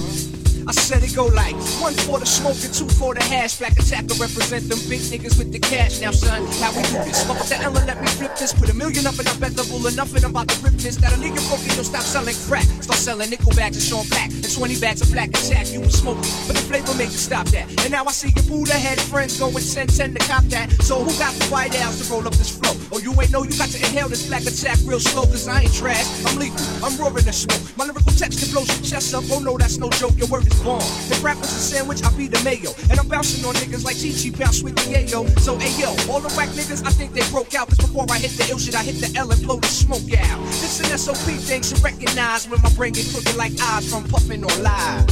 I 0.69 0.73
said 0.73 1.03
it 1.03 1.17
go 1.17 1.25
like 1.25 1.57
one 1.81 1.95
for 2.05 2.21
the 2.21 2.27
smoke 2.27 2.61
and 2.61 2.69
two 2.69 2.85
for 3.01 3.15
the 3.15 3.25
hash. 3.25 3.57
Black 3.57 3.73
attacker 3.73 4.13
represent 4.21 4.69
them 4.69 4.77
big 4.85 5.01
niggas 5.09 5.41
with 5.41 5.51
the 5.51 5.59
cash. 5.59 5.99
Now, 6.05 6.11
son, 6.11 6.45
how 6.61 6.77
we 6.77 6.85
do 6.93 7.01
this? 7.09 7.25
The 7.25 7.57
L 7.65 7.73
and 7.73 7.87
let 7.87 7.97
me 8.03 8.07
flip 8.21 8.37
this. 8.37 8.53
Put 8.53 8.69
a 8.69 8.75
million 8.77 9.07
up 9.07 9.17
and 9.17 9.27
I 9.27 9.33
bet 9.41 9.57
bull 9.57 9.87
enough 9.89 10.13
and 10.13 10.23
I'm 10.29 10.31
about 10.37 10.53
to 10.53 10.61
rip 10.61 10.77
this. 10.77 11.01
That 11.01 11.17
a 11.17 11.17
nigga 11.17 11.41
broken, 11.49 11.73
you'll 11.73 11.89
stop 11.89 12.05
selling 12.05 12.37
crack. 12.45 12.69
Start 12.85 13.01
selling 13.01 13.31
nickel 13.31 13.57
bags 13.57 13.81
and 13.81 13.87
Sean 13.89 14.05
Pack. 14.13 14.29
And 14.29 14.45
20 14.45 14.77
bags 14.77 15.01
of 15.01 15.09
black 15.09 15.33
attack. 15.33 15.73
You 15.73 15.81
was 15.81 15.97
smoking, 15.97 16.29
but 16.45 16.53
the 16.53 16.65
flavor 16.69 16.93
make 17.01 17.17
you 17.17 17.23
stop 17.23 17.49
that. 17.57 17.65
And 17.65 17.91
now 17.91 18.05
I 18.05 18.13
see 18.13 18.29
your 18.37 18.45
Buddha 18.45 18.77
head 18.77 19.01
friends 19.01 19.41
going 19.41 19.57
10 19.57 19.89
10 19.89 20.15
to 20.15 20.21
cop 20.29 20.45
that. 20.53 20.69
So 20.85 21.01
who 21.01 21.17
got 21.17 21.33
the 21.41 21.49
white 21.49 21.73
ass 21.81 22.05
to 22.05 22.13
roll 22.13 22.29
up 22.29 22.37
this 22.37 22.53
flow? 22.53 22.77
Oh, 22.93 23.01
you 23.01 23.17
ain't 23.17 23.33
know 23.33 23.41
you 23.41 23.57
got 23.57 23.73
to 23.73 23.81
inhale 23.89 24.09
this 24.13 24.29
black 24.29 24.45
attack 24.45 24.77
real 24.85 25.01
slow, 25.01 25.25
cause 25.25 25.49
I 25.49 25.65
ain't 25.65 25.73
trash. 25.73 26.05
I'm 26.29 26.37
legal, 26.37 26.61
I'm 26.85 26.93
roaring 27.01 27.25
the 27.25 27.33
smoke. 27.33 27.65
My 27.81 27.89
lyrical 27.89 28.13
text 28.13 28.45
that 28.45 28.53
blows 28.53 28.69
your 28.69 28.85
chest 28.85 29.17
up. 29.17 29.25
Oh 29.33 29.41
no, 29.41 29.57
that's 29.57 29.79
no 29.79 29.89
joke, 29.97 30.13
your 30.21 30.29
word 30.29 30.45
is 30.45 30.58
bomb. 30.63 30.83
If 31.11 31.23
rap 31.23 31.37
was 31.39 31.53
a 31.53 31.61
sandwich, 31.61 32.03
I 32.05 32.11
be 32.17 32.29
the 32.29 32.43
mayo. 32.45 32.73
And 32.91 32.99
I'm 32.99 33.09
bouncing 33.09 33.45
on 33.45 33.55
niggas 33.55 33.85
like 33.85 33.97
Chi 33.99 34.31
bounce 34.37 34.63
with 34.63 34.75
the 34.77 34.83
yayo. 34.93 35.27
So, 35.41 35.57
ayo, 35.59 35.91
all 36.09 36.21
the 36.21 36.33
whack 36.35 36.49
niggas, 36.51 36.87
I 36.87 36.91
think 36.91 37.13
they 37.13 37.29
broke 37.31 37.55
out. 37.55 37.69
Cause 37.69 37.79
before 37.79 38.07
I 38.11 38.19
hit 38.19 38.33
the 38.33 38.47
ill 38.51 38.59
shit, 38.59 38.75
I 38.75 38.83
hit 38.83 39.01
the 39.01 39.11
L 39.19 39.31
and 39.31 39.43
blow 39.43 39.57
the 39.57 39.69
smoke 39.69 40.13
out. 40.19 40.39
This 40.61 40.81
an 40.81 40.99
SOP 40.99 41.17
thing 41.17 41.63
to 41.63 41.75
recognize 41.83 42.49
when 42.49 42.61
my 42.63 42.73
brain 42.75 42.93
get 42.93 43.07
crooked 43.13 43.37
like 43.37 43.53
eyes 43.61 43.91
from 43.91 44.05
puffing 44.05 44.45
on 44.45 44.63
live. 44.63 45.07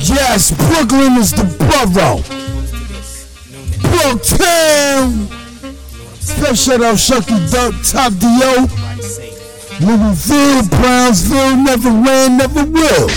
Yes, 0.00 0.50
Brooklyn 0.50 1.16
is 1.16 1.32
the 1.32 1.44
borough. 1.58 2.22
Brooktown. 3.80 5.47
Special 6.20 6.54
shout 6.54 6.82
out 6.82 6.96
Shucky 6.96 7.38
Duck, 7.50 7.74
Top 7.84 8.12
D.O. 8.18 8.66
Louisville, 9.80 10.68
Brownsville, 10.68 11.56
never 11.56 11.90
ran, 11.90 12.36
never 12.36 12.64
will. 12.64 13.10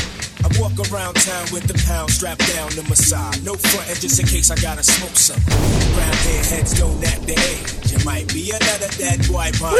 I 0.43 0.49
walk 0.59 0.73
around 0.89 1.15
town 1.15 1.47
with 1.51 1.67
the 1.67 1.77
pound 1.85 2.09
strapped 2.11 2.45
down 2.53 2.69
to 2.71 2.83
my 2.83 2.95
side. 2.95 3.43
No 3.43 3.53
frontin' 3.53 3.95
just 3.95 4.19
in 4.19 4.25
case 4.27 4.49
I 4.49 4.55
gotta 4.55 4.83
smoke 4.83 5.15
some. 5.15 5.41
Brown 5.93 6.13
hair 6.25 6.43
heads 6.43 6.73
don't 6.77 7.03
act 7.03 7.25
the 7.27 7.33
age. 7.33 7.91
You 7.91 8.03
might 8.05 8.27
be 8.33 8.49
another 8.49 8.89
dead 8.97 9.19
boy 9.27 9.51
pond. 9.57 9.77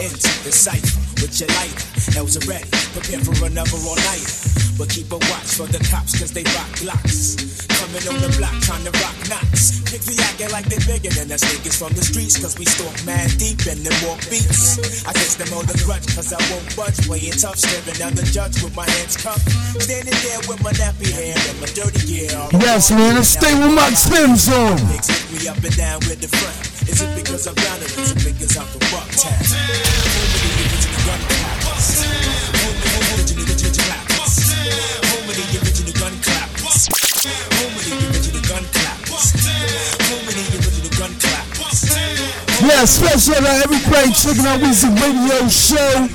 Into 0.00 0.32
the 0.44 0.52
cipher 0.52 1.00
with 1.20 1.40
your 1.40 1.48
lighter. 1.56 2.18
L's 2.18 2.36
are 2.36 2.48
ready. 2.48 2.68
Prepare 2.92 3.20
for 3.20 3.46
another 3.46 3.76
all 3.84 3.96
night. 3.96 4.65
But 4.76 4.90
keep 4.92 5.08
a 5.08 5.16
watch 5.32 5.56
for 5.56 5.64
the 5.64 5.80
cops 5.88 6.20
cause 6.20 6.36
they 6.36 6.44
rock 6.52 6.68
blocks. 6.84 7.40
Coming 7.80 8.04
on 8.12 8.20
the 8.20 8.28
block 8.36 8.52
trying 8.60 8.84
to 8.84 8.92
rock 9.00 9.16
knots. 9.24 9.80
Niggas 9.88 10.20
acting 10.20 10.52
like 10.52 10.68
they 10.68 10.76
bigger 10.84 11.08
than 11.16 11.32
us 11.32 11.40
niggas 11.48 11.80
from 11.80 11.96
the 11.96 12.04
streets 12.04 12.36
cause 12.36 12.60
we 12.60 12.68
stalk 12.68 12.92
mad 13.08 13.32
deep 13.40 13.64
and 13.64 13.80
then 13.80 13.96
walk 14.04 14.20
beats. 14.28 14.76
I 15.08 15.16
guess 15.16 15.40
them 15.40 15.48
all 15.56 15.64
the 15.64 15.80
grudge 15.80 16.04
cause 16.12 16.28
I 16.28 16.40
won't 16.52 16.68
budge. 16.76 17.00
Playing 17.08 17.40
tough, 17.40 17.56
staring 17.56 17.96
down 17.96 18.12
the 18.12 18.28
judge 18.28 18.60
with 18.60 18.76
my 18.76 18.84
hands 18.84 19.16
cuffed. 19.16 19.48
Standing 19.80 20.12
there 20.20 20.44
with 20.44 20.60
my 20.60 20.76
nappy 20.76 21.08
hair 21.08 21.32
and 21.32 21.56
my 21.56 21.72
dirty 21.72 22.04
gear. 22.04 22.36
Yes, 22.60 22.92
man, 22.92 23.16
I 23.16 23.24
stay 23.24 23.56
with 23.56 23.72
my 23.72 23.88
Tim's 23.96 24.44
on. 24.52 24.76
Hit 24.92 25.08
me 25.32 25.48
up 25.48 25.56
and 25.56 25.72
down 25.72 26.04
with 26.04 26.20
the 26.20 26.28
front. 26.28 26.60
Is 26.84 27.00
it 27.00 27.16
because 27.16 27.48
I'm 27.48 27.56
down 27.56 27.80
or 27.80 27.88
is 27.88 28.12
it 28.12 28.20
because 28.28 28.52
I'm 28.60 28.68
from 28.68 28.84
Bucktown? 28.92 29.40
Home 31.66 32.55
Yeah, 42.66 42.84
special 42.84 43.34
to 43.34 43.48
everybody 43.48 44.12
checking 44.12 44.44
out 44.44 44.60
Weezy 44.60 44.90
Radio 45.00 45.48
Show. 45.48 46.08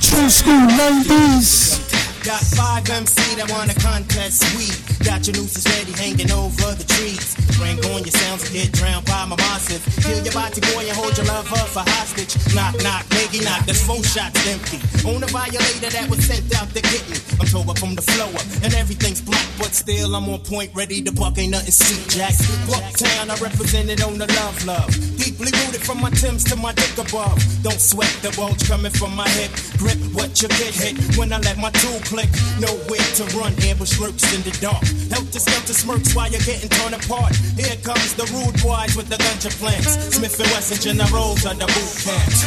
True 0.00 0.30
School 0.30 0.66
90s. 0.78 2.24
Got 2.24 2.40
five 2.54 2.88
MC 2.88 3.34
that 3.36 3.50
wanna 3.50 3.74
contest. 3.74 4.44
We 4.56 4.89
got 5.04 5.26
your 5.26 5.36
nooses 5.36 5.64
ready 5.66 5.92
hanging 5.92 6.30
over 6.30 6.74
the 6.74 6.84
trees. 6.84 7.36
Bring 7.56 7.78
on 7.92 8.02
your 8.02 8.14
sounds 8.14 8.44
and 8.44 8.54
get 8.54 8.72
drowned 8.72 9.06
by 9.06 9.24
my 9.26 9.36
massive. 9.36 9.82
Kill 10.02 10.20
your 10.24 10.32
body 10.32 10.60
boy 10.72 10.84
and 10.88 10.96
hold 10.96 11.16
your 11.16 11.26
lover 11.26 11.56
for 11.68 11.84
hostage. 11.96 12.36
Knock, 12.54 12.74
knock, 12.82 13.04
nigga, 13.16 13.44
knock. 13.44 13.66
That's 13.66 13.84
four 13.84 14.02
shots 14.02 14.40
empty. 14.48 14.78
On 15.08 15.22
a 15.22 15.26
violator 15.26 15.90
that 15.90 16.08
was 16.08 16.24
sent 16.24 16.48
out 16.56 16.68
to 16.70 16.80
get. 16.80 17.04
I'm 17.40 17.46
tore 17.46 17.64
up 17.68 17.78
from 17.78 17.94
the 17.94 18.02
flow 18.02 18.28
up 18.32 18.44
and 18.62 18.74
everything's 18.74 19.20
black, 19.20 19.46
but 19.58 19.72
still 19.72 20.14
I'm 20.14 20.28
on 20.28 20.40
point, 20.40 20.70
ready 20.74 21.02
to 21.02 21.12
buck. 21.12 21.38
Ain't 21.38 21.52
nothing 21.52 21.72
sweet, 21.72 22.04
Jack. 22.08 22.34
Bucktown, 22.68 23.30
I 23.30 23.36
represented 23.40 24.02
on 24.02 24.18
the 24.18 24.26
love, 24.26 24.56
love. 24.66 24.90
Deeply 25.16 25.52
rooted 25.64 25.82
from 25.82 26.00
my 26.00 26.10
Timbs 26.10 26.44
to 26.44 26.56
my 26.56 26.72
dick 26.72 26.98
above. 26.98 27.40
Don't 27.62 27.80
sweat 27.80 28.12
the 28.20 28.30
bulge 28.36 28.68
coming 28.68 28.92
from 28.92 29.14
my 29.16 29.28
hip. 29.40 29.50
Grip 29.78 29.96
what 30.12 30.42
you 30.42 30.48
get 30.48 30.74
hit 30.74 30.96
when 31.16 31.32
I 31.32 31.38
let 31.38 31.56
my 31.56 31.70
tool 31.70 32.00
click. 32.04 32.28
Nowhere 32.60 33.08
to 33.20 33.24
run, 33.36 33.52
ambush 33.64 33.98
lurks 33.98 34.26
in 34.34 34.42
the 34.42 34.52
dark. 34.60 34.84
Helter 35.10 35.40
skelter 35.40 35.74
smirks 35.74 36.14
while 36.14 36.30
you're 36.30 36.40
getting 36.42 36.68
torn 36.68 36.94
apart. 36.94 37.34
Here 37.56 37.76
comes 37.82 38.14
the 38.14 38.24
rude 38.32 38.56
boys 38.62 38.96
with 38.96 39.08
the 39.08 39.16
gunja 39.16 39.50
plants. 39.58 40.14
Smith 40.14 40.38
and 40.40 40.50
Wesson 40.50 40.78
generals 40.78 41.42
the 41.42 41.66
boot 41.66 41.94
camps. 42.04 42.40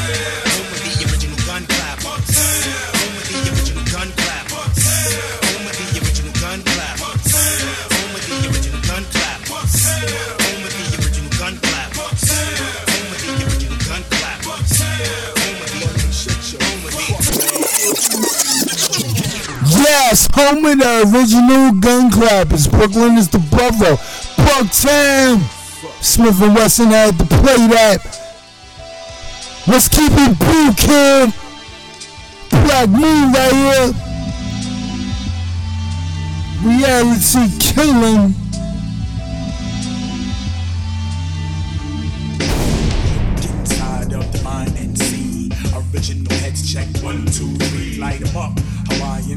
With 0.71 0.83
the 0.83 1.11
original 1.11 1.39
gun 1.45 1.65
clappers. 1.65 3.02
Yes, 19.93 20.27
home 20.33 20.65
of 20.65 20.79
the 20.79 21.03
original 21.13 21.71
gun 21.79 22.09
clappers. 22.09 22.67
Brooklyn 22.67 23.15
is 23.15 23.29
the 23.29 23.37
brother. 23.37 23.95
Bucktown. 24.41 25.37
Smif-N-Wessun 26.01 26.87
had 26.87 27.19
to 27.19 27.25
play 27.25 27.67
that. 27.69 28.01
Let's 29.67 29.87
keep 29.87 30.11
it 30.11 30.39
blue, 30.39 30.73
kid. 30.73 31.31
Black 32.49 32.89
Moon 32.89 33.33
right 33.33 33.53
here. 33.53 33.93
Reality 36.65 37.45
killing. 37.59 38.33
Tired 43.69 44.13
of 44.13 44.31
the 44.33 44.41
mind 44.43 44.75
and 44.75 44.97
see. 44.97 45.51
Original 45.93 46.33
heads 46.39 46.73
check 46.73 46.87
one, 47.03 47.27
two, 47.27 47.55
three, 47.67 47.99
light 47.99 48.27
'em 48.27 48.35
up. 48.35 48.62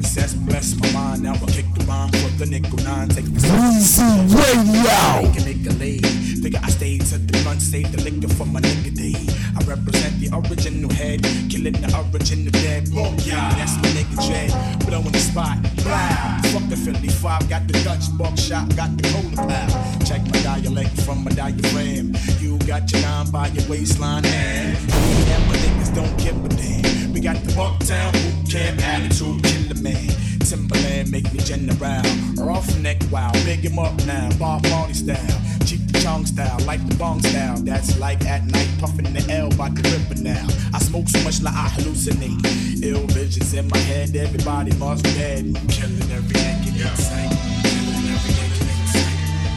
Says 0.03 0.35
bless 0.35 0.75
my 0.77 0.91
mind. 0.93 1.23
Now 1.23 1.35
I 1.35 1.47
kick 1.47 1.67
the 1.75 1.85
rhyme 1.85 2.11
for 2.11 2.31
the 2.39 2.47
nickel 2.47 2.79
nine. 2.85 3.09
Take 3.09 3.27
the 3.27 3.41
Weezy 3.41 4.03
Radio. 4.35 5.23
Make 5.23 5.37
a 5.37 5.43
nigga 5.49 5.81
leave. 5.81 6.43
Figure 6.43 6.61
I 6.63 6.71
stay 6.71 6.99
to 6.99 7.19
the 7.19 7.39
front, 7.39 7.61
save 7.61 7.91
the 7.93 8.03
liquor 8.03 8.33
for 8.35 8.47
my 8.47 8.61
nigga 8.61 8.95
D. 8.95 9.17
I 9.57 9.65
represent 9.65 10.21
the 10.21 10.29
original 10.37 10.93
head, 10.93 11.23
killing 11.51 11.73
the 11.73 11.89
original 12.13 12.53
dead. 12.53 12.91
Boom, 12.93 13.17
yeah, 13.25 13.55
that's 13.57 13.77
my 13.77 13.89
nigga 13.97 14.17
Dread. 14.27 14.87
Blowing 14.87 15.13
the 15.13 15.19
spot, 15.19 15.59
blah. 15.83 16.41
Fuck 16.53 16.69
the 16.69 16.77
Philly 16.77 17.09
5, 17.09 17.49
got 17.49 17.67
the 17.67 17.73
Dutch 17.83 18.07
buckshot, 18.17 18.75
got 18.77 18.97
the 18.97 19.03
cola 19.11 19.49
pal. 19.49 19.69
Check 20.05 20.23
my 20.31 20.41
dialect 20.43 21.01
from 21.03 21.25
my 21.25 21.31
diaphragm. 21.33 22.15
You 22.39 22.59
got 22.67 22.91
your 22.93 23.03
nine 23.03 23.31
by 23.31 23.49
your 23.49 23.69
waistline, 23.69 24.25
and 24.25 24.77
and 24.77 25.47
my 25.49 25.57
niggas 25.57 25.95
don't 25.95 26.17
give 26.19 26.37
a 26.45 26.49
damn. 26.49 27.13
We 27.13 27.21
got 27.21 27.37
the 27.43 27.53
Bucktown 27.53 28.13
boot 28.13 28.51
camp 28.51 28.81
attitude, 28.83 29.43
killer 29.77 29.95
man. 29.95 30.09
Timberland 30.41 31.11
make 31.11 31.33
me 31.33 31.41
general. 31.41 32.03
Roughneck 32.37 32.99
wow, 33.11 33.33
big 33.45 33.61
him 33.61 33.79
up 33.79 33.95
now. 34.07 34.29
Bob 34.39 34.63
Marley 34.69 34.95
style, 34.95 35.17
cheap 35.65 35.81
the 35.91 36.01
chong 36.01 36.27
style, 36.27 36.59
like 36.67 36.87
the 36.89 36.95
bong 36.97 37.21
style. 37.23 37.59
That's 37.59 37.99
like 37.99 38.25
at 38.25 38.45
night, 38.47 38.69
puffing 38.79 39.13
the 39.13 39.27
L 39.33 39.51
by 39.51 39.71
the 39.71 39.83
river 39.83 40.23
now. 40.23 40.47
I 40.75 40.79
smoke 40.79 41.09
so 41.09 41.23
much 41.25 41.43
like 41.43 41.55
I 41.55 41.69
hallucinate. 41.69 42.83
Ill 42.83 43.07
visions 43.09 43.55
in 43.55 43.69
my 43.69 43.79
head, 43.79 44.15
everybody 44.17 44.73
must 44.77 45.05
be 45.05 45.13
dead. 45.15 45.45
Killing 45.69 46.11
every 46.13 46.37
nigga 46.37 46.69
in 46.69 46.97
sight. 46.97 47.31
Killing 47.63 48.07
every 48.15 48.33
nigga 48.35 48.63
in 48.63 48.87
sight. 48.87 49.13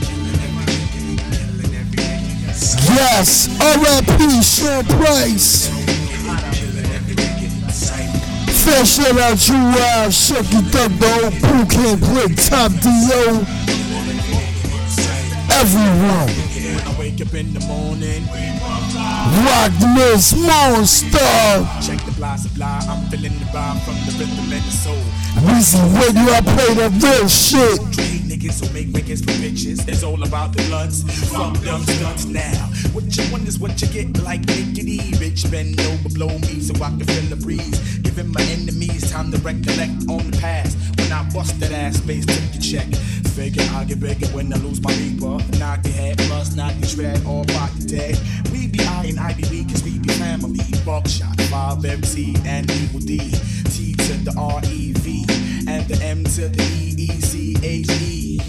Killing 0.08 0.40
every 0.46 0.66
nigga, 0.74 1.18
killing 1.38 1.76
every 1.76 1.98
nigga 1.98 2.48
in 2.48 2.54
sight. 2.54 2.96
Yes, 2.96 3.50
R.I.P. 3.62 4.42
Sean 4.42 4.86
Price. 4.86 5.79
Fair 8.70 8.86
shout 8.86 9.18
out 9.18 9.48
you, 9.48 9.56
uh, 9.56 10.10
Shucky 10.10 10.62
Thug, 10.70 10.92
the 11.00 11.10
whole 11.10 11.32
Boot 11.32 11.72
Camp 11.72 12.02
Clik, 12.02 12.38
Top 12.50 12.72
D.O. 12.84 13.42
Everyone. 15.58 16.30
I 16.86 16.96
wake 17.00 17.20
up 17.20 17.34
in 17.34 17.52
the 17.52 17.62
morning. 17.66 18.24
Rock 19.46 19.74
Miss 19.96 20.36
Monster. 20.38 21.18
Check 21.82 22.06
the 22.06 22.14
fly 22.16 22.36
supply, 22.36 22.80
I'm 22.88 23.10
feeling 23.10 23.38
the 23.40 23.46
vibe 23.46 23.82
from 23.82 23.96
the 24.06 24.14
rhythm 24.20 24.54
and 24.54 24.64
the 24.64 24.72
soul. 24.72 25.04
Weezy 25.46 25.82
Radio, 25.98 26.32
I 26.32 26.42
play 26.42 26.74
that 26.76 26.92
real 27.02 27.28
shit. 27.28 27.80
Niggas 28.30 28.66
who 28.66 28.72
make 28.74 28.96
records 28.96 29.22
for 29.22 29.32
bitches. 29.42 29.88
It's 29.88 30.04
all 30.04 30.22
about 30.22 30.54
the 30.56 30.62
blunts. 30.68 31.04
Fuck 31.32 31.58
them 31.58 31.82
stunts 31.82 32.26
now. 32.26 32.70
What 32.94 33.06
you 33.18 33.32
want 33.32 33.48
is 33.48 33.58
what 33.58 33.82
you 33.82 33.88
get 33.88 34.22
like 34.24 34.42
Nickety. 34.42 35.20
Rich 35.20 35.50
bend 35.50 35.80
over, 35.82 36.10
blow 36.10 36.38
me 36.40 36.62
so 36.62 36.74
I 36.76 36.90
can 36.90 37.06
feel 37.06 37.36
the 37.36 37.36
breeze. 37.36 37.99
My 38.28 38.42
enemies 38.42 39.12
time 39.12 39.32
to 39.32 39.38
recollect 39.38 40.10
on 40.10 40.30
the 40.30 40.38
past. 40.42 40.78
When 40.98 41.10
I 41.12 41.24
bust 41.34 41.58
that 41.62 41.72
ass 41.72 41.98
space, 41.98 42.26
took 42.26 42.52
the 42.52 42.60
check. 42.60 42.86
Figure 43.32 43.64
I'll 43.72 43.86
get 43.86 44.02
bigger 44.02 44.28
when 44.36 44.52
I 44.52 44.58
lose 44.58 44.82
my 44.82 44.92
reaper. 44.96 45.40
Knock 45.58 45.86
your 45.86 45.94
head, 45.94 46.18
plus 46.28 46.54
knock 46.54 46.74
your 46.80 46.88
shred, 46.90 47.26
all 47.26 47.46
body 47.46 47.86
dead. 47.88 48.20
We 48.52 48.68
be 48.68 48.82
I 48.82 49.06
and 49.06 49.20
I 49.20 49.34
be 49.34 49.44
we, 49.50 49.64
cause 49.64 49.84
we 49.84 50.00
be 50.00 50.10
family. 50.14 50.60
Buckshot, 50.86 51.40
5 51.40 51.86
MC 51.86 52.36
and 52.46 52.70
Evil 52.70 53.00
Dee. 53.00 53.32
T 53.72 53.94
to 53.94 54.14
the 54.28 54.36
R 54.38 54.60
E 54.66 54.92
V. 54.98 55.26
And 55.70 55.88
the 55.88 56.04
M 56.04 56.26
to 56.26 56.50
the 56.50 56.64
E 56.64 56.96
E 57.00 57.08
C 57.22 57.56
H 57.64 57.90
E. 58.02 58.42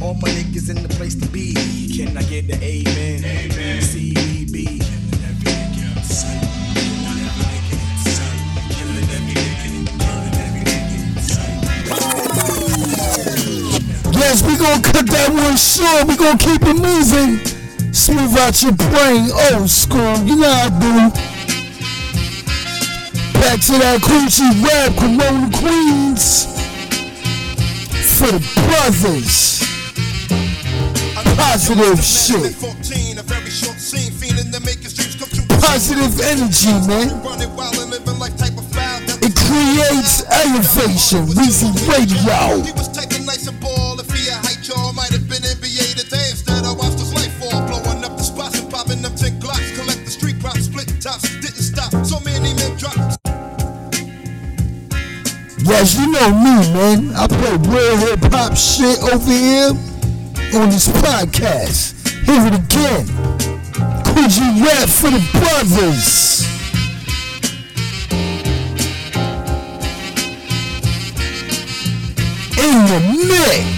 All 0.00 0.14
my 0.14 0.28
niggas 0.28 0.70
in 0.70 0.80
the 0.80 0.88
place 0.90 1.16
to 1.16 1.26
be. 1.28 1.52
Can 1.96 2.16
I 2.16 2.22
get 2.22 2.46
the 2.46 2.62
amen? 2.62 3.24
Amen. 3.24 3.82
C 3.82 4.14
E 4.16 4.46
B. 4.52 4.80
we 14.26 14.56
gonna 14.56 14.82
cut 14.82 15.06
that 15.06 15.30
one 15.30 15.56
short. 15.56 16.08
We 16.08 16.16
gonna 16.16 16.38
keep 16.38 16.62
it 16.62 16.74
moving. 16.74 17.38
Smooth 17.94 18.34
out 18.42 18.58
your 18.60 18.74
brain, 18.74 19.30
old 19.54 19.70
school. 19.70 20.18
You 20.26 20.36
know 20.36 20.50
I 20.50 20.66
do. 20.82 21.14
Back 23.38 23.60
to 23.70 23.78
that 23.78 24.02
coochie 24.02 24.50
rap, 24.66 24.98
Corona 24.98 25.46
Queens. 25.54 26.46
For 28.18 28.32
the 28.34 28.42
brothers. 28.66 29.62
Positive 31.36 32.02
shit. 32.02 32.56
Positive 35.60 36.20
energy, 36.20 36.74
man. 36.88 37.08
It 39.22 39.34
creates 39.36 40.24
elevation. 40.26 41.26
Weezy 41.30 41.70
Radio. 41.86 42.85
know 56.20 56.30
me, 56.30 56.72
man. 56.72 57.14
I 57.14 57.26
play 57.26 57.56
real 57.68 57.96
hip 57.96 58.20
hop 58.32 58.56
shit 58.56 58.98
over 59.12 59.30
here 59.30 59.70
on 60.58 60.70
this 60.70 60.88
podcast. 60.88 61.94
Hear 62.24 62.46
it 62.46 62.54
again. 62.54 63.06
Kool 64.04 64.28
G 64.28 64.40
Rap 64.64 64.88
for 64.88 65.10
the 65.10 65.22
brothers? 65.32 66.44
In 72.58 72.86
the 72.86 73.00
mix. 73.28 73.75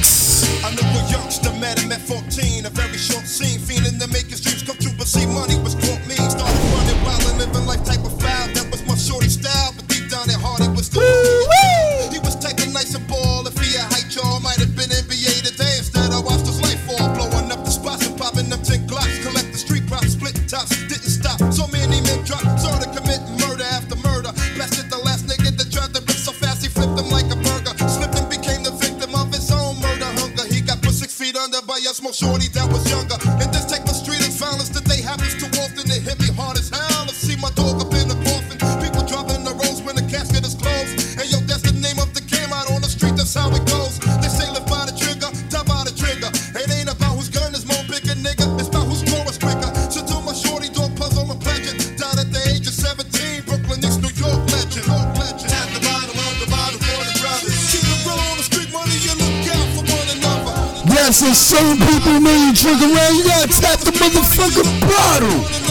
around, 62.77 63.17
you 63.17 63.25
gotta 63.25 63.49
tap 63.49 63.81
the 63.81 63.93
motherfucking 63.93 64.81
bottle. 64.83 65.68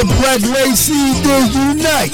the 0.00 0.06
black 0.16 0.40
race 0.56 0.88
does 0.88 1.54
unite. 1.54 2.12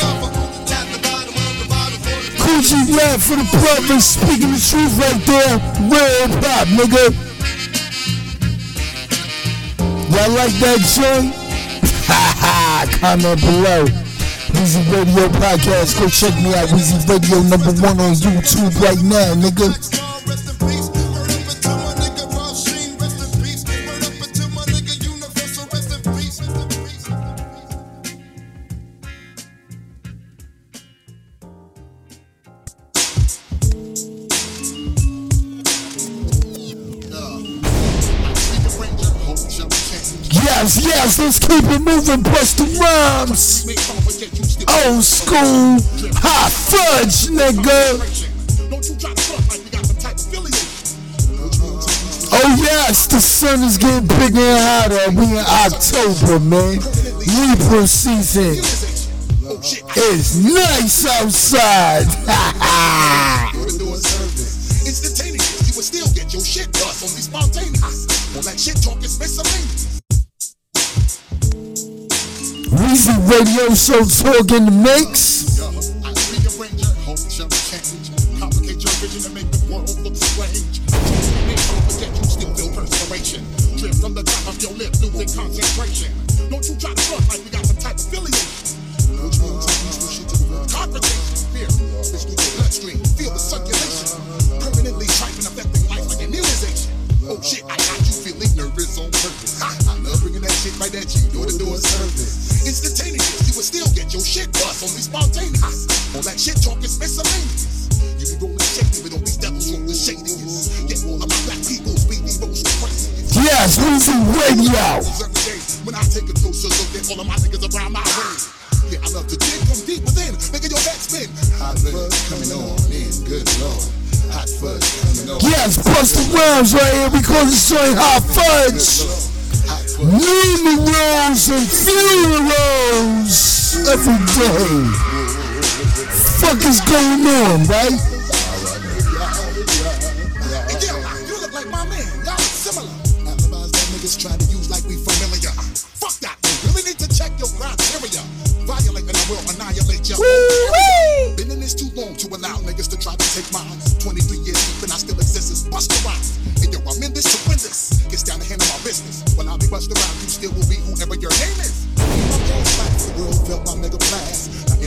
Coochie 2.43 2.83
rap 2.97 3.21
for 3.21 3.37
the 3.37 3.47
brothers, 3.53 4.05
speaking 4.05 4.51
the 4.51 4.59
truth 4.59 4.99
right 4.99 5.23
there. 5.23 5.55
Real 5.87 6.27
pop, 6.43 6.67
nigga. 6.75 7.15
Y'all 10.11 10.31
like 10.35 10.55
that 10.59 10.81
joint? 10.95 11.35
Ha 12.09 12.23
ha, 12.43 12.99
comment 13.01 13.41
below. 13.41 13.85
Weezy 14.57 14.83
Radio 14.91 15.29
Podcast. 15.29 16.01
Go 16.01 16.09
check 16.09 16.35
me 16.43 16.55
out, 16.55 16.69
Weezy 16.71 16.99
Radio 17.09 17.43
number 17.43 17.73
one 17.83 18.01
on 18.01 18.15
YouTube 18.15 18.81
right 18.81 19.03
now, 19.03 19.35
nigga. 19.35 19.96
keep 41.67 41.81
it 41.81 41.83
moving, 41.83 42.23
bust 42.23 42.59
the 42.59 42.65
rhymes. 42.79 43.67
Old 44.87 45.03
school, 45.03 45.79
hot 46.17 46.53
fudge, 46.53 47.29
nigga. 47.31 47.99
Oh 52.33 52.57
yes, 52.61 53.07
the 53.07 53.21
sun 53.21 53.63
is 53.63 53.79
getting 53.79 54.07
bigger 54.07 54.41
and 54.41 54.91
hotter. 54.91 55.11
We 55.13 55.25
in 55.25 55.45
October, 55.45 56.41
man. 56.41 56.81
Libra 57.27 57.87
season. 57.87 58.57
It's 59.97 60.37
nice 60.37 61.07
outside. 61.07 62.07
radio 73.39 73.75
show 73.75 74.05
Talk 74.05 74.51
in 74.53 74.65
the 74.65 74.71
Mix. 74.71 75.36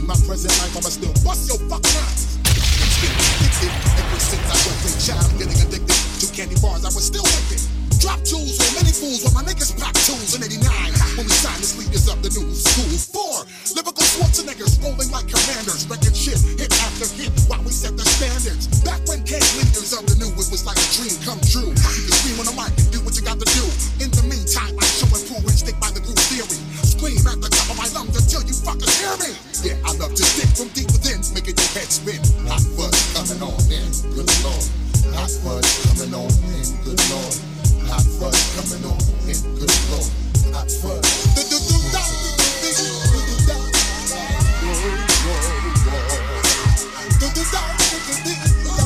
My 0.09 0.17
present 0.25 0.49
life, 0.57 0.73
I'ma 0.73 0.89
still 0.89 1.13
bust 1.21 1.45
your 1.45 1.61
fucking 1.69 2.01
ass. 2.01 2.41
Ever 2.41 4.17
since 4.17 4.41
I 4.41 4.57
was 4.57 4.89
a 4.89 4.93
child, 5.05 5.29
getting 5.37 5.61
addicted 5.61 5.85
to 5.85 6.25
candy 6.33 6.57
bars, 6.57 6.81
I 6.81 6.89
was 6.89 7.05
still 7.05 7.21
wicked. 7.21 7.61
Drop 8.01 8.17
jewels 8.25 8.57
on 8.57 8.73
many 8.81 8.89
fools 8.89 9.21
while 9.21 9.37
my 9.37 9.45
niggas 9.45 9.77
pop 9.77 9.93
tools 10.09 10.33
in 10.33 10.41
89 10.41 10.65
when 11.13 11.29
we 11.29 11.35
signed 11.37 11.61
the 11.61 11.69
leaders 11.77 12.09
of 12.09 12.25
the 12.25 12.33
new 12.33 12.49
school. 12.57 12.89
Four 12.89 13.45
lyrical 13.77 14.01
Schwarzeneggers 14.01 14.81
rolling 14.81 15.13
like 15.13 15.29
commanders, 15.29 15.85
wrecking 15.85 16.17
shit 16.17 16.41
hit 16.57 16.73
after 16.89 17.05
hit 17.13 17.29
while 17.45 17.61
we 17.61 17.69
set 17.69 17.93
the 17.93 18.01
standards. 18.17 18.65
Back 18.81 19.05
when 19.05 19.21
came 19.29 19.45
leaders 19.61 19.93
of 19.93 20.09
the 20.09 20.17
new, 20.17 20.33
it 20.33 20.49
was 20.49 20.65
like 20.65 20.79
a 20.81 20.87
dream 20.97 21.13
come 21.21 21.37
true. 21.53 21.69
You 21.69 22.01
can 22.09 22.15
scream 22.17 22.41
on 22.41 22.49
the 22.49 22.55
mic 22.57 22.73
and 22.81 22.89
do 22.89 22.97
what 23.05 23.13
you 23.13 23.21
got 23.21 23.37
to 23.37 23.45
do. 23.45 23.65
In 24.01 24.09
the 24.09 24.25
meantime, 24.25 24.73
I 24.73 24.89
show 24.89 25.05
and 25.13 25.21
prove 25.29 25.45
and 25.45 25.53
stick 25.53 25.77
by 25.77 25.93
the 25.93 26.01
groove 26.01 26.17
theory. 26.33 26.57
Scream 26.81 27.21
at 27.29 27.37
the 27.45 27.51
top 27.53 27.69
of 27.69 27.77
my 27.77 27.85
lungs 27.93 28.17
until 28.17 28.41
you 28.41 28.57
fucking 28.57 28.89
hear 28.97 29.13
me. 29.21 29.48
I 29.67 29.91
love 29.99 30.15
to 30.15 30.23
stick 30.23 30.47
from 30.55 30.69
deep 30.69 30.87
within, 30.87 31.19
making 31.35 31.57
your 31.59 31.67
head 31.75 31.91
spin. 31.91 32.15
Hot 32.47 32.63
fuzz 32.79 32.95
coming 33.11 33.43
on 33.43 33.59
in, 33.67 33.91
good 34.15 34.31
lord. 34.39 34.63
Hot 35.11 35.27
fuzz 35.43 35.67
coming 35.83 36.15
on 36.15 36.31
in, 36.55 36.63
good 36.87 37.01
lord. 37.11 37.35
Hot 37.91 38.07
fuzz 38.07 38.39
coming 38.55 38.87
on 38.87 38.95
in, 39.27 39.35
good 39.59 39.75
lord. 39.91 40.07
Hot 40.55 40.71
fuzz. 40.71 41.03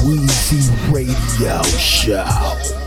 Weezy 0.01 0.91
Radio 0.91 1.61
Show. 1.77 2.82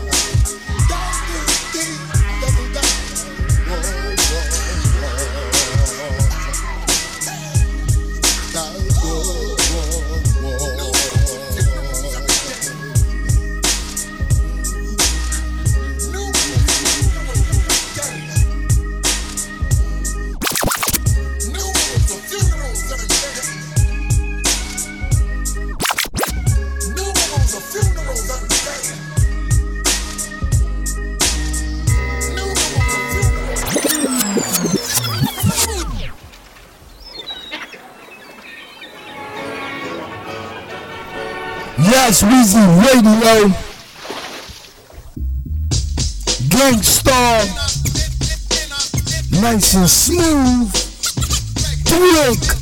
Yes, 42.07 42.23
Weezy 42.23 42.63
Radio. 42.87 43.49
Gang 46.47 46.81
Starr. 46.81 47.43
Nice 49.41 49.75
and 49.75 49.89
smooth. 49.89 50.71
Drink. 51.83 52.56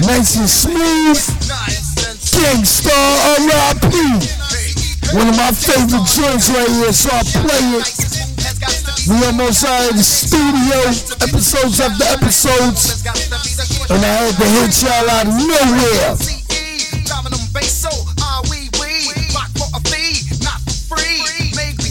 Nice 0.00 0.36
and 0.38 0.48
smooth. 0.48 1.18
Gangstar 2.38 2.92
R.I.P. 3.38 3.94
One 5.16 5.28
of 5.28 5.36
my 5.36 5.50
favorite 5.52 6.06
joints 6.06 6.48
right 6.50 6.68
here, 6.68 6.92
so 6.92 7.10
I 7.10 7.22
play 7.24 7.80
it. 7.80 7.86
We 9.08 9.16
almost 9.26 9.64
out 9.64 9.90
of 9.90 9.96
the 9.96 10.02
studio, 10.04 10.78
episodes 11.24 11.80
after 11.80 12.04
episodes. 12.04 13.02
And 13.90 14.04
I 14.04 14.06
had 14.06 14.36
to 14.36 14.44
hit 14.44 14.82
y'all 14.82 15.10
out 15.10 15.26
of 15.26 15.34
nowhere. 15.34 16.38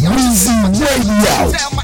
Weezy 0.07 0.55
Radio. 0.79 1.76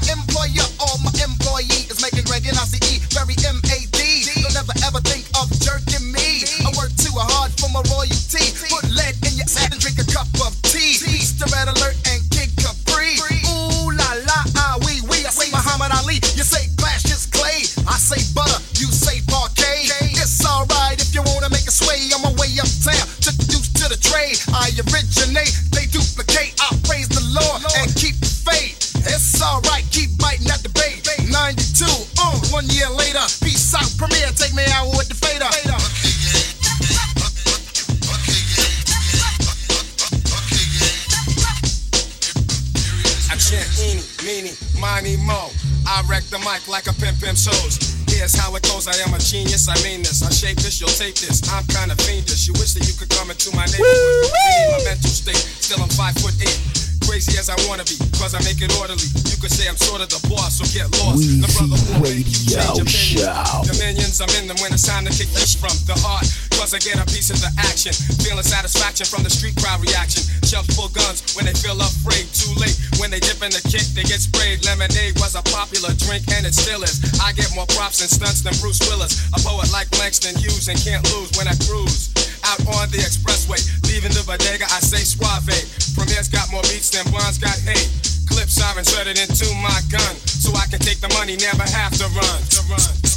Genius. 49.64 49.68
I 49.68 49.88
mean 49.88 50.02
this. 50.02 50.22
I 50.22 50.30
shape 50.30 50.58
this. 50.58 50.80
You'll 50.80 50.90
take 50.90 51.14
this. 51.16 51.42
I'm 51.52 51.64
kind 51.66 51.90
of 51.90 51.98
fiendish. 52.00 52.46
You 52.46 52.52
wish 52.54 52.74
that 52.74 52.86
you 52.86 52.94
could 52.94 53.08
come 53.10 53.30
into 53.30 53.54
my 53.56 53.66
neighborhood. 53.66 54.32
My 54.72 54.84
mental 54.84 55.10
state. 55.10 55.36
Still 55.36 55.82
I'm 55.82 55.88
five 55.90 56.14
foot 56.20 56.34
eight. 56.40 56.60
Crazy 57.04 57.36
as 57.36 57.52
I 57.52 57.56
wanna 57.68 57.84
be, 57.84 58.00
cause 58.16 58.32
I 58.32 58.40
make 58.48 58.64
it 58.64 58.72
orderly. 58.80 59.04
You 59.28 59.36
could 59.36 59.52
say 59.52 59.68
I'm 59.68 59.76
sort 59.76 60.00
of 60.00 60.08
the 60.08 60.16
boss, 60.24 60.56
so 60.56 60.64
get 60.72 60.88
lost. 61.04 61.20
The 61.20 61.48
brother 61.52 61.76
who 61.76 62.00
will 62.00 62.16
make 62.16 62.24
you 62.24 62.56
change 62.56 62.80
Radio 62.80 62.80
opinion. 62.80 63.28
Show. 63.28 63.60
Dominions, 63.68 64.24
I'm 64.24 64.32
in 64.40 64.48
them 64.48 64.56
when 64.64 64.72
it's 64.72 64.88
time 64.88 65.04
to 65.04 65.12
kick 65.12 65.28
this 65.36 65.52
from 65.52 65.76
the 65.84 65.92
heart. 66.00 66.24
Cause 66.56 66.72
I 66.72 66.80
get 66.80 66.96
a 66.96 67.06
piece 67.10 67.30
of 67.30 67.38
the 67.40 67.50
action. 67.60 67.92
Feeling 68.24 68.44
satisfaction 68.44 69.06
from 69.06 69.22
the 69.22 69.30
street 69.30 69.56
crowd 69.60 69.82
reaction. 69.84 70.22
Shells 70.46 70.66
full 70.72 70.88
guns 70.88 71.22
when 71.34 71.44
they 71.44 71.54
feel 71.54 71.76
afraid. 71.76 72.24
Too 72.32 72.52
late 72.56 72.76
when 72.98 73.10
they 73.10 73.20
dip 73.20 73.42
in 73.42 73.52
the 73.52 73.62
kick, 73.68 73.84
they 73.92 74.04
get 74.04 74.20
sprayed. 74.22 74.64
Lemonade 74.64 75.18
was 75.20 75.34
a 75.34 75.42
popular 75.52 75.92
drink 76.06 76.24
and 76.32 76.46
it 76.46 76.54
still 76.54 76.82
is. 76.82 77.02
I 77.20 77.32
get 77.32 77.50
more 77.54 77.68
props 77.74 78.00
and 78.00 78.10
stunts 78.10 78.40
than 78.40 78.54
Bruce 78.62 78.80
Willis. 78.88 79.26
A 79.34 79.38
poet 79.42 79.68
like 79.72 79.90
Langston 79.98 80.36
Hughes 80.36 80.68
and 80.68 80.78
can't 80.80 81.04
lose 81.12 81.34
when 81.36 81.48
I 81.48 81.56
cruise. 81.66 82.14
out 82.44 82.60
on 82.76 82.90
the 82.90 82.98
expressway. 82.98 83.60
Leaving 83.88 84.12
the 84.12 84.22
bodega, 84.26 84.64
I 84.68 84.80
say 84.80 85.02
suave. 85.02 85.48
Premier's 85.96 86.28
got 86.28 86.50
more 86.52 86.62
beats 86.62 86.90
than 86.90 87.04
Bonds 87.12 87.38
got 87.38 87.56
hate. 87.64 87.88
Clip 88.28 88.48
siren 88.48 88.84
threaded 88.84 89.18
into 89.18 89.48
my 89.62 89.80
gun, 89.90 90.14
so 90.26 90.52
I 90.54 90.66
can 90.66 90.80
take 90.80 91.00
the 91.00 91.08
money, 91.14 91.36
never 91.36 91.62
have 91.62 91.92
to 91.98 92.06
run. 92.16 92.38
To 92.42 92.60
run. 92.68 93.13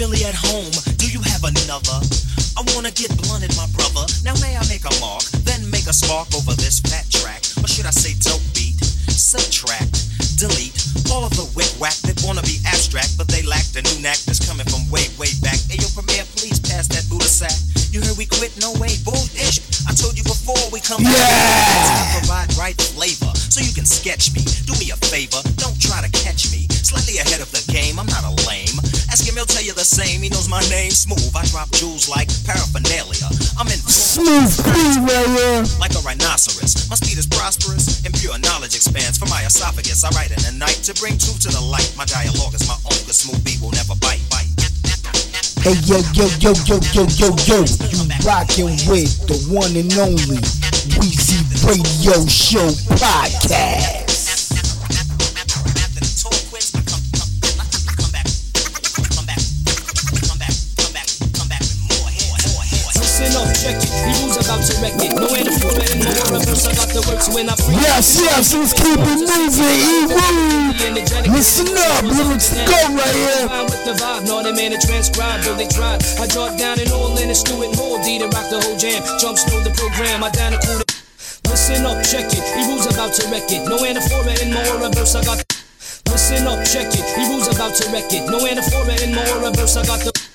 Philly 0.00 0.24
at 0.24 0.32
home. 0.32 0.72
Do 0.96 1.12
you 1.12 1.20
have 1.28 1.44
another? 1.44 2.00
I 2.56 2.64
wanna 2.72 2.88
get 2.88 3.12
blunted, 3.20 3.52
my 3.52 3.68
brother. 3.76 4.08
Now 4.24 4.32
may 4.40 4.56
I 4.56 4.64
make 4.64 4.88
a 4.88 4.94
mark, 4.96 5.20
then 5.44 5.60
make 5.68 5.84
a 5.84 5.92
spark 5.92 6.32
over 6.32 6.56
this 6.56 6.80
fat 6.80 7.04
track, 7.12 7.44
or 7.60 7.68
should 7.68 7.84
I 7.84 7.92
say 7.92 8.16
dope 8.16 8.40
beat? 8.56 8.80
Subtract, 9.12 9.92
delete 10.40 10.72
all 11.12 11.28
of 11.28 11.36
the 11.36 11.44
wick 11.52 11.68
whack 11.76 12.00
that 12.08 12.16
wanna 12.24 12.40
be 12.48 12.64
abstract, 12.64 13.20
but 13.20 13.28
they 13.28 13.44
lack 13.44 13.68
the 13.76 13.84
new 13.84 14.00
knack 14.00 14.16
that's 14.24 14.40
coming 14.40 14.64
from 14.72 14.88
way, 14.88 15.04
way 15.20 15.36
back. 15.44 15.60
Hey 15.68 15.76
yo, 15.76 15.88
Premier, 15.92 16.24
please 16.32 16.56
pass 16.56 16.88
that 16.96 17.04
Buddha 17.12 17.28
sack. 17.28 17.52
You 17.92 18.00
heard 18.00 18.16
we 18.16 18.24
quit? 18.24 18.56
No 18.56 18.72
way, 18.80 18.96
bullish. 19.04 19.60
I 19.84 19.92
told 19.92 20.16
you 20.16 20.24
before 20.24 20.64
we 20.72 20.80
come 20.80 21.04
back. 21.04 21.12
The 29.80 29.88
same. 29.88 30.20
He 30.20 30.28
knows 30.28 30.44
my 30.44 30.60
name, 30.68 30.92
smooth. 30.92 31.32
I 31.32 31.40
drop 31.48 31.72
jewels 31.72 32.04
like 32.04 32.28
paraphernalia. 32.44 33.32
I'm 33.56 33.64
in 33.64 33.80
Smooth 33.88 34.52
B 34.68 34.76
right 35.08 35.24
here. 35.32 35.64
like 35.80 35.96
a 35.96 36.04
rhinoceros. 36.04 36.84
My 36.92 37.00
speed 37.00 37.16
is 37.16 37.24
prosperous 37.24 38.04
and 38.04 38.12
pure 38.12 38.36
knowledge 38.44 38.76
expands 38.76 39.16
from 39.16 39.32
my 39.32 39.40
esophagus. 39.40 40.04
I 40.04 40.12
write 40.12 40.36
in 40.36 40.40
the 40.44 40.52
night 40.60 40.84
to 40.84 40.92
bring 41.00 41.16
truth 41.16 41.40
to 41.48 41.50
the 41.56 41.64
light. 41.64 41.88
My 41.96 42.04
dialogue 42.04 42.52
is 42.52 42.68
my 42.68 42.76
own, 42.92 43.00
cause 43.08 43.24
smooth 43.24 43.40
beat 43.40 43.56
will 43.64 43.72
never 43.72 43.96
bite. 44.04 44.20
bite. 44.28 44.52
Hey 45.64 45.80
yo 45.88 46.04
yo 46.12 46.28
yo 46.44 46.52
yo 46.68 46.76
yo 46.92 47.08
yo 47.16 47.32
yo, 47.48 47.64
you 47.64 48.04
rockin' 48.20 48.76
with 48.84 49.16
the 49.32 49.40
one 49.48 49.72
and 49.80 49.88
only 49.96 50.44
Weezy 50.92 51.40
Radio 51.64 52.20
Show 52.28 52.68
podcast. 53.00 54.09
It. 64.84 65.12
No 65.14 65.28
end 65.36 65.50
four 65.60 65.76
in 65.76 65.98
my 66.00 66.12
world, 66.12 66.40
reverse. 66.40 66.66
I 66.66 66.72
got 66.74 66.88
the 66.92 67.02
works 67.08 67.28
when 67.32 67.48
I 67.48 67.54
free. 67.56 67.76
Yes, 67.76 68.20
yes, 68.20 68.54
let's 68.54 68.72
keep 68.72 68.96
it 68.96 69.20
moving. 69.24 69.78
E-Woo. 69.80 71.32
Listen 71.32 71.68
up, 71.76 72.04
lyrics 72.04 72.52
go 72.54 72.80
right 72.96 73.16
here. 73.16 73.44
With 73.68 73.84
the 73.84 73.94
vibe, 73.96 74.26
no, 74.26 74.42
they 74.42 74.52
man 74.52 74.72
to 74.72 74.80
transcribe, 74.80 75.40
though 75.42 75.56
they 75.56 75.68
tried. 75.68 76.02
I 76.18 76.26
jot 76.26 76.58
down 76.58 76.80
and 76.80 76.90
all 76.92 77.16
in 77.18 77.28
and 77.28 77.36
stew 77.36 77.62
it 77.62 77.76
more. 77.76 78.00
D 78.02 78.18
to 78.18 78.28
rock 78.28 78.48
the 78.48 78.60
whole 78.60 78.76
jam. 78.76 79.02
Jump 79.20 79.38
through 79.38 79.64
the 79.64 79.72
program, 79.76 80.24
I 80.24 80.30
down 80.30 80.52
the 80.52 80.60
cool. 80.64 80.82
Listen 81.50 81.84
up, 81.84 82.02
check 82.04 82.30
it. 82.32 82.42
Was 82.70 82.86
about 82.86 83.12
to 83.14 83.28
wreck 83.28 83.50
it. 83.50 83.68
No 83.68 83.78
anaphora 83.78 84.40
in 84.40 84.54
my 84.54 84.62
aura 84.70 84.90
verse. 84.90 85.14
I 85.14 85.24
got. 85.24 85.44
Listen 86.08 86.46
up, 86.46 86.64
check 86.64 86.88
it. 86.94 87.04
Was 87.28 87.48
about 87.48 87.74
to 87.76 87.90
wreck 87.90 88.12
it. 88.12 88.30
No 88.30 88.38
anaphora 88.38 88.96
in 89.02 89.14
my 89.14 89.28
aura 89.32 89.50
verse. 89.50 89.76
I 89.76 89.84
got 89.84 90.00
the. 90.00 90.29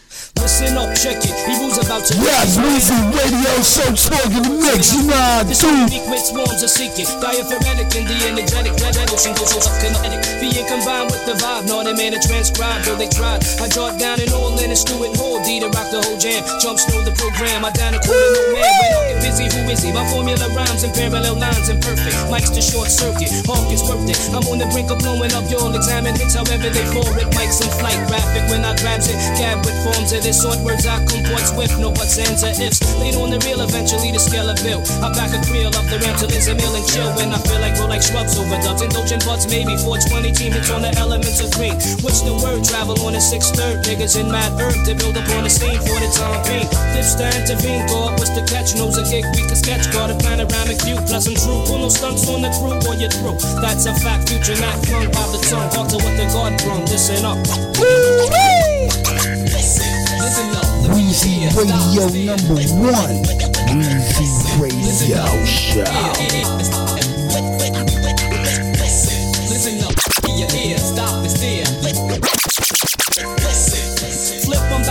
Listen 0.45 0.77
up, 0.77 0.93
check 0.93 1.17
it. 1.25 1.33
He 1.49 1.57
was 1.57 1.81
about 1.81 2.05
to. 2.05 2.13
Yes, 2.21 2.53
Weezy 2.61 2.93
Radio 3.17 3.53
Show 3.65 3.89
talking 3.97 4.45
the 4.45 4.53
mix. 4.61 4.93
You 4.93 5.09
know 5.09 5.17
how 5.17 5.41
This 5.41 5.57
do. 5.57 5.73
with 6.05 6.21
swarms 6.21 6.61
of 6.61 6.69
seeking 6.69 7.09
Diaphoretic 7.17 7.89
and 7.97 8.05
the 8.05 8.13
energetic 8.29 8.77
That 8.77 9.09
ocean 9.09 9.33
goes 9.33 9.57
so 9.57 9.73
kinetic 9.81 10.21
Being 10.37 10.69
combined 10.69 11.09
with 11.09 11.25
the 11.25 11.33
vibe 11.41 11.65
No, 11.65 11.81
they 11.81 11.97
made 11.97 12.13
a 12.13 12.21
transcribe 12.21 12.85
Though 12.85 12.93
they 12.93 13.09
tried 13.09 13.41
I 13.57 13.65
jot 13.73 13.97
down 13.97 14.21
and 14.21 14.29
all 14.37 14.53
in 14.61 14.69
and 14.69 14.77
it 14.77 15.17
whole 15.17 15.41
D 15.41 15.65
to 15.65 15.69
rock 15.73 15.89
the 15.89 16.05
whole 16.05 16.19
jam 16.21 16.45
Jumps 16.61 16.85
through 16.85 17.09
the 17.09 17.15
program 17.17 17.65
I 17.65 17.73
down 17.73 17.97
the 17.97 18.01
corner 18.05 18.29
No 18.37 18.43
man 18.53 18.69
when 18.69 18.91
I 18.93 19.01
get 19.09 19.19
busy 19.25 19.45
Who 19.49 19.65
is 19.65 19.81
he? 19.81 19.89
My 19.89 20.05
formula 20.13 20.45
rhymes 20.53 20.85
and 20.85 20.93
parallel 20.93 21.41
lines 21.41 21.73
Imperfect 21.73 22.13
Mike's 22.29 22.53
the 22.53 22.61
short 22.61 22.93
circuit 22.93 23.33
Hawk 23.49 23.65
is 23.73 23.81
worth 23.81 24.05
it 24.05 24.21
I'm 24.29 24.45
on 24.45 24.61
the 24.61 24.69
brink 24.69 24.93
of 24.93 25.01
blowing 25.01 25.33
up 25.33 25.49
You'll 25.49 25.73
examine 25.73 26.13
hits 26.13 26.37
However 26.37 26.69
they 26.69 26.85
for 26.93 27.09
it 27.17 27.33
Mike's 27.33 27.65
in 27.65 27.71
flight 27.81 27.97
Graphic 28.05 28.45
when 28.53 28.61
I 28.61 28.77
grabs 28.77 29.09
it 29.09 29.17
Gab 29.41 29.65
with 29.65 29.73
forms 29.81 30.13
of 30.13 30.21
this 30.21 30.34
sort 30.35 30.59
Words 30.67 30.85
I 30.85 30.99
comport 31.07 31.47
swift 31.47 31.79
No 31.79 31.89
buts, 31.95 32.19
ands, 32.19 32.43
or 32.43 32.51
ifs. 32.51 32.83
Laid 32.99 33.15
on 33.15 33.31
the 33.31 33.39
reel 33.47 33.63
Eventually 33.63 34.11
the 34.11 34.19
scale 34.19 34.51
of 34.51 34.59
bill 34.59 34.83
I 34.99 35.07
back 35.15 35.31
a 35.31 35.39
creel 35.47 35.71
up 35.71 35.87
the 35.87 35.97
ramp 36.03 36.19
till 36.19 36.29
it's 36.29 36.51
a 36.51 36.55
meal 36.55 36.75
and 36.75 36.85
chill. 36.91 37.07
When 37.15 37.31
I 37.31 37.39
feel 37.39 37.59
like 37.63 37.79
roll 37.79 37.87
like 37.87 38.03
shrubs 38.03 38.35
overdubs. 38.35 38.83
Indulgent 38.83 39.23
butts 39.23 39.47
maybe 39.47 39.79
420 39.79 40.35
team 40.35 40.51
hits 40.51 40.69
on 40.69 40.83
the 40.83 40.91
elements 40.99 41.39
of 41.39 41.49
green 41.55 41.79
What's 42.03 42.21
the 42.21 42.35
word? 42.43 42.67
Travel 42.67 42.99
on 43.07 43.15
a 43.15 43.21
six 43.23 43.49
third. 43.55 43.87
Niggas 43.87 44.19
in 44.19 44.27
mad 44.27 44.51
herb 44.59 44.75
to 44.85 44.93
build 44.93 45.15
up 45.15 45.27
on 45.31 45.47
the 45.47 45.51
scene 45.51 45.79
for 45.79 45.97
the 45.97 46.11
time 46.11 46.43
being. 46.43 46.67
To 47.05 47.23
intervene 47.23 47.87
God 47.87 48.19
what's 48.19 48.33
the 48.35 48.43
catch? 48.43 48.75
Knows 48.75 48.97
a 48.97 49.03
gig 49.07 49.23
we 49.37 49.47
can 49.47 49.55
sketch. 49.55 49.87
Got 49.93 50.11
a 50.11 50.17
panoramic 50.19 50.81
view 50.83 50.97
plus 51.07 51.27
I'm 51.27 51.35
true. 51.35 51.63
Pull 51.63 51.79
no 51.79 51.89
stunts 51.89 52.27
on 52.27 52.41
the 52.41 52.51
crew 52.59 52.75
or 52.89 52.95
you're 52.99 53.13
through 53.13 53.39
That's 53.61 53.85
a 53.85 53.93
fact 54.03 54.27
future 54.27 54.59
not 54.59 54.75
flung 54.83 55.07
by 55.15 55.25
the 55.31 55.39
tongue. 55.47 55.69
Talk 55.71 55.87
to 55.93 55.97
what 56.03 56.17
the 56.17 56.27
God 56.33 56.57
brung 56.65 56.83
Listen 56.91 57.23
up. 57.23 57.37
Listen 57.79 58.33
up 58.33 58.54
Weezy 60.93 61.49
Radio 61.55 62.05
number 62.25 62.61
one. 62.77 63.23
Weezy 63.71 64.59
Radio 64.59 65.25
Show. 65.45 65.83
Listen 69.49 69.83
up, 69.83 69.95
your 70.37 70.49
ear, 70.55 70.77
stop. 70.77 71.25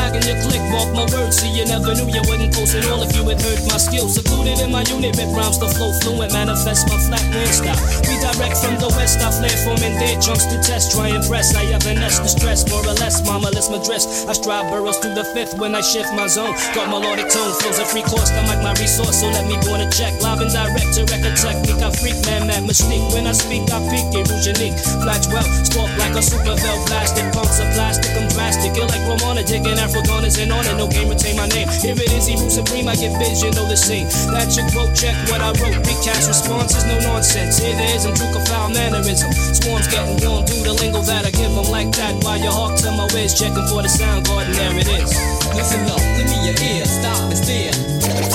Back 0.05 0.21
in 0.21 0.29
your 0.29 0.37
click, 0.45 0.61
walk 0.69 0.93
my 0.93 1.09
words. 1.17 1.41
See, 1.41 1.49
you 1.49 1.65
never 1.65 1.97
knew 1.97 2.05
you 2.05 2.21
wouldn't 2.29 2.53
post 2.53 2.77
it 2.77 2.85
all 2.93 3.01
if 3.01 3.17
you 3.17 3.25
had 3.25 3.41
heard 3.41 3.57
my 3.73 3.81
skills. 3.81 4.13
Secluded 4.21 4.61
in 4.61 4.69
my 4.69 4.85
unit, 4.85 5.17
rip 5.17 5.33
rhymes 5.33 5.57
to 5.65 5.69
flow 5.73 5.97
fluent, 6.05 6.29
manifest 6.29 6.85
my 6.93 7.01
flat 7.09 7.25
man 7.33 7.49
style. 7.49 7.81
Redirect 8.05 8.53
from 8.61 8.77
the 8.77 8.93
west, 9.01 9.25
I 9.25 9.33
flare 9.33 9.57
forming 9.65 9.97
dead 9.97 10.21
chunks 10.21 10.45
to 10.53 10.61
test. 10.61 10.93
Try 10.93 11.09
and 11.09 11.25
press, 11.25 11.57
I 11.57 11.65
have 11.73 11.89
finesse 11.89 12.21
the 12.21 12.29
stress, 12.29 12.69
more 12.69 12.85
or 12.85 12.93
less. 13.01 13.25
Mama, 13.25 13.49
let's 13.57 13.73
my 13.73 13.81
dress. 13.81 14.29
I 14.29 14.37
strive 14.37 14.69
burrows 14.69 15.01
through 15.01 15.17
the 15.17 15.25
fifth 15.25 15.57
when 15.57 15.73
I 15.73 15.81
shift 15.81 16.13
my 16.13 16.29
zone. 16.29 16.53
Got 16.77 16.93
my 16.93 17.01
melodic 17.01 17.33
tone, 17.33 17.57
flows 17.65 17.81
a 17.81 17.89
free 17.89 18.05
course, 18.05 18.29
I'm 18.37 18.45
like 18.45 18.61
my 18.61 18.77
resource, 18.77 19.25
so 19.25 19.33
let 19.33 19.49
me 19.49 19.57
go 19.65 19.73
on 19.73 19.81
a 19.81 19.89
check. 19.89 20.13
Live 20.21 20.45
and 20.45 20.53
direct 20.53 21.01
to 21.01 21.09
record 21.09 21.33
technique, 21.33 21.81
I 21.81 21.89
freak, 21.97 22.21
man, 22.29 22.45
mad 22.45 22.69
mystique. 22.69 23.09
When 23.17 23.25
I 23.25 23.33
speak, 23.33 23.73
I 23.73 23.81
peak, 23.89 24.13
it 24.13 24.29
unique. 24.45 24.77
Flash 25.01 25.33
well, 25.33 25.49
stalk 25.65 25.89
like 25.97 26.13
a 26.13 26.21
super 26.21 26.53
bell 26.61 26.79
plastic. 26.85 27.25
Punks 27.33 27.57
of 27.57 27.73
plastic, 27.73 28.13
I'm 28.21 28.29
drastic. 28.29 28.77
You're 28.77 28.93
like 28.93 29.01
Romana, 29.09 29.41
digging 29.41 29.81
Afro 29.95 30.11
Gunners 30.11 30.39
and 30.39 30.51
on 30.51 30.67
it. 30.67 30.75
No 30.75 30.89
game, 30.89 31.09
retain 31.09 31.37
my 31.37 31.47
name. 31.55 31.69
Here 31.71 31.95
it 31.95 32.11
is, 32.11 32.27
Ebru 32.27 32.51
Supreme, 32.51 32.89
I 32.89 32.97
get 32.97 33.15
vision, 33.15 33.55
know 33.55 33.63
the 33.71 33.77
scene. 33.77 34.11
That 34.35 34.51
chick 34.51 34.67
quote, 34.75 34.91
check 34.91 35.15
what 35.31 35.39
I 35.39 35.55
wrote. 35.63 35.79
Recast 35.87 36.27
responses, 36.27 36.83
no 36.85 36.99
nonsense. 36.99 37.63
Here 37.63 37.77
there 37.79 37.95
is, 37.95 38.05
I'm 38.05 38.15
Duke 38.15 38.35
of 38.35 38.43
foul 38.49 38.71
mannerism. 38.71 39.31
Swarms 39.55 39.87
getting 39.87 40.19
warm, 40.27 40.45
do 40.47 40.59
the 40.67 40.75
lingo 40.75 41.01
that 41.03 41.27
I 41.27 41.31
give 41.31 41.55
them 41.55 41.71
like 41.71 41.95
that. 41.95 42.19
While 42.25 42.43
you 42.43 42.51
hawk 42.51 42.75
to 42.83 42.91
my 42.91 43.07
ways, 43.15 43.39
checking 43.39 43.67
for 43.71 43.87
the 43.87 43.89
sound 43.89 44.27
garden, 44.27 44.53
there 44.55 44.75
it 44.75 44.89
is. 44.91 45.15
Listen 45.55 45.87
up, 45.87 46.03
let 46.19 46.27
me 46.27 46.43
your 46.43 46.59
ear, 46.59 46.85
stop 46.91 47.31
and 47.31 47.39
stare. 47.39 48.34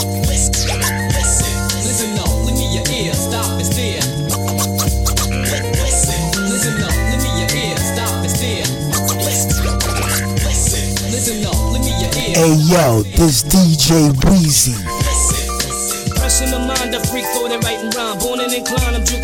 Hey 12.39 12.55
yo, 12.55 13.03
this 13.17 13.43
DJ 13.43 14.13
Weezy. 14.23 14.98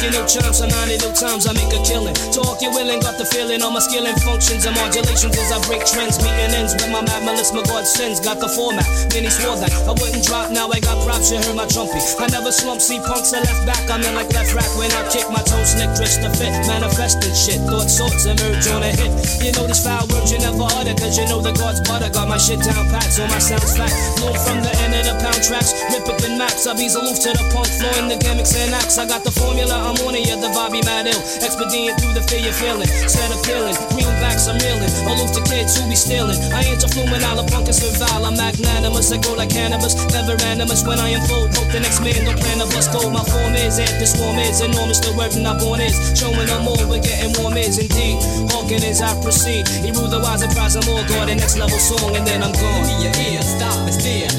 I'm 0.05 0.11
juking 0.11 0.21
no 0.21 0.27
chimes. 0.27 0.57
So 0.57 0.65
nine 0.67 0.97
no 1.01 1.09
times 1.13 1.47
I 1.47 1.53
make 1.53 1.73
a 1.73 1.81
killing. 1.83 2.13
Talk 2.31 2.61
you 2.61 2.69
willing, 2.71 2.99
got 3.01 3.17
the 3.17 3.25
feeling. 3.25 3.61
All 3.61 3.71
my 3.71 3.79
skill 3.79 4.05
and 4.05 4.17
functions 4.21 4.65
and 4.65 4.75
modulations 4.75 5.37
as 5.37 5.51
I 5.51 5.59
break 5.65 5.85
trends. 5.85 6.17
Meeting 6.21 6.53
ends 6.53 6.73
with 6.73 6.89
my 6.91 7.01
mad 7.01 7.25
malice, 7.25 7.51
my 7.53 7.63
God 7.63 7.85
sends. 7.85 8.19
Got 8.19 8.39
the 8.39 8.49
format, 8.49 8.85
he 9.11 9.29
swore 9.29 9.57
that 9.57 9.71
I 9.85 9.93
wouldn't 9.97 10.23
drop. 10.25 10.51
Now 10.51 10.69
I 10.69 10.79
got 10.79 11.01
props, 11.05 11.31
you 11.31 11.41
heard 11.41 11.55
my 11.55 11.65
trumpy. 11.65 12.01
I 12.21 12.27
never 12.29 12.51
slump, 12.51 12.81
see 12.81 12.99
punks 13.01 13.33
are 13.33 13.41
left 13.41 13.65
back. 13.65 13.81
I'm 13.89 14.01
in 14.05 14.13
like 14.15 14.31
left 14.33 14.53
rack 14.53 14.69
when 14.77 14.91
I 14.93 15.01
kick 15.09 15.27
my 15.29 15.41
toe 15.43 15.63
slick, 15.65 15.91
dress 15.97 16.17
to 16.21 16.29
fit. 16.37 16.53
Manifesting 16.69 17.35
shit, 17.35 17.59
thought 17.65 17.89
sorts 17.89 18.25
emerge 18.25 18.67
on 18.69 18.83
a 18.85 18.91
hit. 18.93 19.11
You 19.41 19.51
know 19.57 19.67
this 19.67 19.83
foul 19.83 20.05
words 20.13 20.31
you 20.31 20.39
never 20.39 20.69
utter, 20.79 20.95
cause 20.95 21.17
you 21.17 21.25
know 21.27 21.41
the 21.41 21.53
God's 21.57 21.81
butter. 21.81 22.09
Got 22.09 22.29
my 22.29 22.37
shit 22.37 22.61
down 22.61 22.87
pat, 22.89 23.09
so 23.09 23.25
my 23.27 23.39
sounds 23.39 23.75
fat. 23.75 23.91
Blown 24.21 24.37
from 24.37 24.61
the 24.61 24.71
end 24.85 24.93
of 24.95 25.03
the 25.09 25.15
pound 25.19 25.41
tracks, 25.43 25.73
rip 25.91 26.07
it 26.07 26.17
the 26.21 26.31
maps, 26.37 26.67
I 26.67 26.73
be 26.77 26.87
aloof 26.87 27.19
to 27.25 27.31
the 27.35 27.43
punk 27.51 27.67
floor 27.67 27.95
in 27.99 28.07
the 28.07 28.17
gimmick 28.21 28.45
mix 28.45 28.55
and 28.55 28.73
acts. 28.73 28.97
I 28.97 29.07
got 29.07 29.23
the 29.23 29.31
formula, 29.31 29.73
I'm 29.73 29.94
on 30.03 30.15
it, 30.15 30.27
yeah, 30.27 30.35
the 30.35 30.49
vibe 30.51 30.75
be 30.75 30.81
mad 30.83 31.07
ill. 31.07 31.21
Expedient 31.39 31.99
through 31.99 32.13
the 32.17 32.23
fear 32.27 32.41
you're 32.43 32.55
feeling. 32.55 32.87
Set 33.07 33.31
appealing, 33.31 33.75
greenbacks 33.93 34.49
I'm 34.49 34.59
reeling. 34.59 34.91
All 35.07 35.19
of 35.21 35.31
the 35.31 35.43
kids 35.47 35.77
who 35.77 35.87
be 35.87 35.95
stealing. 35.95 36.37
I 36.51 36.65
ain't 36.65 36.83
a 36.83 36.89
fluminal, 36.89 37.39
a 37.39 37.43
punk 37.47 37.71
and 37.71 37.75
survival. 37.75 38.25
I'm 38.27 38.35
magnanimous, 38.35 39.11
I 39.11 39.17
grow 39.21 39.35
like 39.39 39.51
cannabis. 39.51 39.95
Never 40.11 40.35
animus 40.43 40.83
when 40.83 40.99
I 40.99 41.15
unfold. 41.15 41.55
Hope 41.55 41.71
the 41.71 41.79
next 41.79 42.01
man 42.03 42.19
don't 42.25 42.39
plan 42.39 42.59
to 42.59 42.67
bust 42.73 42.91
gold. 42.91 43.13
My 43.13 43.23
form 43.23 43.55
is, 43.55 43.79
and 43.79 43.91
this 44.01 44.15
form 44.17 44.37
is 44.39 44.59
enormous. 44.59 44.99
The 44.99 45.13
word 45.15 45.31
I'm 45.35 45.57
born 45.59 45.79
is. 45.79 45.95
Showing 46.17 46.47
them 46.47 46.65
more, 46.65 46.81
we're 46.87 47.03
getting 47.03 47.31
warm 47.39 47.55
is 47.55 47.77
indeed. 47.77 48.19
Hawking 48.51 48.83
as 48.83 49.01
I 49.01 49.15
proceed. 49.21 49.67
He 49.85 49.91
rule 49.95 50.09
the 50.09 50.19
wise 50.19 50.41
and 50.41 50.51
prize 50.51 50.75
them 50.75 50.87
all. 50.89 51.03
Go 51.05 51.25
the 51.25 51.35
next 51.35 51.57
level 51.57 51.79
song, 51.79 52.15
and 52.15 52.25
then 52.25 52.43
I'm 52.43 52.51
gone. 52.51 52.83
Let 52.83 52.89
me 52.89 52.95
your 53.05 53.15
ear, 53.31 53.41
stop 53.41 53.77
and 53.85 53.95
stare. 53.95 54.31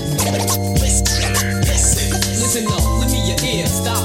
Listen, 0.82 1.62
listen, 1.64 2.12
listen 2.12 2.64
up. 2.68 2.84
Let 3.00 3.10
me 3.10 3.20
your 3.24 3.40
ear, 3.40 3.66
stop 3.66 3.95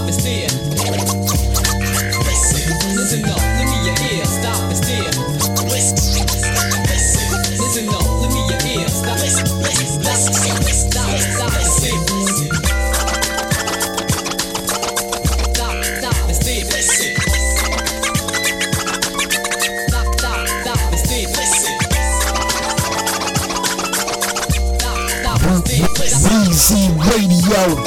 Radio. 26.71 27.81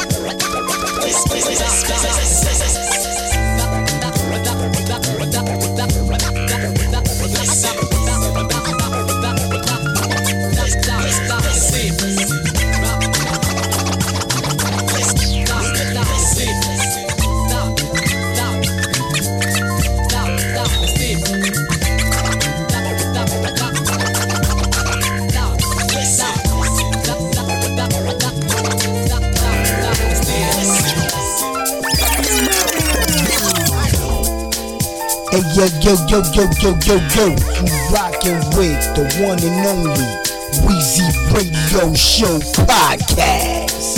Yo 35.55 35.67
yo 35.81 35.95
yo 36.09 36.21
yo 36.35 36.51
yo 36.61 36.71
yo 36.85 36.97
yo, 37.15 37.27
you 37.29 37.95
rockin' 37.95 38.43
with 38.59 38.83
the 38.97 39.05
one 39.23 39.39
and 39.39 39.67
only 39.67 40.05
Weezy 40.67 41.07
Radio 41.33 41.95
Show 41.95 42.41
podcast. 42.67 43.95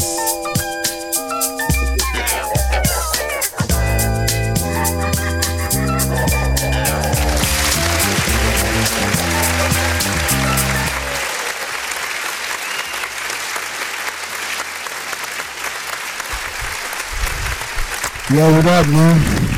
Yo, 18.29 18.53
what 18.53 18.67
up, 18.67 18.87
man? 18.89 19.56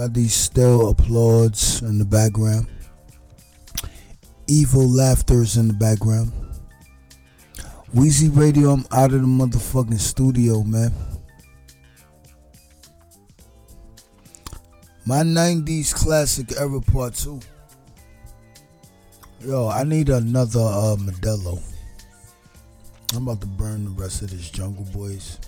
Got 0.00 0.14
these 0.14 0.32
still 0.32 0.88
applauds 0.88 1.82
in 1.82 1.98
the 1.98 2.06
background. 2.06 2.66
Evil 4.46 4.88
laughters 4.88 5.58
in 5.58 5.68
the 5.68 5.74
background. 5.74 6.32
Weezy 7.94 8.34
Radio, 8.34 8.70
I'm 8.70 8.86
out 8.92 9.12
of 9.12 9.20
the 9.20 9.26
motherfucking 9.26 10.00
studio, 10.00 10.62
man. 10.62 10.90
My 15.04 15.18
90s 15.18 15.92
classic 15.94 16.58
era 16.58 16.80
part 16.80 17.12
two. 17.12 17.38
Yo, 19.40 19.68
I 19.68 19.84
need 19.84 20.08
another 20.08 20.60
uh, 20.60 20.96
Modelo. 20.96 21.62
I'm 23.12 23.28
about 23.28 23.42
to 23.42 23.46
burn 23.46 23.84
the 23.84 24.02
rest 24.02 24.22
of 24.22 24.30
this 24.30 24.48
Jungle 24.48 24.86
Boys. 24.94 25.38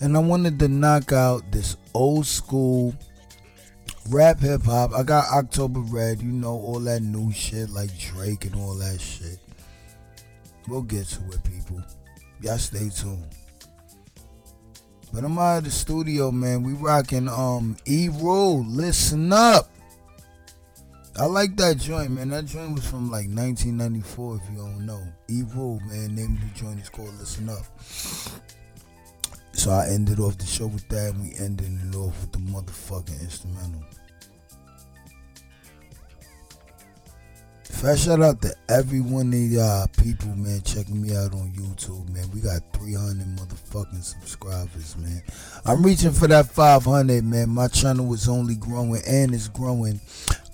And 0.00 0.16
I 0.16 0.18
wanted 0.18 0.58
to 0.58 0.66
knock 0.66 1.12
out 1.12 1.52
this 1.52 1.76
old 1.94 2.26
school 2.26 2.92
rap 4.08 4.40
hip 4.40 4.62
hop. 4.62 4.92
I 4.94 5.02
got 5.02 5.28
October 5.32 5.80
Red, 5.80 6.22
you 6.22 6.32
know, 6.32 6.54
all 6.54 6.80
that 6.80 7.02
new 7.02 7.32
shit 7.32 7.70
like 7.70 7.96
Drake 7.98 8.44
and 8.44 8.54
all 8.56 8.74
that 8.76 9.00
shit. 9.00 9.38
We'll 10.68 10.82
get 10.82 11.06
to 11.08 11.22
it, 11.30 11.42
people. 11.44 11.82
Y'all 12.40 12.58
stay 12.58 12.88
tuned. 12.88 13.26
But 15.12 15.24
I'm 15.24 15.36
out 15.38 15.58
of 15.58 15.64
the 15.64 15.70
studio, 15.70 16.30
man. 16.30 16.62
We 16.62 16.72
rocking 16.74 17.28
um 17.28 17.76
E 17.86 18.08
Rule. 18.08 18.64
Listen 18.64 19.32
up. 19.32 19.68
I 21.18 21.24
like 21.24 21.56
that 21.56 21.78
joint, 21.78 22.12
man. 22.12 22.30
That 22.30 22.46
joint 22.46 22.74
was 22.74 22.86
from 22.86 23.10
like 23.10 23.26
1994, 23.26 24.36
if 24.36 24.50
you 24.50 24.58
don't 24.58 24.86
know. 24.86 25.02
E 25.28 25.42
Rule, 25.54 25.80
man. 25.86 26.14
Name 26.14 26.38
of 26.40 26.40
the 26.40 26.58
joint 26.58 26.80
is 26.80 26.88
called 26.88 27.12
Listen 27.18 27.48
Up. 27.48 27.64
So 29.60 29.72
I 29.72 29.88
ended 29.90 30.18
off 30.20 30.38
the 30.38 30.46
show 30.46 30.68
with 30.68 30.88
that, 30.88 31.12
and 31.12 31.22
we 31.22 31.36
ended 31.38 31.68
it 31.86 31.94
off 31.94 32.18
with 32.18 32.32
the 32.32 32.38
motherfucking 32.38 33.20
instrumental. 33.20 33.84
Fast 37.64 38.06
shout 38.06 38.22
out 38.22 38.40
to 38.40 38.54
every 38.70 39.02
one 39.02 39.28
of 39.34 39.38
y'all 39.38 39.86
people, 39.98 40.34
man, 40.34 40.62
checking 40.62 41.02
me 41.02 41.14
out 41.14 41.34
on 41.34 41.52
YouTube, 41.52 42.08
man. 42.08 42.24
We 42.32 42.40
got 42.40 42.62
300 42.72 43.26
motherfucking 43.36 44.02
subscribers, 44.02 44.96
man. 44.96 45.22
I'm 45.66 45.82
reaching 45.82 46.12
for 46.12 46.26
that 46.28 46.46
500, 46.46 47.22
man. 47.22 47.50
My 47.50 47.68
channel 47.68 48.10
is 48.14 48.30
only 48.30 48.54
growing 48.54 49.02
and 49.06 49.34
is 49.34 49.48
growing 49.48 50.00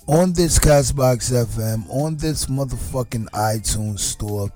on 0.09 0.33
this 0.33 0.59
Castbox 0.59 1.31
FM, 1.33 1.89
on 1.91 2.17
this 2.17 2.47
motherfucking 2.47 3.31
iTunes 3.31 4.01
store, 4.01 4.51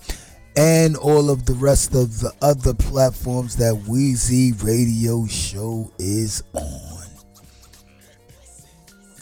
and 0.61 0.95
all 0.95 1.31
of 1.31 1.47
the 1.47 1.55
rest 1.55 1.95
of 1.95 2.21
the 2.21 2.31
other 2.43 2.75
platforms 2.75 3.57
that 3.57 3.73
Weezy 3.89 4.53
Radio 4.63 5.25
Show 5.27 5.91
is 5.99 6.43
on. 6.53 7.07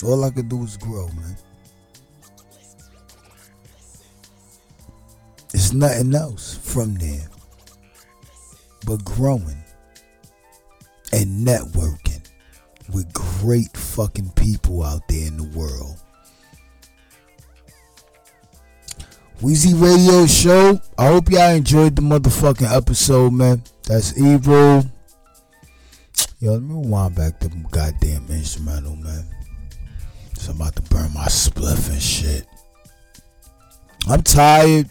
All 0.04 0.24
I 0.24 0.30
could 0.30 0.48
do 0.48 0.64
is 0.64 0.76
grow, 0.76 1.06
man. 1.06 1.36
It's 5.54 5.72
nothing 5.72 6.12
else 6.12 6.58
from 6.58 6.96
there 6.96 7.28
but 8.84 9.04
growing 9.04 9.62
and 11.12 11.46
networking 11.46 12.28
with 12.92 13.12
great 13.12 13.76
fucking 13.76 14.30
people 14.30 14.82
out 14.82 15.06
there 15.06 15.28
in 15.28 15.36
the 15.36 15.56
world. 15.56 16.02
Weezy 19.40 19.80
Radio 19.80 20.26
Show. 20.26 20.80
I 20.98 21.06
hope 21.06 21.30
y'all 21.30 21.52
enjoyed 21.52 21.94
the 21.94 22.02
motherfucking 22.02 22.76
episode, 22.76 23.32
man. 23.32 23.62
That's 23.86 24.18
evil. 24.18 24.84
Yo, 26.40 26.52
let 26.54 26.62
me 26.62 26.74
rewind 26.74 27.14
back 27.14 27.38
the 27.38 27.48
goddamn 27.70 28.26
instrumental, 28.30 28.96
man. 28.96 29.24
So 30.34 30.50
I'm 30.50 30.60
about 30.60 30.74
to 30.74 30.82
burn 30.82 31.14
my 31.14 31.26
spliff 31.26 31.88
and 31.88 32.02
shit. 32.02 32.48
I'm 34.08 34.22
tired. 34.22 34.90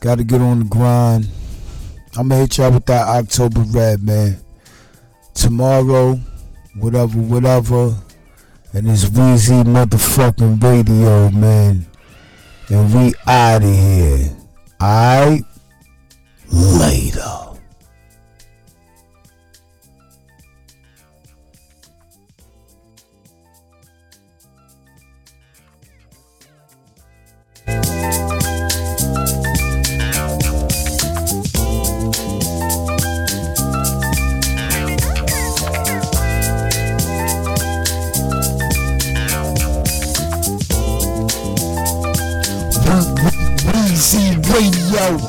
Gotta 0.00 0.24
get 0.24 0.40
on 0.40 0.60
the 0.60 0.64
grind. 0.64 1.28
I'm 2.16 2.30
gonna 2.30 2.40
hit 2.40 2.56
y'all 2.56 2.72
with 2.72 2.86
that 2.86 3.06
October 3.06 3.60
Red, 3.60 4.02
man. 4.02 4.38
Tomorrow, 5.34 6.14
whatever, 6.76 7.18
whatever. 7.18 7.94
And 8.72 8.88
it's 8.88 9.04
Weezy 9.04 9.62
motherfucking 9.64 10.62
radio, 10.62 11.30
man. 11.30 11.87
And 12.70 12.92
we 12.94 13.14
out 13.26 13.62
of 13.62 13.70
here. 13.70 14.36
Alright? 14.82 15.42
Later. 16.52 17.38
Weezy 27.68 28.17
Radio. 44.90 45.27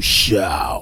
Show. 0.00 0.75